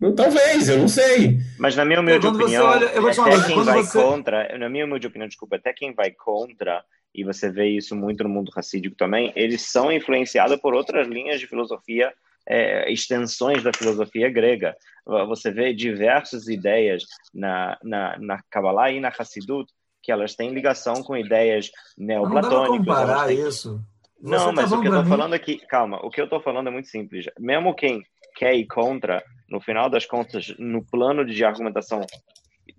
[0.00, 1.38] Não, talvez, eu não sei.
[1.58, 4.00] Mas na minha humilde opinião, olha, até quem vai você...
[4.00, 6.84] contra, na minha humilde opinião, desculpa, até quem vai contra,
[7.14, 11.40] e você vê isso muito no mundo racídico também, eles são influenciados por outras linhas
[11.40, 12.12] de filosofia
[12.48, 14.74] é, extensões da filosofia grega.
[15.04, 17.04] Você vê diversas ideias
[17.34, 19.70] na, na, na Kabbalah e na Hassidut
[20.02, 22.68] que elas têm ligação com ideias neoplatônicas.
[22.68, 23.46] Não dá comparar têm...
[23.46, 23.80] isso.
[24.20, 26.40] Você não, tá mas o que eu estou falando aqui, calma, o que eu estou
[26.40, 27.26] falando é muito simples.
[27.38, 28.02] Mesmo quem
[28.36, 32.04] quer ir contra, no final das contas, no plano de argumentação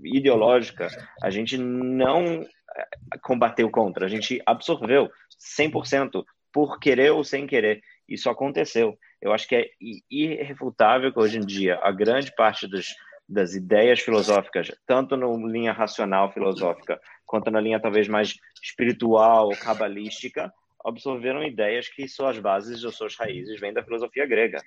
[0.03, 0.87] ideológica,
[1.21, 2.47] a gente não eh,
[3.21, 5.09] combateu contra, a gente absorveu
[5.57, 6.23] 100%
[6.53, 7.81] por querer ou sem querer.
[8.07, 8.97] Isso aconteceu.
[9.21, 9.69] Eu acho que é
[10.09, 12.87] irrefutável que hoje em dia a grande parte dos,
[13.27, 20.51] das ideias filosóficas, tanto na linha racional filosófica, quanto na linha talvez mais espiritual, cabalística,
[20.83, 24.61] absorveram ideias que suas bases ou suas raízes vêm da filosofia grega.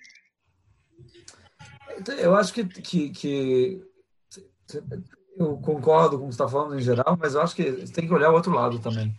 [2.19, 3.83] Eu acho que, que, que
[5.37, 8.07] eu concordo com o que você está falando em geral, mas eu acho que tem
[8.07, 9.15] que olhar o outro lado também.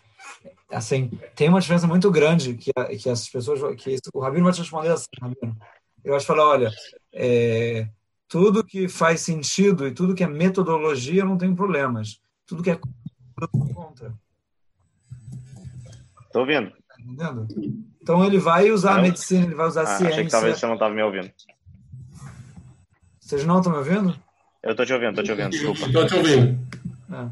[0.72, 4.60] Assim, tem uma diferença muito grande que, que essas pessoas, que o Rabino vai te
[4.60, 5.58] responder assim, Rabino.
[6.04, 6.72] Eu acho que falar, olha,
[7.14, 7.88] é,
[8.28, 12.20] tudo que faz sentido e tudo que é metodologia não tem problemas.
[12.46, 12.80] Tudo que é
[13.74, 14.14] contra.
[16.26, 16.72] Estou ouvindo.
[16.72, 17.48] Tá entendendo?
[18.02, 19.00] Então ele vai usar não?
[19.00, 20.08] a medicina, ele vai usar a ah, ciência.
[20.08, 21.32] Achei que talvez você não estava me ouvindo.
[23.24, 24.16] Vocês não estão me ouvindo?
[24.62, 25.86] Eu estou te ouvindo, estou te ouvindo, desculpa.
[25.86, 26.60] Estou te ouvindo.
[27.12, 27.30] É.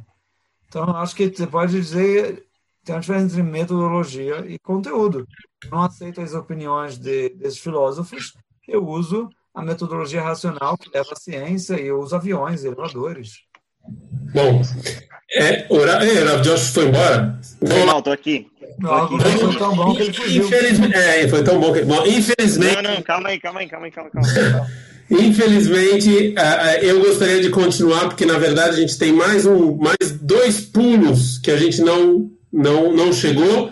[0.68, 2.46] Então, acho que você pode dizer
[2.84, 5.28] tem uma diferença entre metodologia e conteúdo.
[5.70, 8.34] Não aceito as opiniões de, desses filósofos,
[8.68, 13.42] eu uso a metodologia racional que leva à ciência e eu uso aviões, elevadores.
[14.34, 14.62] Bom,
[15.36, 17.40] é, ora, é, Rav Josh foi embora?
[17.62, 18.48] Não, não, tô aqui.
[18.80, 20.46] Não, foi tão bom que ele fugiu.
[20.46, 21.82] Infelizmente, é, foi tão bom que...
[21.84, 22.82] Bom, infelizmente...
[22.82, 24.91] Não, não, calma aí, calma aí, calma aí, calma aí.
[25.12, 26.34] Infelizmente,
[26.82, 31.38] eu gostaria de continuar, porque na verdade a gente tem mais, um, mais dois pulos
[31.38, 33.72] que a gente não, não, não chegou,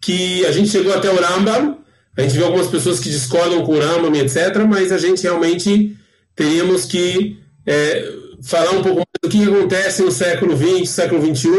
[0.00, 1.78] que a gente chegou até o Rambam,
[2.16, 5.96] a gente vê algumas pessoas que discordam com o Rambam, etc., mas a gente realmente
[6.34, 8.12] teríamos que é,
[8.42, 11.50] falar um pouco mais do que acontece no século XX, século XXI,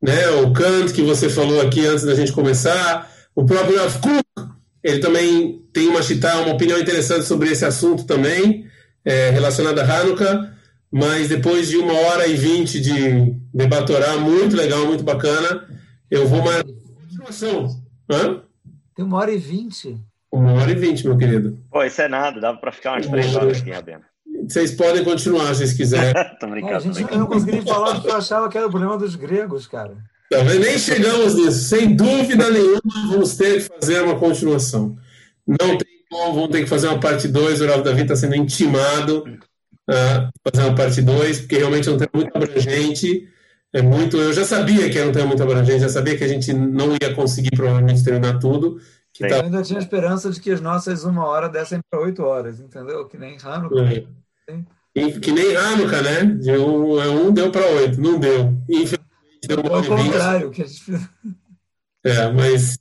[0.00, 3.98] né, o Kant, que você falou aqui antes da gente começar, o próprio Rav
[4.84, 8.66] ele também tem uma chita, uma opinião interessante sobre esse assunto também,
[9.02, 10.52] é, relacionado a Hanukkah,
[10.92, 15.66] mas depois de uma hora e vinte de debatorar, muito legal, muito bacana,
[16.10, 17.82] eu vou mais continuação.
[18.10, 18.42] Hã?
[18.94, 19.98] Tem uma hora e vinte.
[20.30, 21.58] Uma hora e vinte, meu querido.
[21.70, 24.02] Pô, isso é nada, dava para ficar umas três horas aqui, Rabino.
[24.46, 26.12] Vocês podem continuar se vocês quiserem.
[26.38, 27.14] tô brincando, é, gente, brincando.
[27.14, 29.96] Eu não consegui falar do que eu achava que era o problema dos gregos, cara.
[30.30, 31.64] Também nem chegamos nisso.
[31.64, 34.96] Sem dúvida nenhuma, vamos ter que fazer uma continuação.
[35.46, 37.60] Não tem como, vamos ter que fazer uma parte 2.
[37.60, 39.24] O Rafa Davi está sendo intimado
[39.88, 43.28] a fazer uma parte 2, porque realmente é um tema muito abrangente.
[43.72, 46.28] É muito, eu já sabia que era um tema muito abrangente, já sabia que a
[46.28, 48.80] gente não ia conseguir provavelmente terminar tudo.
[49.12, 49.38] Que tá...
[49.38, 53.04] Eu ainda tinha esperança de que as nossas uma hora dessem para oito horas, entendeu?
[53.06, 54.04] Que nem Hanukkah.
[54.48, 55.10] É.
[55.20, 56.24] Que nem Hanukkah, né?
[56.24, 58.54] De um, é um deu para oito, não deu.
[58.68, 59.03] Infelizmente
[59.46, 60.82] deu uma Ao contrário, que a gente...
[62.06, 62.76] É, mas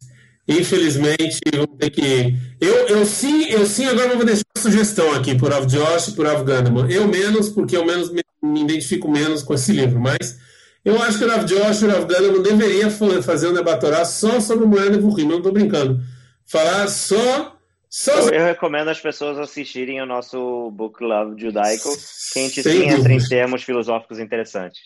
[0.46, 2.36] infelizmente vamos ter que.
[2.60, 6.12] Eu, eu sim, eu sim agora vou deixar uma sugestão aqui por Av Josh e
[6.12, 6.90] por Av Gandaman.
[6.90, 10.38] Eu menos, porque eu menos me, me identifico menos com esse livro, mas
[10.84, 14.42] eu acho que o Rav Josh e o Rav Gandaman deveria fazer um debatorá só
[14.42, 16.02] sobre o Moeda Vurrim, não estou brincando.
[16.46, 17.54] Falar só
[17.90, 18.12] só...
[18.12, 21.90] Eu recomendo as pessoas assistirem o nosso Book Love Judaico,
[22.34, 24.82] que a gente sim entra em termos filosóficos interessantes.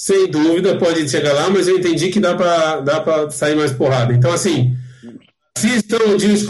[0.00, 4.14] Sem dúvida, pode chegar lá, mas eu entendi que dá para dá sair mais porrada.
[4.14, 4.74] Então, assim,
[5.54, 6.46] assistam o Dias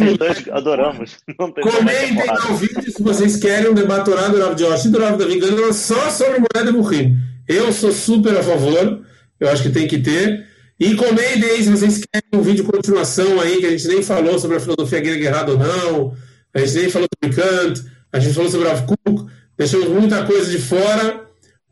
[0.53, 1.17] Adoramos.
[1.37, 2.15] Comentem
[2.49, 5.41] no vídeo se vocês querem um debatorado do Rav Josh e do Rav Davi
[5.75, 7.17] só sobre moeda Burrim.
[7.49, 9.05] Eu sou super a favor,
[9.41, 10.47] eu acho que tem que ter.
[10.79, 14.01] E comentem aí se vocês querem um vídeo de continuação aí, que a gente nem
[14.01, 16.17] falou sobre a filosofia grega errada ou não,
[16.55, 17.83] a gente nem falou sobre Kant,
[18.13, 19.27] a gente falou sobre Rav Kuk,
[19.59, 21.27] deixamos muita coisa de fora,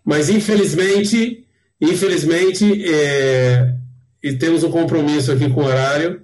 [0.05, 1.45] mas infelizmente,
[1.81, 3.75] infelizmente, é,
[4.23, 6.23] e temos um compromisso aqui com o horário,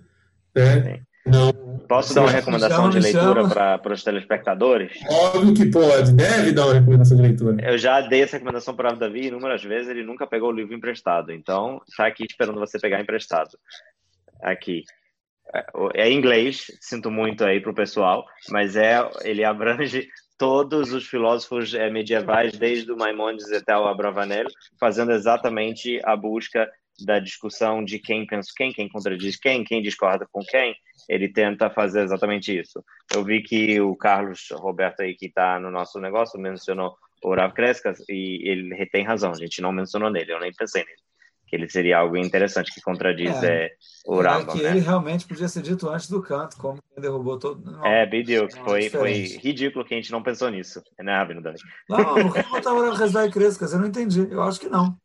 [0.55, 1.01] né?
[1.27, 4.93] Não Posso dar uma recomendação de leitura para os telespectadores?
[5.09, 7.57] Óbvio que pode, deve dar uma recomendação de leitura.
[7.63, 10.75] Eu já dei essa recomendação para o Davi inúmeras vezes, ele nunca pegou o livro
[10.75, 13.51] emprestado, então está aqui esperando você pegar emprestado.
[14.43, 14.83] Aqui.
[15.55, 20.93] É, é em inglês, sinto muito aí para o pessoal, mas é ele abrange todos
[20.93, 24.47] os filósofos é, medievais, desde o Maimonides até o Abravanel,
[24.79, 26.71] fazendo exatamente a busca
[27.05, 30.77] da discussão de quem pensa quem, quem contradiz quem, quem discorda com quem,
[31.09, 32.85] ele tenta fazer exatamente isso.
[33.13, 37.53] Eu vi que o Carlos Roberto aí que está no nosso negócio mencionou o Rav
[37.53, 40.99] Kreskas e ele tem razão, a gente não mencionou nele, eu nem pensei nele.
[41.55, 43.71] Ele seria algo interessante que contradiz é, é
[44.05, 44.57] o Rambam.
[44.57, 44.71] que né?
[44.71, 47.65] ele realmente podia ser dito antes do canto, como ele derrubou todo.
[47.71, 51.41] Não, é, Bidio, foi, foi ridículo que a gente não pensou nisso, né, Rabino
[51.89, 53.73] Não, por que botar o Rav Kreskas?
[53.73, 54.97] Eu não entendi, eu acho que não.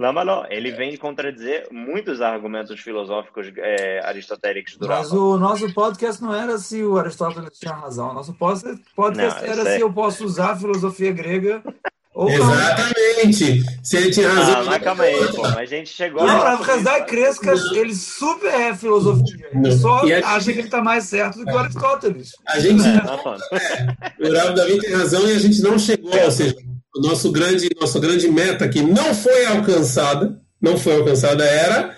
[0.00, 6.32] Lamaló, ele vem contradizer muitos argumentos filosóficos é, aristotélicos do Mas o nosso podcast não
[6.32, 8.10] era se o Aristóteles tinha razão.
[8.10, 11.62] O nosso podcast não, era se eu posso usar a filosofia grega
[12.26, 12.30] Não.
[12.30, 13.64] Exatamente.
[13.82, 14.60] Se ele tinha razão.
[14.60, 15.44] Ah, mas calma aí, pô.
[15.44, 19.48] A gente chegou Não, a Hasdai Cresca, ele super é filosofia.
[19.54, 22.32] Ele só E a- acha que ele está mais certo do que o Aristóteles.
[22.48, 23.40] A gente, É, tá falando.
[24.20, 26.56] o Rav Davi tem razão e a gente não chegou, ou seja,
[26.96, 31.94] o nosso grande, nossa grande meta que não foi alcançada, não foi alcançada, era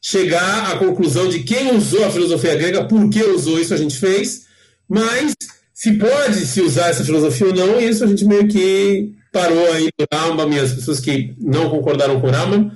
[0.00, 3.96] chegar à conclusão de quem usou a filosofia grega, por que usou isso a gente
[3.96, 4.42] fez,
[4.88, 5.34] mas
[5.72, 9.90] se pode se usar essa filosofia ou não, isso a gente meio que parou aí
[9.98, 12.70] no Rambam e as pessoas que não concordaram com o Rambam.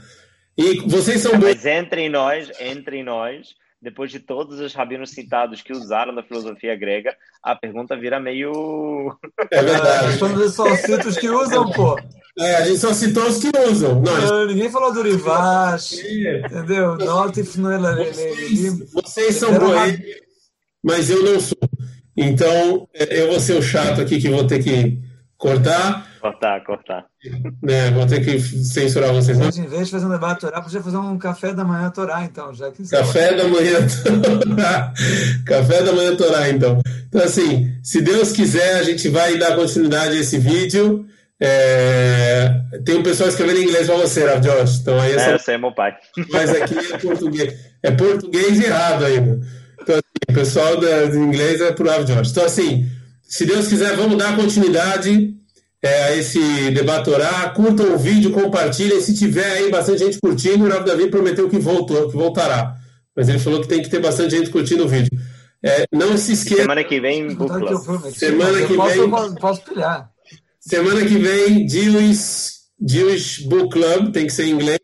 [0.59, 1.45] E vocês são bons.
[1.45, 6.75] Mas entre nós, entre nós, depois de todos os rabinos citados que usaram da filosofia
[6.75, 9.17] grega, a pergunta vira meio.
[9.53, 10.19] É verdade.
[10.19, 11.97] Quando só cita os que usam, pô.
[12.37, 14.03] É, a gente só citou os que usam.
[14.03, 16.97] Não, Ninguém falou do Rivash, entendeu?
[16.97, 18.11] Notif no Elalim.
[18.93, 20.21] Vocês são boêmios,
[20.83, 21.59] mas eu não sou.
[22.17, 24.99] Então, é, eu vou ser o chato aqui que vou ter que
[25.37, 27.05] cortar, Cortar, cortar.
[27.63, 27.91] né?
[27.93, 29.39] Vou ter que censurar vocês.
[29.39, 29.51] Não?
[29.51, 32.25] gente, em vez de fazer um debate Torá, podia fazer um café da manhã Torá,
[32.25, 33.79] então, já que Café da manhã
[34.45, 34.93] Torá.
[35.47, 36.81] Café da manhã Torá, então.
[37.09, 41.07] Então, assim, se Deus quiser, a gente vai dar continuidade a esse vídeo.
[41.41, 42.51] É,
[42.85, 44.81] Tem um pessoal escrevendo em inglês para você, Rav Josh.
[44.81, 45.95] Então, aí é É, só eu sei, meu pai.
[46.33, 47.55] mas aqui é português.
[47.83, 49.41] É português errado ainda.
[49.81, 52.31] Então, assim, o pessoal do inglês é pro Rav Josh.
[52.33, 52.87] Então, assim,
[53.23, 55.35] se Deus quiser, vamos dar continuidade
[55.83, 57.49] é, a esse debatorá.
[57.51, 59.01] Curtam o vídeo, compartilhem.
[59.01, 62.75] Se tiver aí bastante gente curtindo, o Rav Davi prometeu que voltou, que voltará.
[63.17, 65.11] Mas ele falou que tem que ter bastante gente curtindo o vídeo.
[65.65, 67.49] É, não se esqueça, Semana que vem, club.
[67.85, 70.09] prometi, Semana que vem- posso, posso pilhar.
[70.61, 72.51] semana que vem, Jewish,
[72.81, 74.79] Jewish Book Club, tem que ser em inglês.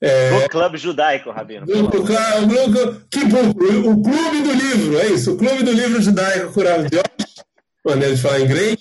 [0.00, 1.64] É, Book club judaico, Rabino.
[1.64, 1.98] O grupo?
[1.98, 7.34] O clube do livro, é isso, o clube do livro judaico Curav Josh,
[7.84, 8.78] maneira de falar inglês.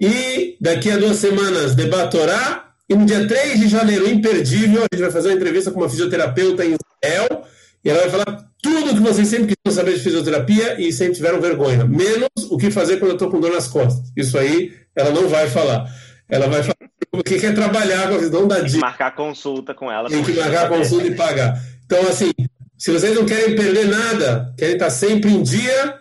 [0.00, 2.72] E daqui a duas semanas, debatorá.
[2.88, 5.88] E no dia 3 de janeiro, imperdível, a gente vai fazer uma entrevista com uma
[5.88, 7.44] fisioterapeuta em Israel.
[7.84, 11.40] E ela vai falar tudo que vocês sempre queriam saber de fisioterapia e sempre tiveram
[11.40, 11.84] vergonha.
[11.84, 14.10] Menos o que fazer quando eu estou com dor nas costas.
[14.16, 15.86] Isso aí ela não vai falar.
[16.28, 16.74] Ela vai falar
[17.12, 18.80] o que quer trabalhar com a não dá dica.
[18.80, 20.08] Marcar consulta com ela.
[20.08, 21.60] Tem que marcar a consulta e pagar.
[21.84, 22.32] Então, assim,
[22.76, 25.98] se vocês não querem perder nada, querem estar sempre em dia,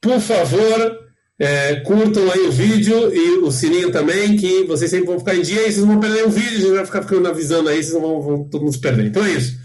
[0.00, 1.01] por favor,
[1.38, 5.42] é, curtam aí o vídeo e o sininho também, que vocês sempre vão ficar em
[5.42, 7.82] dia e vocês não vão perder o vídeo, a gente vai ficar ficando avisando aí,
[7.82, 9.06] vocês não vão, vão todo mundo se perder.
[9.06, 9.60] Então é isso.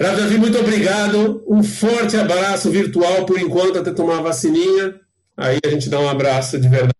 [0.00, 1.42] Rav Davi, muito obrigado.
[1.48, 4.94] Um forte abraço virtual por enquanto, até tomar a vacininha.
[5.36, 6.94] Aí a gente dá um abraço de verdade.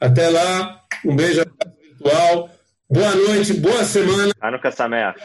[0.00, 2.50] Até lá, um beijo abraço virtual.
[2.90, 4.32] Boa noite, boa semana.
[4.40, 5.20] Hanukkah Sameach.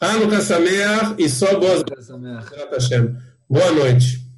[0.00, 1.82] Hanukkah Sameach e só boas.
[3.48, 4.23] Boa noite.